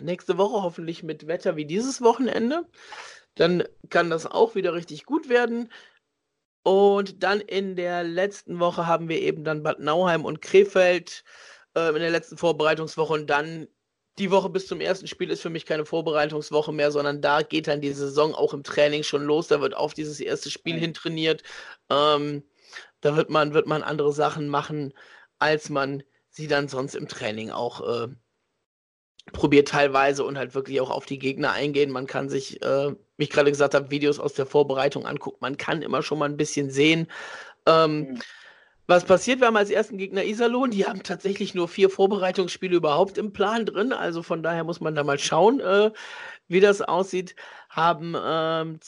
Nächste 0.00 0.38
Woche 0.38 0.62
hoffentlich 0.62 1.02
mit 1.02 1.26
Wetter 1.26 1.56
wie 1.56 1.66
dieses 1.66 2.02
Wochenende. 2.02 2.66
Dann 3.34 3.64
kann 3.90 4.10
das 4.10 4.26
auch 4.26 4.54
wieder 4.54 4.74
richtig 4.74 5.04
gut 5.04 5.28
werden. 5.28 5.70
Und 6.62 7.22
dann 7.22 7.40
in 7.40 7.76
der 7.76 8.04
letzten 8.04 8.58
Woche 8.58 8.86
haben 8.86 9.08
wir 9.08 9.20
eben 9.20 9.44
dann 9.44 9.62
Bad 9.62 9.80
Nauheim 9.80 10.24
und 10.24 10.40
Krefeld 10.40 11.24
äh, 11.76 11.88
in 11.90 12.00
der 12.00 12.10
letzten 12.10 12.38
Vorbereitungswoche. 12.38 13.12
Und 13.12 13.28
dann 13.28 13.68
die 14.18 14.30
Woche 14.30 14.48
bis 14.48 14.66
zum 14.66 14.80
ersten 14.80 15.06
Spiel 15.06 15.30
ist 15.30 15.42
für 15.42 15.50
mich 15.50 15.66
keine 15.66 15.84
Vorbereitungswoche 15.84 16.72
mehr, 16.72 16.90
sondern 16.90 17.20
da 17.20 17.42
geht 17.42 17.66
dann 17.66 17.80
die 17.80 17.92
Saison 17.92 18.34
auch 18.34 18.54
im 18.54 18.62
Training 18.62 19.02
schon 19.02 19.24
los. 19.24 19.48
Da 19.48 19.60
wird 19.60 19.76
auf 19.76 19.94
dieses 19.94 20.20
erste 20.20 20.50
Spiel 20.50 20.78
hin 20.78 20.94
trainiert. 20.94 21.42
Ähm, 21.90 22.44
da 23.00 23.16
wird 23.16 23.30
man, 23.30 23.52
wird 23.52 23.66
man 23.66 23.82
andere 23.82 24.12
Sachen 24.12 24.48
machen 24.48 24.94
als 25.44 25.68
man 25.68 26.02
sie 26.30 26.48
dann 26.48 26.68
sonst 26.68 26.94
im 26.94 27.06
Training 27.06 27.50
auch 27.50 27.82
äh, 27.82 28.08
probiert 29.32 29.68
teilweise 29.68 30.24
und 30.24 30.38
halt 30.38 30.54
wirklich 30.54 30.80
auch 30.80 30.90
auf 30.90 31.04
die 31.04 31.18
Gegner 31.18 31.52
eingehen. 31.52 31.90
Man 31.90 32.06
kann 32.06 32.30
sich, 32.30 32.62
äh, 32.62 32.94
wie 33.18 33.24
ich 33.24 33.30
gerade 33.30 33.50
gesagt 33.50 33.74
habe, 33.74 33.90
Videos 33.90 34.18
aus 34.18 34.32
der 34.32 34.46
Vorbereitung 34.46 35.06
angucken. 35.06 35.38
Man 35.40 35.58
kann 35.58 35.82
immer 35.82 36.02
schon 36.02 36.18
mal 36.18 36.30
ein 36.30 36.38
bisschen 36.38 36.70
sehen. 36.70 37.08
Ähm, 37.66 37.98
mhm. 37.98 38.18
Was 38.86 39.04
passiert? 39.04 39.40
Wir 39.40 39.48
haben 39.48 39.56
als 39.56 39.70
ersten 39.70 39.98
Gegner 39.98 40.24
Iserlohn. 40.24 40.70
Die 40.70 40.86
haben 40.86 41.02
tatsächlich 41.02 41.54
nur 41.54 41.68
vier 41.68 41.90
Vorbereitungsspiele 41.90 42.76
überhaupt 42.76 43.18
im 43.18 43.32
Plan 43.32 43.66
drin. 43.66 43.92
Also 43.92 44.22
von 44.22 44.42
daher 44.42 44.64
muss 44.64 44.80
man 44.80 44.94
da 44.94 45.04
mal 45.04 45.18
schauen, 45.18 45.60
äh, 45.60 45.90
wie 46.48 46.60
das 46.60 46.80
aussieht. 46.80 47.36
Haben 47.68 48.14
ähm, 48.18 48.80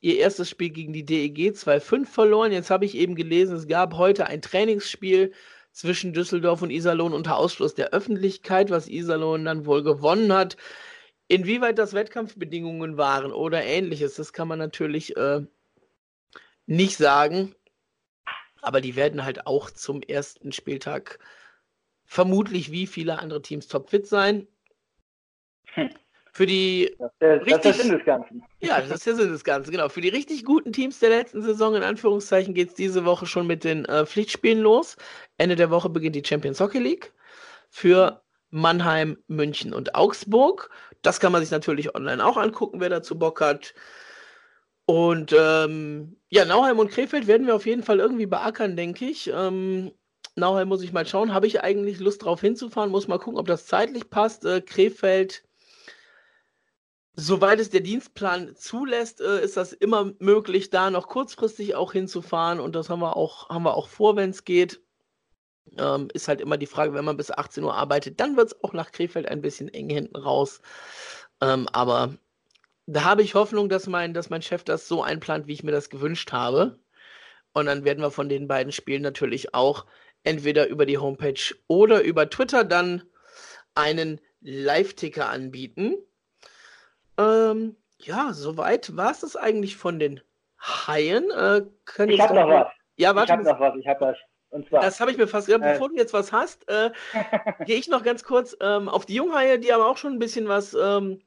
ihr 0.00 0.18
erstes 0.18 0.48
Spiel 0.48 0.70
gegen 0.70 0.94
die 0.94 1.04
DEG 1.04 1.54
2-5 1.54 2.06
verloren. 2.06 2.52
Jetzt 2.52 2.70
habe 2.70 2.86
ich 2.86 2.94
eben 2.94 3.14
gelesen, 3.14 3.56
es 3.56 3.66
gab 3.66 3.94
heute 3.94 4.26
ein 4.26 4.40
Trainingsspiel 4.40 5.32
zwischen 5.74 6.12
Düsseldorf 6.12 6.62
und 6.62 6.70
Iserlohn 6.70 7.12
unter 7.12 7.36
Ausschluss 7.36 7.74
der 7.74 7.90
Öffentlichkeit, 7.90 8.70
was 8.70 8.88
Iserlohn 8.88 9.44
dann 9.44 9.66
wohl 9.66 9.82
gewonnen 9.82 10.32
hat. 10.32 10.56
Inwieweit 11.26 11.78
das 11.78 11.94
Wettkampfbedingungen 11.94 12.96
waren 12.96 13.32
oder 13.32 13.64
ähnliches, 13.64 14.14
das 14.14 14.32
kann 14.32 14.46
man 14.46 14.60
natürlich 14.60 15.16
äh, 15.16 15.42
nicht 16.66 16.96
sagen. 16.96 17.54
Aber 18.62 18.80
die 18.80 18.94
werden 18.94 19.24
halt 19.24 19.46
auch 19.46 19.68
zum 19.70 20.00
ersten 20.00 20.52
Spieltag 20.52 21.18
vermutlich 22.04 22.70
wie 22.70 22.86
viele 22.86 23.18
andere 23.18 23.42
Teams 23.42 23.66
topfit 23.66 24.06
sein. 24.06 24.46
Hm. 25.74 25.90
Für 26.36 26.46
die 26.46 26.92
das, 26.98 27.12
der, 27.20 27.46
richtig, 27.46 27.52
das 27.52 27.56
ist 27.56 27.64
der 27.64 27.84
Sinn 27.84 27.96
des 27.96 28.04
Ganzen. 28.04 28.42
Ja, 28.60 28.80
das 28.80 28.90
ist 28.90 29.06
der 29.06 29.14
Sinn 29.14 29.30
des 29.30 29.44
Ganzen, 29.44 29.70
genau. 29.70 29.88
Für 29.88 30.00
die 30.00 30.08
richtig 30.08 30.44
guten 30.44 30.72
Teams 30.72 30.98
der 30.98 31.10
letzten 31.10 31.42
Saison, 31.42 31.76
in 31.76 31.84
Anführungszeichen, 31.84 32.54
geht 32.54 32.70
es 32.70 32.74
diese 32.74 33.04
Woche 33.04 33.26
schon 33.26 33.46
mit 33.46 33.62
den 33.62 33.84
äh, 33.84 34.04
Pflichtspielen 34.04 34.58
los. 34.58 34.96
Ende 35.38 35.54
der 35.54 35.70
Woche 35.70 35.88
beginnt 35.88 36.16
die 36.16 36.24
Champions 36.24 36.58
Hockey 36.58 36.80
League 36.80 37.12
für 37.70 38.20
Mannheim, 38.50 39.16
München 39.28 39.72
und 39.72 39.94
Augsburg. 39.94 40.70
Das 41.02 41.20
kann 41.20 41.30
man 41.30 41.40
sich 41.40 41.52
natürlich 41.52 41.94
online 41.94 42.24
auch 42.24 42.36
angucken, 42.36 42.80
wer 42.80 42.88
dazu 42.88 43.16
Bock 43.16 43.40
hat. 43.40 43.72
Und 44.86 45.32
ähm, 45.38 46.16
ja, 46.30 46.44
Nauheim 46.44 46.80
und 46.80 46.90
Krefeld 46.90 47.28
werden 47.28 47.46
wir 47.46 47.54
auf 47.54 47.66
jeden 47.66 47.84
Fall 47.84 48.00
irgendwie 48.00 48.26
beackern, 48.26 48.74
denke 48.74 49.04
ich. 49.04 49.30
Ähm, 49.32 49.92
Nauheim 50.34 50.66
muss 50.66 50.82
ich 50.82 50.92
mal 50.92 51.06
schauen. 51.06 51.32
Habe 51.32 51.46
ich 51.46 51.62
eigentlich 51.62 52.00
Lust 52.00 52.24
drauf 52.24 52.40
hinzufahren? 52.40 52.90
Muss 52.90 53.06
mal 53.06 53.20
gucken, 53.20 53.38
ob 53.38 53.46
das 53.46 53.66
zeitlich 53.66 54.10
passt. 54.10 54.44
Äh, 54.44 54.60
Krefeld 54.60 55.44
Soweit 57.16 57.60
es 57.60 57.70
der 57.70 57.80
Dienstplan 57.80 58.56
zulässt, 58.56 59.20
äh, 59.20 59.42
ist 59.42 59.56
das 59.56 59.72
immer 59.72 60.12
möglich, 60.18 60.70
da 60.70 60.90
noch 60.90 61.08
kurzfristig 61.08 61.76
auch 61.76 61.92
hinzufahren 61.92 62.58
und 62.60 62.74
das 62.74 62.90
haben 62.90 63.00
wir 63.00 63.16
auch, 63.16 63.48
haben 63.48 63.64
wir 63.64 63.76
auch 63.76 63.88
vor, 63.88 64.16
wenn 64.16 64.30
es 64.30 64.44
geht. 64.44 64.80
Ähm, 65.78 66.08
ist 66.12 66.28
halt 66.28 66.40
immer 66.40 66.56
die 66.58 66.66
Frage, 66.66 66.92
wenn 66.94 67.04
man 67.04 67.16
bis 67.16 67.30
18 67.30 67.64
Uhr 67.64 67.74
arbeitet, 67.74 68.20
dann 68.20 68.36
wird 68.36 68.48
es 68.48 68.64
auch 68.64 68.72
nach 68.72 68.92
Krefeld 68.92 69.26
ein 69.26 69.40
bisschen 69.40 69.68
eng 69.68 69.88
hinten 69.88 70.16
raus. 70.16 70.60
Ähm, 71.40 71.68
aber 71.72 72.16
da 72.86 73.04
habe 73.04 73.22
ich 73.22 73.34
Hoffnung, 73.34 73.68
dass 73.68 73.86
mein, 73.86 74.12
dass 74.14 74.30
mein 74.30 74.42
Chef 74.42 74.64
das 74.64 74.88
so 74.88 75.02
einplant, 75.02 75.46
wie 75.46 75.54
ich 75.54 75.62
mir 75.62 75.72
das 75.72 75.90
gewünscht 75.90 76.32
habe. 76.32 76.78
Und 77.52 77.66
dann 77.66 77.84
werden 77.84 78.00
wir 78.02 78.10
von 78.10 78.28
den 78.28 78.48
beiden 78.48 78.72
Spielen 78.72 79.02
natürlich 79.02 79.54
auch 79.54 79.86
entweder 80.24 80.68
über 80.68 80.86
die 80.86 80.98
Homepage 80.98 81.54
oder 81.68 82.02
über 82.02 82.28
Twitter 82.28 82.64
dann 82.64 83.02
einen 83.74 84.20
Live-Ticker 84.40 85.28
anbieten. 85.28 85.96
Ähm, 87.18 87.76
ja, 87.98 88.32
soweit 88.32 88.96
war 88.96 89.10
es 89.10 89.20
das 89.20 89.36
eigentlich 89.36 89.76
von 89.76 89.98
den 89.98 90.20
Haien. 90.60 91.30
Äh, 91.30 91.62
ich 92.06 92.20
habe 92.20 92.34
noch 92.34 92.48
was. 92.48 92.66
Ja, 92.96 93.14
warte. 93.14 93.32
Ich 93.32 93.38
habe 93.38 93.44
noch 93.44 93.60
was. 93.60 93.76
Ich 93.76 93.86
habe 93.86 94.00
was. 94.00 94.16
Und 94.50 94.68
zwar, 94.68 94.82
das 94.82 95.00
habe 95.00 95.10
ich 95.10 95.16
mir 95.16 95.26
fast 95.26 95.48
gedacht. 95.48 95.62
Äh, 95.62 95.72
bevor 95.72 95.88
du 95.88 95.96
jetzt 95.96 96.12
was 96.12 96.32
hast, 96.32 96.68
äh, 96.68 96.90
gehe 97.66 97.76
ich 97.76 97.88
noch 97.88 98.04
ganz 98.04 98.22
kurz 98.24 98.56
ähm, 98.60 98.88
auf 98.88 99.04
die 99.04 99.14
Junghaie. 99.14 99.58
Die 99.58 99.72
haben 99.72 99.82
auch 99.82 99.96
schon 99.96 100.12
ein 100.12 100.18
bisschen 100.18 100.48
was 100.48 100.74
ähm, 100.74 101.20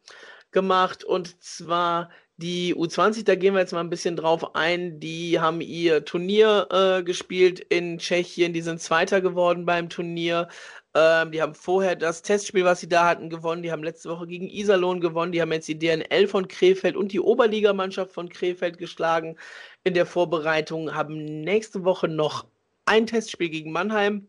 gemacht. 0.52 1.04
Und 1.04 1.44
zwar 1.44 2.10
die 2.38 2.76
U20, 2.76 3.26
da 3.26 3.36
gehen 3.36 3.56
wir 3.56 3.62
jetzt 3.62 3.74
mal 3.74 3.80
ein 3.80 3.90
bisschen 3.90 4.16
drauf 4.16 4.56
ein. 4.56 5.00
Die 5.00 5.40
haben 5.40 5.60
ihr 5.60 6.06
Turnier 6.06 6.68
äh, 6.70 7.04
gespielt 7.04 7.60
in 7.60 7.98
Tschechien. 7.98 8.54
Die 8.54 8.62
sind 8.62 8.80
Zweiter 8.80 9.22
geworden 9.22 9.66
beim 9.66 9.90
Turnier. 9.90 10.48
Ähm, 10.94 11.32
die 11.32 11.42
haben 11.42 11.56
vorher 11.56 11.96
das 11.96 12.22
Testspiel, 12.22 12.64
was 12.64 12.80
sie 12.80 12.90
da 12.90 13.08
hatten, 13.08 13.32
gewonnen. 13.32 13.64
Die 13.64 13.72
haben 13.72 13.84
letzte 13.84 14.10
Woche 14.10 14.28
gegen 14.28 14.50
Iserlohn 14.50 15.02
gewonnen. 15.02 15.32
Die 15.32 15.42
haben 15.42 15.52
jetzt 15.52 15.68
die 15.68 15.80
DNL 15.80 16.28
von 16.28 16.48
Krefeld 16.48 16.96
und 16.96 17.12
die 17.12 17.20
Oberligamannschaft 17.20 18.12
von 18.12 18.30
Krefeld 18.30 18.78
geschlagen 18.78 19.36
in 19.84 19.96
der 19.96 20.06
Vorbereitung. 20.06 20.94
Haben 20.94 21.42
nächste 21.42 21.86
Woche 21.86 22.08
noch 22.08 22.46
ein 22.86 23.08
Testspiel 23.08 23.50
gegen 23.50 23.72
Mannheim. 23.72 24.28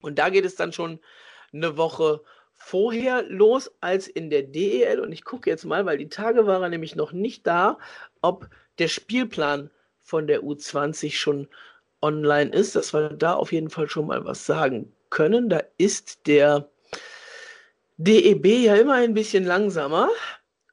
Und 0.00 0.18
da 0.18 0.30
geht 0.30 0.46
es 0.46 0.56
dann 0.56 0.72
schon 0.72 0.98
eine 1.52 1.76
Woche 1.76 2.22
vorher 2.54 3.22
los 3.24 3.70
als 3.80 4.08
in 4.08 4.30
der 4.30 4.42
DEL. 4.42 5.00
Und 5.00 5.12
ich 5.12 5.24
gucke 5.24 5.50
jetzt 5.50 5.64
mal, 5.64 5.84
weil 5.86 5.98
die 5.98 6.08
Tage 6.08 6.46
waren 6.46 6.70
nämlich 6.70 6.96
noch 6.96 7.12
nicht 7.12 7.46
da, 7.46 7.78
ob 8.22 8.48
der 8.78 8.88
Spielplan 8.88 9.70
von 10.00 10.26
der 10.26 10.42
U20 10.42 11.12
schon 11.12 11.48
online 12.00 12.50
ist, 12.50 12.76
dass 12.76 12.92
wir 12.92 13.10
da 13.10 13.34
auf 13.34 13.52
jeden 13.52 13.70
Fall 13.70 13.88
schon 13.88 14.06
mal 14.06 14.24
was 14.24 14.46
sagen 14.46 14.92
können. 15.10 15.48
Da 15.48 15.62
ist 15.78 16.26
der 16.26 16.68
DEB 17.96 18.46
ja 18.46 18.76
immer 18.76 18.94
ein 18.94 19.14
bisschen 19.14 19.44
langsamer. 19.44 20.08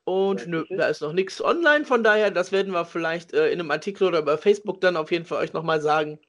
Und 0.04 0.48
nö, 0.48 0.66
da 0.70 0.88
ist 0.88 1.02
noch 1.02 1.14
nichts 1.14 1.42
online, 1.44 1.86
von 1.86 2.04
daher, 2.04 2.32
das 2.32 2.52
werden 2.52 2.74
wir 2.74 2.86
vielleicht 2.86 3.34
äh, 3.34 3.52
in 3.52 3.60
einem 3.60 3.72
Artikel 3.72 4.08
oder 4.08 4.24
bei 4.24 4.36
Facebook 4.36 4.82
dann 4.82 4.98
auf 4.98 5.12
jeden 5.12 5.26
Fall 5.26 5.44
euch 5.44 5.54
nochmal 5.54 5.80
sagen, 5.80 6.20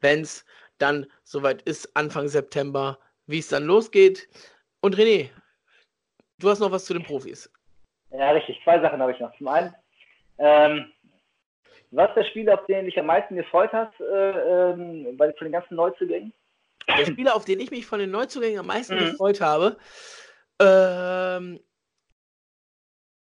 wenn 0.00 0.20
es 0.20 0.44
dann 0.78 1.06
soweit 1.24 1.62
ist, 1.62 1.96
Anfang 1.96 2.28
September, 2.28 2.98
wie 3.26 3.38
es 3.38 3.48
dann 3.48 3.64
losgeht. 3.64 4.28
Und 4.80 4.96
René, 4.96 5.30
du 6.38 6.48
hast 6.48 6.60
noch 6.60 6.72
was 6.72 6.84
zu 6.84 6.94
den 6.94 7.02
Profis. 7.02 7.50
Ja, 8.10 8.30
richtig. 8.30 8.60
Zwei 8.64 8.80
Sachen 8.80 9.00
habe 9.00 9.12
ich 9.12 9.20
noch. 9.20 9.36
Zum 9.36 9.48
einen, 9.48 9.74
ähm, 10.38 10.92
was 11.92 12.08
ist 12.10 12.16
der 12.16 12.24
Spieler, 12.24 12.54
auf 12.54 12.66
den 12.66 12.80
du 12.80 12.84
dich 12.86 12.98
am 12.98 13.06
meisten 13.06 13.36
gefreut 13.36 13.72
hast, 13.72 13.98
äh, 14.00 14.70
ähm, 14.70 15.16
bei, 15.16 15.32
von 15.32 15.46
den 15.46 15.52
ganzen 15.52 15.74
Neuzugängen? 15.74 16.32
Der 16.88 17.06
Spieler, 17.06 17.34
auf 17.34 17.44
den 17.44 17.60
ich 17.60 17.70
mich 17.70 17.86
von 17.86 17.98
den 17.98 18.10
Neuzugängen 18.10 18.60
am 18.60 18.66
meisten 18.66 18.94
mhm. 18.94 19.10
gefreut 19.10 19.40
habe, 19.40 19.76
ähm, 20.60 21.60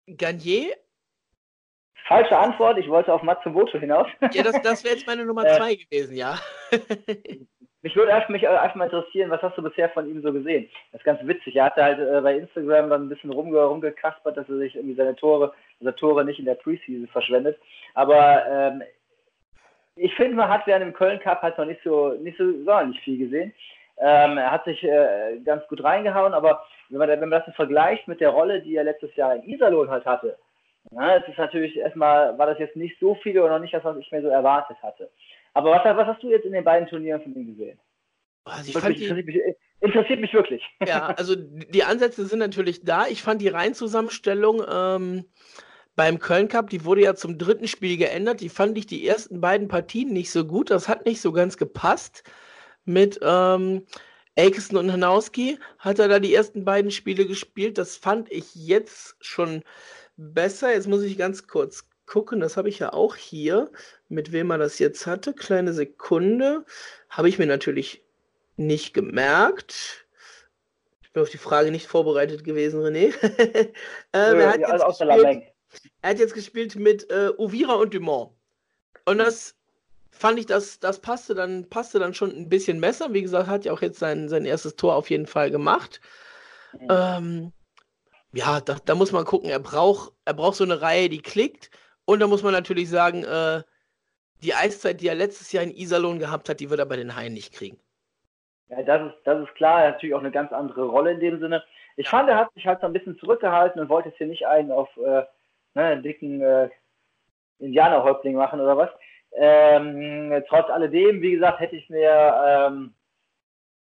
Garnier. 0.07 0.77
Falsche 2.07 2.39
Antwort, 2.39 2.79
ich 2.79 2.89
wollte 2.89 3.13
auf 3.13 3.23
Matsumoto 3.23 3.79
hinaus. 3.79 4.07
Ja, 4.33 4.43
das, 4.43 4.63
das 4.63 4.85
wäre 4.85 4.95
jetzt 4.95 5.07
meine 5.07 5.25
Nummer 5.25 5.45
äh, 5.47 5.57
zwei 5.57 5.75
gewesen, 5.75 6.17
ja. 6.17 6.39
mich 7.87 7.95
würde 7.95 8.13
einfach, 8.13 8.31
mich 8.31 8.49
einfach 8.49 8.75
mal 8.75 8.87
interessieren, 8.87 9.31
was 9.31 9.41
hast 9.43 9.57
du 9.57 9.63
bisher 9.63 9.89
von 9.91 10.09
ihm 10.11 10.21
so 10.21 10.33
gesehen? 10.33 10.69
Das 10.91 11.01
ist 11.01 11.05
ganz 11.05 11.21
witzig. 11.23 11.55
Er 11.55 11.67
hatte 11.67 11.85
halt 11.85 12.01
äh, 12.01 12.21
bei 12.21 12.37
Instagram 12.37 12.91
dann 12.91 13.05
ein 13.05 13.09
bisschen 13.09 13.31
rumge 13.31 13.63
rumgekaspert, 13.63 14.37
dass 14.37 14.49
er 14.49 14.59
sich 14.59 14.75
irgendwie 14.75 14.97
seine 14.97 15.15
Tore, 15.15 15.53
seine 15.79 15.95
Tore 15.95 16.25
nicht 16.25 16.41
in 16.41 16.47
der 16.47 16.57
Preseason 16.57 17.07
verschwendet. 17.07 17.57
Aber 17.95 18.45
ähm, 18.45 18.83
ich 19.95 20.13
finde, 20.17 20.35
man 20.35 20.49
hat 20.49 20.67
während 20.67 20.85
dem 20.85 20.95
Köln 20.95 21.21
Cup 21.21 21.43
halt 21.43 21.57
noch 21.59 21.65
nicht 21.65 21.81
so, 21.85 22.15
nicht 22.15 22.37
so 22.39 22.45
sonderlich 22.65 22.99
viel 23.03 23.19
gesehen. 23.19 23.55
Ähm, 23.99 24.37
er 24.37 24.51
hat 24.51 24.65
sich 24.65 24.83
äh, 24.83 25.39
ganz 25.45 25.65
gut 25.69 25.85
reingehauen, 25.85 26.35
aber 26.35 26.65
wenn 26.89 26.99
man, 26.99 27.09
wenn 27.09 27.21
man 27.21 27.31
das 27.31 27.55
vergleicht 27.55 28.09
mit 28.09 28.21
der 28.21 28.31
Rolle, 28.31 28.63
die 28.63 28.75
er 28.75 28.83
letztes 28.83 29.15
Jahr 29.15 29.37
in 29.37 29.45
Iserlohn 29.45 29.89
halt 29.91 30.07
hatte, 30.07 30.37
na, 30.91 31.17
es 31.17 31.29
ist 31.29 31.39
natürlich 31.39 31.77
erstmal, 31.77 32.37
war 32.37 32.47
das 32.47 32.59
jetzt 32.59 32.77
nicht 32.77 32.99
so 32.99 33.15
viel 33.15 33.39
oder 33.39 33.51
noch 33.51 33.61
nicht 33.61 33.75
das, 33.75 33.85
was 33.85 33.97
ich 33.97 34.11
mir 34.11 34.23
so 34.23 34.29
erwartet 34.29 34.77
hatte. 34.83 35.09
Aber 35.57 35.71
was, 35.71 35.97
was 35.97 36.07
hast 36.07 36.23
du 36.23 36.29
jetzt 36.29 36.45
in 36.45 36.53
den 36.53 36.65
beiden 36.65 36.87
Turnieren 36.87 37.23
von 37.23 37.35
ihm 37.35 37.47
gesehen? 37.47 37.81
Also 38.45 38.69
ich 38.69 38.77
fand 38.77 38.99
die, 38.99 39.05
interessiert, 39.05 39.27
mich, 39.27 39.41
interessiert 39.81 40.21
mich 40.21 40.35
wirklich. 40.35 40.63
Ja, 40.87 41.07
also 41.17 41.35
die 41.35 41.83
Ansätze 41.83 42.27
sind 42.27 42.41
natürlich 42.41 42.85
da. 42.85 43.07
Ich 43.07 43.23
fand 43.23 43.41
die 43.41 43.49
Reihenzusammenstellung 43.49 44.63
ähm, 44.71 45.25
beim 45.95 46.19
Köln 46.19 46.49
Cup, 46.49 46.69
die 46.69 46.85
wurde 46.85 47.05
ja 47.05 47.15
zum 47.15 47.39
dritten 47.39 47.69
Spiel 47.69 47.97
geändert. 47.97 48.43
Die 48.43 48.51
fand 48.51 48.77
ich 48.77 48.87
die 48.87 49.09
ersten 49.09 49.41
beiden 49.41 49.67
Partien 49.67 50.13
nicht 50.13 50.31
so 50.31 50.45
gut. 50.45 50.71
Das 50.71 50.91
hat 50.91 51.07
nicht 51.07 51.23
so 51.23 51.33
ganz 51.33 51.57
gepasst. 51.57 52.23
Mit 52.85 53.19
ähm, 53.23 53.87
und 54.39 54.93
Hanowski 54.93 55.59
hat 55.79 55.99
er 55.99 56.09
da 56.09 56.19
die 56.19 56.35
ersten 56.35 56.67
beiden 56.67 56.91
Spiele 56.91 57.27
gespielt. 57.27 57.79
Das 57.79 57.97
fand 57.97 58.31
ich 58.31 58.55
jetzt 58.55 59.17
schon 59.21 59.63
besser. 60.19 60.75
Jetzt 60.75 60.87
muss 60.87 61.03
ich 61.03 61.17
ganz 61.17 61.47
kurz 61.47 61.89
gucken. 62.07 62.41
Das 62.41 62.57
habe 62.57 62.69
ich 62.69 62.79
ja 62.79 62.93
auch 62.93 63.17
hier, 63.17 63.71
mit 64.09 64.33
wem 64.33 64.51
er 64.51 64.59
das 64.59 64.79
jetzt 64.79 65.07
hatte. 65.07 65.35
Kleine 65.35 65.73
Sekunde. 65.73 66.65
Habe 67.11 67.29
ich 67.29 67.39
mir 67.39 67.47
natürlich 67.47 68.03
nicht 68.57 68.95
gemerkt. 68.95 70.07
Ich 71.03 71.13
bin 71.13 71.23
auf 71.23 71.31
die 71.31 71.39
Frage 71.39 71.71
nicht 71.71 71.87
vorbereitet 71.87 72.45
gewesen, 72.45 72.81
René. 72.81 73.15
ähm, 74.13 74.41
er, 74.41 74.53
hat 74.53 74.61
ja, 74.61 74.69
also 74.69 75.05
gespielt, 75.05 75.43
er, 76.03 76.11
hat 76.11 76.19
jetzt 76.19 76.35
gespielt 76.35 76.77
mit 76.77 77.11
äh, 77.11 77.31
Uvira 77.37 77.75
und 77.75 77.93
Dumont. 77.93 78.33
Und 79.05 79.19
das 79.19 79.55
fand 80.11 80.39
ich, 80.39 80.47
das, 80.47 80.81
das 80.81 81.01
passte, 81.01 81.35
dann, 81.35 81.69
passte 81.69 81.99
dann 81.99 82.15
schon 82.15 82.31
ein 82.31 82.49
bisschen 82.49 82.81
besser. 82.81 83.13
Wie 83.13 83.23
gesagt, 83.23 83.49
hat 83.49 83.65
ja 83.65 83.73
auch 83.73 83.83
jetzt 83.83 83.99
sein, 83.99 84.29
sein 84.29 84.45
erstes 84.45 84.77
Tor 84.77 84.95
auf 84.95 85.11
jeden 85.11 85.27
Fall 85.27 85.51
gemacht. 85.51 86.01
Mhm. 86.73 86.89
Ähm, 86.91 87.53
ja, 88.33 88.61
da, 88.61 88.77
da, 88.85 88.95
muss 88.95 89.13
man 89.13 89.25
gucken. 89.25 89.49
Er 89.49 89.61
braucht, 89.61 90.13
er 90.25 90.35
braucht 90.35 90.57
so 90.57 90.65
eine 90.65 90.81
Reihe, 90.81 91.09
die 91.09 91.23
klickt. 91.23 91.71
Und 92.07 92.21
da 92.21 92.27
muss 92.27 92.43
man 92.43 92.53
natürlich 92.53 92.89
sagen, 92.89 93.25
äh, 93.25 93.63
die 94.43 94.55
Eiszeit, 94.55 95.01
die 95.01 95.09
er 95.09 95.15
letztes 95.15 95.53
Jahr 95.53 95.65
in 95.65 95.75
Iserlohn 95.75 96.19
gehabt 96.19 96.49
hat, 96.49 96.61
die 96.61 96.71
wird 96.71 96.81
er 96.81 96.87
bei 96.87 96.97
den 96.97 97.17
Haien 97.17 97.35
nicht 97.35 97.53
kriegen. 97.53 97.79
Ja, 98.69 98.83
das 98.83 99.09
ist, 99.09 99.19
das 99.25 99.47
ist 99.47 99.55
klar. 99.55 99.83
Er 99.83 99.89
hat 99.89 99.95
natürlich 99.95 100.15
auch 100.15 100.21
eine 100.21 100.31
ganz 100.31 100.53
andere 100.53 100.87
Rolle 100.87 101.13
in 101.13 101.21
dem 101.21 101.39
Sinne. 101.41 101.63
Ich 101.97 102.09
fand, 102.09 102.29
er 102.29 102.37
hat 102.39 102.53
sich 102.55 102.67
halt 102.67 102.81
so 102.81 102.87
ein 102.87 102.93
bisschen 102.93 103.19
zurückgehalten 103.19 103.81
und 103.81 103.89
wollte 103.89 104.09
jetzt 104.09 104.19
hier 104.19 104.27
nicht 104.27 104.47
einen 104.47 104.71
auf 104.71 104.89
äh, 104.97 105.25
ne, 105.75 105.83
einen 105.83 106.03
dicken 106.03 106.41
äh, 106.41 106.69
Indianerhäuptling 107.59 108.35
machen 108.35 108.61
oder 108.61 108.77
was. 108.77 108.91
Ähm, 109.33 110.43
trotz 110.49 110.69
alledem, 110.71 111.21
wie 111.23 111.33
gesagt, 111.33 111.61
hätte 111.61 111.77
ich 111.77 111.89
mir, 111.91 112.11
ähm, 112.47 112.95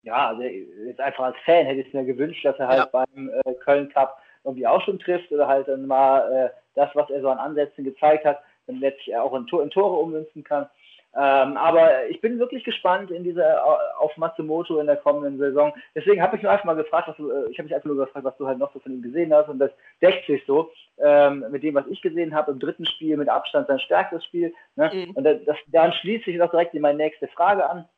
ja, 0.03 0.29
also 0.29 0.43
jetzt 0.43 0.99
einfach 0.99 1.25
als 1.25 1.37
Fan 1.45 1.65
hätte 1.65 1.81
ich 1.81 1.87
es 1.87 1.93
mir 1.93 2.05
gewünscht, 2.05 2.43
dass 2.45 2.57
er 2.57 2.67
halt 2.67 2.79
ja. 2.79 2.85
beim 2.85 3.29
äh, 3.29 3.53
Köln 3.55 3.89
Cup 3.89 4.17
irgendwie 4.43 4.65
auch 4.67 4.81
schon 4.81 4.99
trifft 4.99 5.31
oder 5.31 5.47
halt 5.47 5.67
dann 5.67 5.85
mal 5.85 6.31
äh, 6.31 6.60
das, 6.75 6.89
was 6.93 7.09
er 7.09 7.21
so 7.21 7.29
an 7.29 7.37
Ansätzen 7.37 7.83
gezeigt 7.83 8.25
hat, 8.25 8.39
dann 8.67 8.79
letztlich 8.79 9.15
auch 9.15 9.33
in, 9.35 9.47
Tor, 9.47 9.63
in 9.63 9.69
Tore 9.69 9.97
ummünzen 9.97 10.43
kann. 10.43 10.67
Ähm, 11.13 11.57
aber 11.57 12.07
ich 12.07 12.21
bin 12.21 12.39
wirklich 12.39 12.63
gespannt 12.63 13.11
in 13.11 13.25
dieser 13.25 13.57
äh, 13.57 13.61
auf 13.99 14.15
Matsumoto 14.15 14.79
in 14.79 14.87
der 14.87 14.95
kommenden 14.95 15.37
Saison. 15.37 15.73
Deswegen 15.93 16.21
habe 16.21 16.37
ich 16.37 16.41
nur 16.41 16.51
einfach 16.51 16.63
mal 16.63 16.75
gefragt, 16.75 17.09
was 17.09 17.17
du, 17.17 17.29
äh, 17.29 17.49
ich 17.49 17.57
habe 17.57 17.65
mich 17.65 17.75
einfach 17.75 17.87
nur 17.87 17.97
gefragt, 17.97 18.23
was 18.23 18.37
du 18.37 18.47
halt 18.47 18.59
noch 18.59 18.71
so 18.71 18.79
von 18.79 18.93
ihm 18.93 19.01
gesehen 19.01 19.33
hast 19.33 19.49
und 19.49 19.59
das 19.59 19.71
deckt 20.01 20.25
sich 20.25 20.41
so 20.47 20.71
ähm, 20.99 21.45
mit 21.51 21.63
dem, 21.63 21.75
was 21.75 21.85
ich 21.87 22.01
gesehen 22.01 22.33
habe 22.33 22.53
im 22.53 22.59
dritten 22.59 22.85
Spiel 22.85 23.17
mit 23.17 23.27
Abstand 23.27 23.67
sein 23.67 23.79
stärkstes 23.79 24.23
Spiel. 24.23 24.53
Ne? 24.77 24.89
Mhm. 24.93 25.11
Und 25.11 25.25
das, 25.25 25.43
das, 25.45 25.57
dann 25.67 25.91
schließt 25.91 26.23
sich 26.23 26.41
auch 26.41 26.49
direkt 26.49 26.73
in 26.75 26.81
meine 26.81 26.97
nächste 26.97 27.27
Frage 27.27 27.69
an, 27.69 27.89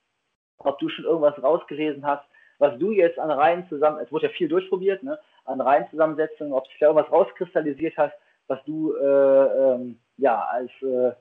ob 0.57 0.79
du 0.79 0.89
schon 0.89 1.05
irgendwas 1.05 1.41
rausgelesen 1.41 2.03
hast, 2.03 2.23
was 2.57 2.79
du 2.79 2.91
jetzt 2.91 3.19
an 3.19 3.29
Reihen 3.29 3.67
zusammen, 3.69 3.99
es 4.03 4.11
wurde 4.11 4.27
ja 4.27 4.33
viel 4.33 4.47
durchprobiert, 4.47 5.03
ne? 5.03 5.19
an 5.45 5.61
Reihenzusammensetzungen, 5.61 6.53
ob 6.53 6.65
sich 6.67 6.79
da 6.79 6.87
irgendwas 6.87 7.11
rauskristallisiert 7.11 7.95
hast, 7.97 8.13
was 8.53 8.63
du 8.65 8.95
äh, 8.95 9.73
ähm, 9.73 9.99
ja 10.17 10.41
als 10.45 10.71
äh, 10.81 11.11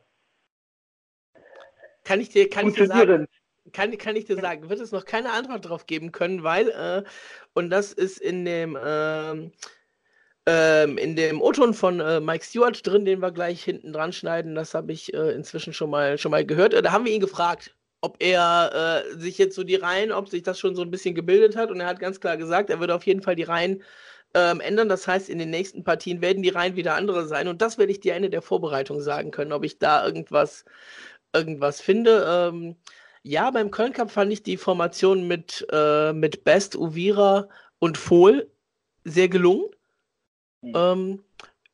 kann 2.05 2.21
ich 2.21 2.31
dir, 2.31 2.49
kann 2.51 2.68
ich 2.68 2.75
dir 2.75 2.87
sagen, 2.87 3.29
kann, 3.73 3.97
kann 3.97 4.16
ich 4.16 4.25
dir 4.25 4.37
sagen, 4.37 4.68
wird 4.68 4.81
es 4.81 4.92
noch 4.92 5.05
keine 5.05 5.33
Antwort 5.33 5.68
drauf 5.68 5.87
geben 5.87 6.12
können, 6.12 6.42
weil, 6.42 6.68
äh, 6.71 7.03
und 7.55 7.71
das 7.71 7.92
ist 7.92 8.18
in 8.18 8.45
dem, 8.45 8.77
ähm, 8.85 9.53
ähm, 10.47 10.99
in 10.99 11.14
dem 11.14 11.40
O-Ton 11.40 11.73
von 11.75 12.01
äh, 12.01 12.21
Mike 12.21 12.45
Stewart 12.45 12.85
drin, 12.85 13.05
den 13.05 13.21
wir 13.21 13.31
gleich 13.31 13.62
hinten 13.62 13.92
dran 13.92 14.12
schneiden, 14.12 14.57
das 14.57 14.75
habe 14.75 14.92
ich 14.92 15.14
äh, 15.14 15.31
inzwischen 15.31 15.73
schon 15.73 15.90
mal, 15.90 16.18
schon 16.18 16.33
mal 16.33 16.45
gehört. 16.45 16.75
Äh, 16.75 16.83
da 16.83 16.90
haben 16.90 17.05
wir 17.05 17.12
ihn 17.12 17.21
gefragt, 17.21 17.77
ob 18.01 18.16
er 18.21 19.05
äh, 19.07 19.18
sich 19.18 19.38
jetzt 19.38 19.55
so 19.55 19.62
die 19.62 19.77
Reihen, 19.77 20.11
ob 20.11 20.29
sich 20.29 20.42
das 20.42 20.59
schon 20.59 20.75
so 20.75 20.83
ein 20.83 20.91
bisschen 20.91 21.14
gebildet 21.14 21.55
hat. 21.55 21.70
Und 21.70 21.78
er 21.78 21.87
hat 21.87 22.01
ganz 22.01 22.18
klar 22.18 22.37
gesagt, 22.37 22.68
er 22.68 22.80
würde 22.80 22.97
auf 22.97 23.07
jeden 23.07 23.22
Fall 23.22 23.37
die 23.37 23.45
Reihen 23.45 23.85
ähm, 24.35 24.61
ändern. 24.61 24.89
Das 24.89 25.07
heißt, 25.07 25.28
in 25.28 25.39
den 25.39 25.51
nächsten 25.51 25.85
Partien 25.85 26.20
werden 26.20 26.43
die 26.43 26.51
Reihen 26.51 26.76
wieder 26.76 26.95
andere 26.95 27.26
sein. 27.26 27.49
Und 27.49 27.62
das 27.62 27.78
werde 27.78 27.93
ich 27.93 28.01
dir 28.01 28.14
Ende 28.14 28.30
der 28.30 28.43
Vorbereitung 28.43 29.01
sagen 29.01 29.30
können, 29.30 29.53
ob 29.53 29.64
ich 29.64 29.78
da 29.78 30.05
irgendwas 30.05 30.64
irgendwas 31.35 31.80
finde. 31.80 32.24
Ähm, 32.28 32.76
ja, 33.22 33.51
beim 33.51 33.70
Köln 33.70 33.93
Cup 33.93 34.11
fand 34.11 34.33
ich 34.33 34.43
die 34.43 34.57
Formation 34.57 35.28
mit, 35.28 35.66
äh, 35.70 36.12
mit 36.12 36.45
Best, 36.45 36.76
Uvira 36.76 37.49
und 37.78 37.99
Fohl 37.99 38.51
sehr 39.05 39.28
gelungen. 39.28 39.66
Mhm. 40.61 40.72
Ähm, 40.74 41.24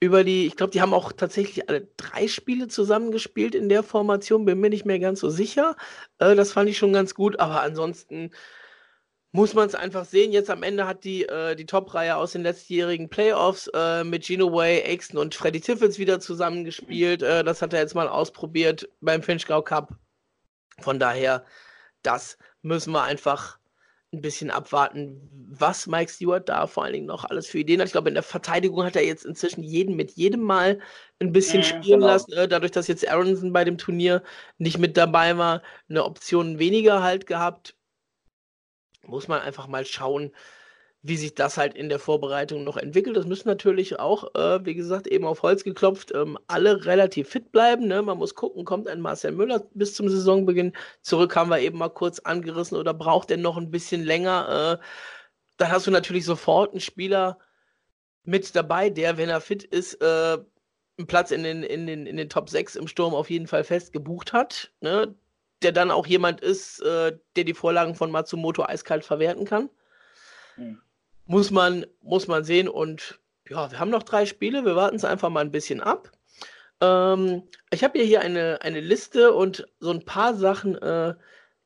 über 0.00 0.22
die, 0.22 0.46
ich 0.46 0.56
glaube, 0.56 0.70
die 0.70 0.80
haben 0.80 0.94
auch 0.94 1.12
tatsächlich 1.12 1.68
alle 1.68 1.88
drei 1.96 2.28
Spiele 2.28 2.68
zusammengespielt 2.68 3.54
in 3.54 3.68
der 3.68 3.82
Formation, 3.82 4.44
bin 4.44 4.61
mir 4.61 4.70
nicht 4.70 4.84
mehr 4.84 5.00
ganz 5.00 5.20
so 5.20 5.28
sicher. 5.28 5.76
Äh, 6.18 6.36
das 6.36 6.52
fand 6.52 6.70
ich 6.70 6.78
schon 6.78 6.92
ganz 6.92 7.14
gut, 7.14 7.40
aber 7.40 7.62
ansonsten 7.62 8.30
muss 9.32 9.54
man 9.54 9.66
es 9.68 9.74
einfach 9.74 10.04
sehen. 10.04 10.32
Jetzt 10.32 10.50
am 10.50 10.62
Ende 10.62 10.86
hat 10.86 11.04
die, 11.04 11.24
äh, 11.24 11.54
die 11.54 11.66
Top-Reihe 11.66 12.16
aus 12.16 12.32
den 12.32 12.42
letztjährigen 12.42 13.08
Playoffs 13.08 13.70
äh, 13.74 14.04
mit 14.04 14.24
Gino 14.24 14.52
Way, 14.52 14.84
Aixton 14.84 15.18
und 15.18 15.34
Freddy 15.34 15.60
Tiffels 15.60 15.98
wieder 15.98 16.20
zusammengespielt. 16.20 17.22
Äh, 17.22 17.44
das 17.44 17.60
hat 17.60 17.72
er 17.72 17.80
jetzt 17.80 17.94
mal 17.94 18.08
ausprobiert 18.08 18.88
beim 19.00 19.22
Finchgau 19.22 19.62
Cup. 19.62 19.94
Von 20.80 20.98
daher, 20.98 21.44
das 22.02 22.38
müssen 22.62 22.92
wir 22.92 23.02
einfach 23.02 23.58
ein 24.12 24.22
bisschen 24.22 24.50
abwarten, 24.50 25.20
was 25.50 25.86
Mike 25.86 26.10
Stewart 26.10 26.48
da 26.48 26.66
vor 26.66 26.84
allen 26.84 26.94
Dingen 26.94 27.06
noch 27.06 27.26
alles 27.26 27.46
für 27.46 27.58
Ideen 27.58 27.80
hat. 27.80 27.88
Ich 27.88 27.92
glaube, 27.92 28.08
in 28.08 28.14
der 28.14 28.22
Verteidigung 28.22 28.82
hat 28.82 28.96
er 28.96 29.04
jetzt 29.04 29.26
inzwischen 29.26 29.62
jeden 29.62 29.96
mit 29.96 30.12
jedem 30.12 30.40
Mal 30.40 30.80
ein 31.20 31.32
bisschen 31.32 31.60
ja, 31.60 31.64
spielen 31.64 32.00
genau. 32.00 32.06
lassen. 32.06 32.32
Äh, 32.32 32.48
dadurch, 32.48 32.72
dass 32.72 32.86
jetzt 32.86 33.06
Aronson 33.06 33.52
bei 33.52 33.64
dem 33.64 33.76
Turnier 33.76 34.22
nicht 34.56 34.78
mit 34.78 34.96
dabei 34.96 35.36
war, 35.36 35.62
eine 35.90 36.04
Option 36.04 36.58
weniger 36.58 37.02
halt 37.02 37.26
gehabt 37.26 37.74
muss 39.09 39.28
man 39.28 39.40
einfach 39.40 39.66
mal 39.66 39.84
schauen, 39.84 40.32
wie 41.02 41.16
sich 41.16 41.34
das 41.34 41.56
halt 41.56 41.74
in 41.74 41.88
der 41.88 41.98
Vorbereitung 41.98 42.64
noch 42.64 42.76
entwickelt. 42.76 43.16
Das 43.16 43.26
müssen 43.26 43.48
natürlich 43.48 43.98
auch, 44.00 44.34
äh, 44.34 44.64
wie 44.64 44.74
gesagt, 44.74 45.06
eben 45.06 45.24
auf 45.24 45.42
Holz 45.42 45.62
geklopft, 45.62 46.12
ähm, 46.14 46.38
alle 46.48 46.84
relativ 46.86 47.28
fit 47.28 47.52
bleiben. 47.52 47.86
Ne? 47.86 48.02
Man 48.02 48.18
muss 48.18 48.34
gucken, 48.34 48.64
kommt 48.64 48.88
ein 48.88 49.00
Marcel 49.00 49.32
Müller 49.32 49.64
bis 49.74 49.94
zum 49.94 50.09
Saisonbeginn 50.09 50.72
zurück, 51.02 51.36
haben 51.36 51.50
wir 51.50 51.61
eben 51.61 51.78
mal 51.78 51.88
kurz 51.88 52.18
angerissen 52.20 52.76
oder 52.76 52.94
braucht 52.94 53.30
er 53.30 53.36
noch 53.36 53.56
ein 53.56 53.70
bisschen 53.70 54.02
länger? 54.02 54.78
Äh, 54.80 54.84
dann 55.56 55.70
hast 55.70 55.86
du 55.86 55.90
natürlich 55.90 56.24
sofort 56.24 56.72
einen 56.72 56.80
Spieler 56.80 57.38
mit 58.24 58.54
dabei, 58.56 58.90
der, 58.90 59.16
wenn 59.18 59.28
er 59.28 59.40
fit 59.40 59.64
ist, 59.64 59.94
äh, 60.02 60.38
einen 60.98 61.06
Platz 61.06 61.30
in 61.30 61.44
den, 61.44 61.62
in, 61.62 61.86
den, 61.86 62.06
in 62.06 62.16
den 62.16 62.28
Top 62.28 62.50
6 62.50 62.76
im 62.76 62.88
Sturm 62.88 63.14
auf 63.14 63.30
jeden 63.30 63.46
Fall 63.46 63.64
fest 63.64 63.92
gebucht 63.92 64.32
hat. 64.32 64.72
Ne? 64.80 65.14
Der 65.62 65.72
dann 65.72 65.90
auch 65.90 66.06
jemand 66.06 66.40
ist, 66.40 66.80
äh, 66.80 67.16
der 67.36 67.44
die 67.44 67.54
Vorlagen 67.54 67.94
von 67.94 68.11
Matsumoto 68.11 68.64
eiskalt 68.64 69.04
verwerten 69.04 69.44
kann. 69.44 69.70
Mhm. 70.56 70.80
Muss, 71.26 71.50
man, 71.50 71.86
muss 72.00 72.28
man 72.28 72.44
sehen. 72.44 72.68
Und 72.68 73.18
ja, 73.48 73.70
wir 73.70 73.78
haben 73.78 73.90
noch 73.90 74.02
drei 74.02 74.26
Spiele. 74.26 74.64
Wir 74.64 74.76
warten 74.76 74.96
es 74.96 75.04
einfach 75.04 75.28
mal 75.28 75.40
ein 75.40 75.52
bisschen 75.52 75.80
ab. 75.80 76.12
Ähm, 76.80 77.42
ich 77.70 77.84
habe 77.84 77.98
hier 77.98 78.20
eine, 78.20 78.62
eine 78.62 78.80
Liste 78.80 79.32
und 79.32 79.66
so 79.80 79.90
ein 79.90 80.04
paar 80.04 80.34
Sachen 80.34 80.76
äh, 80.76 81.14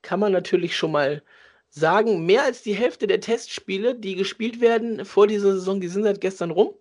kann 0.01 0.21
man 0.21 0.33
natürlich 0.33 0.77
schon 0.77 0.93
mal 0.93 1.23
sagen. 1.69 2.25
Mehr 2.25 2.45
als 2.45 2.63
die 2.63 2.75
Hälfte 2.75 3.07
der 3.07 3.21
Testspiele, 3.21 3.95
die 3.95 4.15
gespielt 4.15 4.61
werden 4.61 5.05
vor 5.05 5.27
dieser 5.27 5.53
Saison, 5.53 5.81
die 5.81 5.89
sind 5.89 6.05
seit 6.05 6.21
gestern 6.21 6.51
rum. 6.51 6.75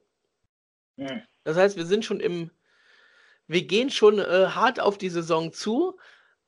Mhm. 0.95 1.22
Das 1.43 1.57
heißt, 1.57 1.78
wir 1.78 1.86
sind 1.86 2.05
schon 2.05 2.20
im, 2.20 2.51
wir 3.47 3.64
gehen 3.64 3.89
schon 3.89 4.20
äh, 4.20 4.47
hart 4.49 4.80
auf 4.80 4.97
die 4.97 5.09
Saison 5.09 5.51
zu. 5.51 5.97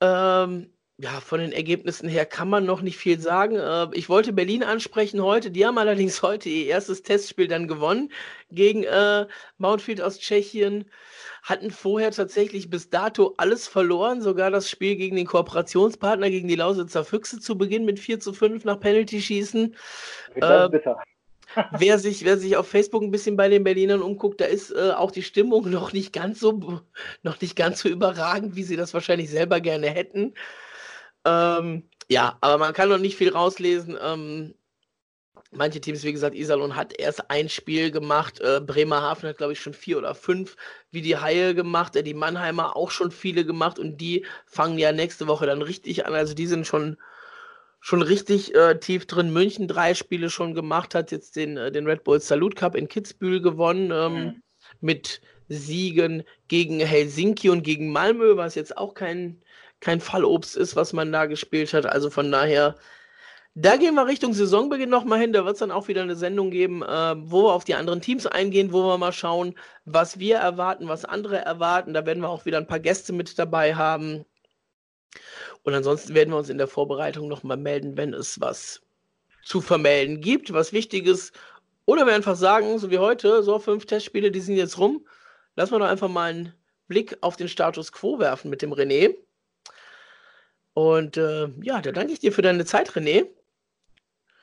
Ähm, 0.04 0.70
ja, 0.98 1.22
von 1.22 1.40
den 1.40 1.52
Ergebnissen 1.52 2.08
her 2.08 2.26
kann 2.26 2.50
man 2.50 2.66
noch 2.66 2.82
nicht 2.82 2.98
viel 2.98 3.20
sagen. 3.20 3.56
Äh, 3.56 3.88
ich 3.94 4.10
wollte 4.10 4.34
Berlin 4.34 4.64
ansprechen 4.64 5.22
heute. 5.24 5.50
Die 5.50 5.66
haben 5.66 5.78
allerdings 5.80 6.22
heute 6.22 6.50
ihr 6.50 6.68
erstes 6.68 7.04
Testspiel 7.04 7.48
dann 7.48 7.68
gewonnen 7.68 8.12
gegen 8.52 8.84
äh, 8.84 9.26
Mountfield 9.58 10.02
aus 10.02 10.20
Tschechien. 10.20 10.86
Hatten 11.42 11.72
vorher 11.72 12.12
tatsächlich 12.12 12.70
bis 12.70 12.90
dato 12.90 13.34
alles 13.38 13.68
verloren, 13.68 14.22
sogar 14.22 14.52
das 14.52 14.70
Spiel 14.70 14.96
gegen 14.96 15.16
den 15.16 15.26
Kooperationspartner, 15.26 16.30
gegen 16.30 16.48
die 16.48 16.56
Lausitzer 16.56 17.04
Füchse 17.04 17.40
zu 17.40 17.58
Beginn 17.58 17.86
mit 17.86 18.00
4 18.00 18.20
zu 18.20 18.34
5 18.34 18.64
nach 18.64 18.80
Penalty-Schießen. 18.80 19.76
Äh, 20.36 20.70
bitter. 20.70 21.04
Wer, 21.72 22.00
sich, 22.00 22.24
wer 22.26 22.38
sich 22.38 22.58
auf 22.58 22.68
Facebook 22.68 23.04
ein 23.04 23.12
bisschen 23.12 23.38
bei 23.38 23.50
den 23.50 23.64
Berlinern 23.64 24.02
umguckt, 24.02 24.42
da 24.42 24.46
ist 24.46 24.72
äh, 24.72 24.92
auch 24.92 25.12
die 25.12 25.24
Stimmung 25.24 25.70
noch 25.70 25.94
nicht 25.94 26.14
ganz 26.14 26.40
so 26.40 26.82
noch 27.24 27.42
nicht 27.42 27.56
ganz 27.56 27.82
so 27.82 27.90
überragend, 27.90 28.56
wie 28.56 28.64
sie 28.64 28.76
das 28.76 28.94
wahrscheinlich 28.94 29.30
selber 29.30 29.62
gerne 29.62 29.90
hätten. 29.90 30.34
Ähm, 31.26 31.90
ja, 32.10 32.38
aber 32.42 32.58
man 32.58 32.74
kann 32.74 32.90
noch 32.90 32.98
nicht 32.98 33.18
viel 33.18 33.32
rauslesen. 33.32 33.98
Ähm, 34.02 34.56
manche 35.52 35.82
Teams, 35.82 36.04
wie 36.04 36.14
gesagt, 36.14 36.36
Iserlohn 36.36 36.76
hat 36.76 37.00
erst 37.00 37.30
ein 37.30 37.50
Spiel 37.50 37.92
gemacht. 37.92 38.40
Äh, 38.42 38.62
Bremerhaven 38.62 39.30
hat, 39.30 39.38
glaube 39.38 39.54
ich, 39.54 39.60
schon 39.62 39.74
vier 39.74 39.98
oder 39.98 40.16
fünf 40.16 40.56
wie 40.92 41.02
die 41.02 41.18
Haie 41.18 41.56
gemacht. 41.56 41.96
Äh, 41.96 42.04
die 42.04 42.14
Mannheimer 42.14 42.76
auch 42.76 42.92
schon 42.92 43.12
viele 43.12 43.46
gemacht 43.46 43.80
und 43.80 43.98
die 43.98 44.26
fangen 44.46 44.78
ja 44.78 44.92
nächste 44.92 45.28
Woche 45.28 45.46
dann 45.46 45.62
richtig 45.62 46.06
an. 46.06 46.14
Also 46.14 46.34
die 46.34 46.48
sind 46.48 46.68
schon 46.68 46.98
schon 47.86 48.02
richtig 48.02 48.56
äh, 48.56 48.80
tief 48.80 49.06
drin. 49.08 49.34
München 49.34 49.68
drei 49.68 49.94
Spiele 49.94 50.30
schon 50.30 50.54
gemacht, 50.54 50.96
hat 50.96 51.12
jetzt 51.12 51.36
den, 51.36 51.58
äh, 51.58 51.70
den 51.70 51.86
Red 51.86 52.06
Bull 52.06 52.22
Salute 52.22 52.56
Cup 52.56 52.76
in 52.76 52.88
Kitzbühel 52.88 53.42
gewonnen. 53.42 53.92
Ähm, 53.92 54.14
mhm. 54.14 54.44
Mit 54.80 55.22
Siegen 55.50 56.24
gegen 56.48 56.80
Helsinki 56.80 57.50
und 57.50 57.62
gegen 57.62 57.92
Malmö, 57.92 58.38
was 58.38 58.56
jetzt 58.56 58.78
auch 58.78 58.94
kein, 58.94 59.44
kein 59.82 60.00
Fallobst 60.00 60.56
ist, 60.56 60.78
was 60.78 60.94
man 60.94 61.12
da 61.12 61.26
gespielt 61.26 61.74
hat. 61.74 61.86
Also 61.86 62.10
von 62.10 62.32
daher, 62.32 62.76
da 63.54 63.76
gehen 63.76 63.96
wir 63.96 64.08
Richtung 64.08 64.32
Saisonbeginn 64.32 64.90
nochmal 64.90 65.20
hin. 65.20 65.34
Da 65.34 65.44
wird 65.44 65.56
es 65.56 65.60
dann 65.60 65.72
auch 65.72 65.90
wieder 65.90 66.04
eine 66.04 66.16
Sendung 66.16 66.52
geben, 66.52 66.84
äh, 66.84 67.16
wo 67.18 67.44
wir 67.44 67.54
auf 67.54 67.66
die 67.66 67.76
anderen 67.76 68.00
Teams 68.00 68.26
eingehen, 68.26 68.72
wo 68.72 68.84
wir 68.84 68.98
mal 68.98 69.12
schauen, 69.12 69.56
was 69.84 70.20
wir 70.20 70.38
erwarten, 70.38 70.88
was 70.88 71.04
andere 71.04 71.40
erwarten. 71.40 71.94
Da 71.94 72.06
werden 72.06 72.24
wir 72.24 72.30
auch 72.30 72.46
wieder 72.46 72.60
ein 72.60 72.68
paar 72.68 72.80
Gäste 72.80 73.12
mit 73.12 73.38
dabei 73.38 73.76
haben. 73.76 74.24
Und 75.64 75.74
ansonsten 75.74 76.14
werden 76.14 76.32
wir 76.32 76.38
uns 76.38 76.50
in 76.50 76.58
der 76.58 76.68
Vorbereitung 76.68 77.28
nochmal 77.28 77.58
melden, 77.58 77.98
wenn 77.98 78.14
es 78.14 78.40
was 78.42 78.82
zu 79.44 79.62
vermelden 79.62 80.22
gibt, 80.22 80.54
was 80.54 80.74
Wichtiges. 80.74 81.32
Oder 81.86 82.06
wir 82.06 82.16
einfach 82.16 82.36
sagen, 82.36 82.80
so 82.80 82.92
wie 82.92 83.00
heute, 83.00 83.44
so 83.44 83.60
fünf 83.60 83.86
Testspiele, 83.86 84.32
die 84.32 84.40
sind 84.40 84.56
jetzt 84.56 84.78
rum. 84.78 85.06
Lassen 85.56 85.74
wir 85.74 85.80
doch 85.80 85.88
einfach 85.88 86.10
mal 86.10 86.32
einen 86.32 86.54
Blick 86.88 87.18
auf 87.22 87.36
den 87.36 87.48
Status 87.48 87.92
quo 87.92 88.20
werfen 88.20 88.50
mit 88.50 88.62
dem 88.62 88.74
René. 88.74 89.16
Und 90.74 91.18
äh, 91.18 91.50
ja, 91.62 91.82
da 91.82 91.92
danke 91.92 92.14
ich 92.14 92.20
dir 92.20 92.32
für 92.32 92.42
deine 92.42 92.66
Zeit, 92.66 92.92
René. 92.92 93.28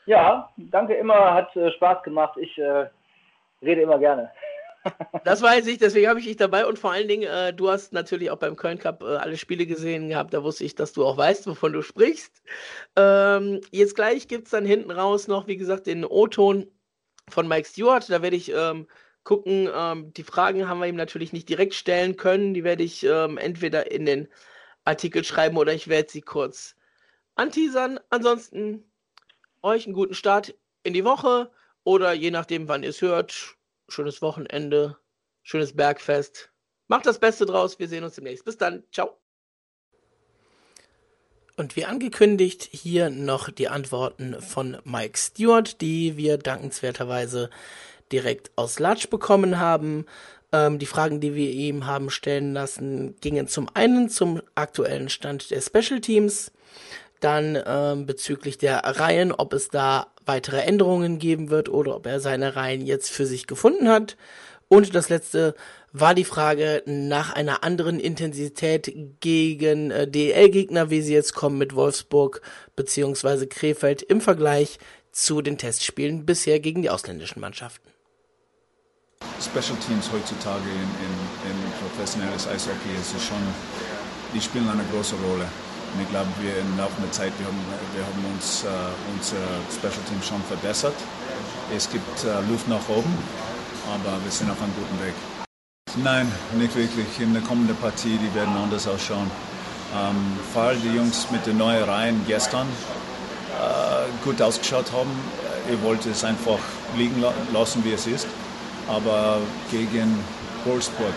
Ja, 0.06 0.50
danke 0.56 0.94
immer, 0.94 1.34
hat 1.34 1.54
äh, 1.56 1.70
Spaß 1.72 2.02
gemacht. 2.02 2.36
Ich 2.38 2.56
äh, 2.58 2.88
rede 3.62 3.82
immer 3.82 3.98
gerne. 3.98 4.30
Das 5.24 5.42
weiß 5.42 5.66
ich, 5.66 5.78
deswegen 5.78 6.08
habe 6.08 6.20
ich 6.20 6.26
dich 6.26 6.36
dabei 6.36 6.66
und 6.66 6.78
vor 6.78 6.92
allen 6.92 7.08
Dingen, 7.08 7.28
äh, 7.28 7.52
du 7.52 7.68
hast 7.68 7.92
natürlich 7.92 8.30
auch 8.30 8.38
beim 8.38 8.56
Köln 8.56 8.78
Cup 8.78 9.02
äh, 9.02 9.16
alle 9.16 9.36
Spiele 9.36 9.66
gesehen 9.66 10.08
gehabt, 10.08 10.32
da 10.32 10.42
wusste 10.42 10.64
ich, 10.64 10.74
dass 10.74 10.92
du 10.92 11.04
auch 11.04 11.16
weißt, 11.16 11.46
wovon 11.46 11.72
du 11.72 11.82
sprichst. 11.82 12.42
Ähm, 12.96 13.60
jetzt 13.70 13.94
gleich 13.94 14.28
gibt 14.28 14.46
es 14.46 14.50
dann 14.52 14.64
hinten 14.64 14.90
raus 14.90 15.28
noch, 15.28 15.46
wie 15.46 15.56
gesagt, 15.56 15.86
den 15.86 16.04
O-Ton 16.04 16.66
von 17.28 17.46
Mike 17.46 17.68
Stewart, 17.68 18.08
da 18.08 18.22
werde 18.22 18.36
ich 18.36 18.52
ähm, 18.52 18.86
gucken, 19.24 19.68
ähm, 19.74 20.12
die 20.14 20.24
Fragen 20.24 20.68
haben 20.68 20.80
wir 20.80 20.86
ihm 20.86 20.96
natürlich 20.96 21.32
nicht 21.32 21.48
direkt 21.48 21.74
stellen 21.74 22.16
können, 22.16 22.54
die 22.54 22.64
werde 22.64 22.82
ich 22.82 23.04
ähm, 23.04 23.36
entweder 23.38 23.90
in 23.90 24.06
den 24.06 24.28
Artikel 24.84 25.24
schreiben 25.24 25.56
oder 25.56 25.74
ich 25.74 25.88
werde 25.88 26.10
sie 26.10 26.22
kurz 26.22 26.74
anteasern. 27.34 28.00
Ansonsten 28.08 28.90
euch 29.62 29.86
einen 29.86 29.94
guten 29.94 30.14
Start 30.14 30.54
in 30.82 30.94
die 30.94 31.04
Woche 31.04 31.50
oder 31.84 32.12
je 32.12 32.30
nachdem, 32.30 32.68
wann 32.68 32.82
ihr 32.82 32.90
es 32.90 33.02
hört, 33.02 33.56
schönes 33.90 34.22
Wochenende, 34.22 34.96
schönes 35.42 35.74
Bergfest. 35.74 36.50
Macht 36.88 37.06
das 37.06 37.18
Beste 37.18 37.46
draus. 37.46 37.78
Wir 37.78 37.88
sehen 37.88 38.04
uns 38.04 38.14
demnächst. 38.16 38.44
Bis 38.44 38.58
dann. 38.58 38.84
Ciao. 38.92 39.16
Und 41.56 41.76
wie 41.76 41.84
angekündigt, 41.84 42.68
hier 42.72 43.10
noch 43.10 43.50
die 43.50 43.68
Antworten 43.68 44.40
von 44.40 44.78
Mike 44.84 45.18
Stewart, 45.18 45.80
die 45.80 46.16
wir 46.16 46.38
dankenswerterweise 46.38 47.50
direkt 48.10 48.50
aus 48.56 48.78
Latsch 48.78 49.08
bekommen 49.08 49.58
haben. 49.58 50.06
Ähm, 50.52 50.78
die 50.78 50.86
Fragen, 50.86 51.20
die 51.20 51.34
wir 51.34 51.50
ihm 51.50 51.86
haben 51.86 52.10
stellen 52.10 52.54
lassen, 52.54 53.14
gingen 53.20 53.46
zum 53.46 53.68
einen 53.74 54.08
zum 54.08 54.40
aktuellen 54.54 55.08
Stand 55.08 55.50
der 55.50 55.60
Special 55.60 56.00
Teams, 56.00 56.50
dann 57.20 57.62
ähm, 57.66 58.06
bezüglich 58.06 58.58
der 58.58 58.78
Reihen, 58.78 59.30
ob 59.30 59.52
es 59.52 59.68
da 59.68 60.06
weitere 60.30 60.60
Änderungen 60.60 61.18
geben 61.18 61.50
wird 61.50 61.68
oder 61.68 61.96
ob 61.96 62.06
er 62.06 62.20
seine 62.20 62.54
Reihen 62.54 62.86
jetzt 62.86 63.10
für 63.10 63.26
sich 63.26 63.48
gefunden 63.48 63.88
hat. 63.88 64.16
Und 64.68 64.94
das 64.94 65.08
letzte 65.08 65.56
war 65.92 66.14
die 66.14 66.24
Frage 66.24 66.84
nach 66.86 67.32
einer 67.32 67.64
anderen 67.64 67.98
Intensität 67.98 68.94
gegen 69.18 69.90
äh, 69.90 70.06
DL-Gegner, 70.06 70.88
wie 70.88 71.02
sie 71.02 71.14
jetzt 71.14 71.34
kommen 71.34 71.58
mit 71.58 71.74
Wolfsburg 71.74 72.42
beziehungsweise 72.76 73.48
Krefeld 73.48 74.02
im 74.02 74.20
Vergleich 74.20 74.78
zu 75.10 75.42
den 75.42 75.58
Testspielen 75.58 76.24
bisher 76.24 76.60
gegen 76.60 76.82
die 76.82 76.90
ausländischen 76.90 77.40
Mannschaften. 77.40 77.88
Special 79.40 79.76
Teams 79.84 80.08
heutzutage 80.12 80.70
in, 80.70 80.90
in, 81.06 81.50
in 81.50 81.72
professionelles 81.82 82.46
Eishockey 82.46 82.94
ist 83.00 83.10
schon, 83.26 83.42
die 84.32 84.40
spielen 84.40 84.68
eine 84.68 84.84
große 84.92 85.16
Rolle. 85.28 85.46
Und 85.92 86.02
ich 86.02 86.08
glaube, 86.10 86.28
wir 86.40 86.58
im 86.58 86.78
Laufe 86.78 87.00
der 87.02 87.10
Zeit, 87.10 87.32
wir 87.38 87.46
haben, 87.46 87.58
wir 87.94 88.04
haben 88.04 88.24
uns, 88.34 88.64
äh, 88.64 88.68
unser 89.14 89.42
Special 89.70 90.04
Team 90.08 90.22
schon 90.22 90.42
verbessert. 90.44 90.94
Es 91.74 91.90
gibt 91.90 92.24
äh, 92.24 92.40
Luft 92.48 92.68
nach 92.68 92.88
oben, 92.88 93.12
aber 93.86 94.22
wir 94.22 94.30
sind 94.30 94.50
auf 94.50 94.60
einem 94.62 94.74
guten 94.74 95.04
Weg. 95.04 95.14
Nein, 96.02 96.30
nicht 96.56 96.76
wirklich. 96.76 97.06
In 97.18 97.32
der 97.32 97.42
kommenden 97.42 97.76
Partie, 97.76 98.18
die 98.18 98.34
werden 98.34 98.56
anders 98.56 98.86
ausschauen. 98.86 99.30
Ähm, 99.92 100.38
weil 100.54 100.76
die 100.76 100.94
Jungs 100.94 101.28
mit 101.32 101.44
den 101.46 101.58
neuen 101.58 101.82
Reihen 101.82 102.24
gestern 102.26 102.68
äh, 102.68 104.24
gut 104.24 104.40
ausgeschaut 104.40 104.92
haben, 104.92 105.10
ich 105.68 105.82
wollte 105.82 106.10
es 106.10 106.22
einfach 106.22 106.58
liegen 106.96 107.22
lassen, 107.52 107.84
wie 107.84 107.92
es 107.92 108.06
ist. 108.06 108.26
Aber 108.88 109.38
gegen 109.70 110.18
Wolfsburg, 110.64 111.14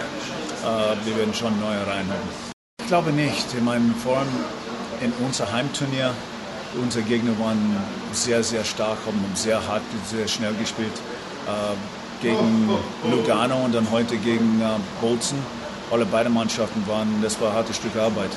äh, 0.63 1.05
wir 1.05 1.17
werden 1.17 1.33
schon 1.33 1.59
neue 1.59 1.85
Reihen 1.85 2.07
haben. 2.09 2.53
Ich 2.81 2.87
glaube 2.87 3.11
nicht. 3.11 3.53
Ich 3.53 3.61
meine, 3.61 3.93
vor 4.03 4.17
allem 4.17 4.27
in 5.03 5.11
unser 5.25 5.51
Heimturnier 5.51 6.11
unsere 6.81 7.03
Gegner 7.05 7.37
waren 7.39 7.77
sehr, 8.11 8.43
sehr 8.43 8.63
stark, 8.63 8.97
haben 9.05 9.23
sehr 9.35 9.65
hart, 9.67 9.83
sehr 10.09 10.27
schnell 10.27 10.53
gespielt. 10.55 10.93
Äh, 11.45 11.75
gegen 12.21 12.69
Lugano 13.11 13.65
und 13.65 13.75
dann 13.75 13.91
heute 13.91 14.17
gegen 14.17 14.61
äh, 14.61 14.65
Bolzen. 15.01 15.37
Alle 15.91 16.05
beide 16.05 16.29
Mannschaften 16.29 16.81
waren, 16.87 17.21
das 17.21 17.39
war 17.41 17.49
ein 17.49 17.55
hartes 17.57 17.75
Stück 17.75 17.95
Arbeit. 17.97 18.31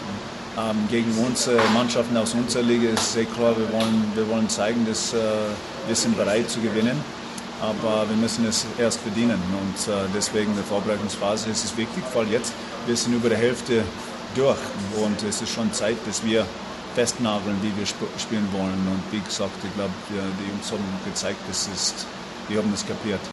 Ähm, 0.58 0.88
gegen 0.90 1.12
unsere 1.24 1.60
Mannschaften 1.72 2.16
aus 2.16 2.34
unserer 2.34 2.62
Liga 2.62 2.90
ist 2.90 3.12
sehr 3.12 3.26
klar, 3.26 3.56
wir 3.56 3.72
wollen, 3.72 4.12
wir 4.14 4.28
wollen 4.28 4.48
zeigen, 4.48 4.84
dass 4.86 5.14
äh, 5.14 5.18
wir 5.86 5.94
sind 5.94 6.16
bereit 6.16 6.50
zu 6.50 6.60
gewinnen. 6.60 7.00
Aber 7.60 8.06
wir 8.08 8.16
müssen 8.16 8.44
es 8.46 8.66
erst 8.78 9.00
verdienen. 9.00 9.40
Und 9.52 9.92
äh, 9.92 9.96
deswegen 10.14 10.54
der 10.54 10.64
Vorbereitungsphase 10.64 11.48
ist 11.48 11.64
es 11.64 11.76
wichtig, 11.76 12.02
weil 12.12 12.26
jetzt 12.28 12.52
wir 12.86 12.96
sind 12.96 13.14
über 13.14 13.30
der 13.30 13.38
Hälfte 13.38 13.82
durch. 14.36 14.58
Und 15.02 15.22
es 15.22 15.42
ist 15.42 15.52
schon 15.52 15.72
Zeit, 15.72 15.96
dass 16.06 16.24
wir 16.24 16.46
festnageln, 16.94 17.56
wie 17.62 17.76
wir 17.76 17.84
sp 17.88 18.04
spielen 18.18 18.48
wollen. 18.52 18.86
Und 18.88 19.02
wie 19.10 19.20
gesagt, 19.20 19.56
ich 19.64 19.74
glaube, 19.74 19.92
die 20.08 20.48
Jungs 20.50 20.70
haben 20.70 20.84
gezeigt, 21.04 21.40
dass 21.48 21.68
es, 21.68 21.94
die 22.48 22.56
haben 22.56 22.72
es 22.72 22.86
kapiert. 22.86 23.20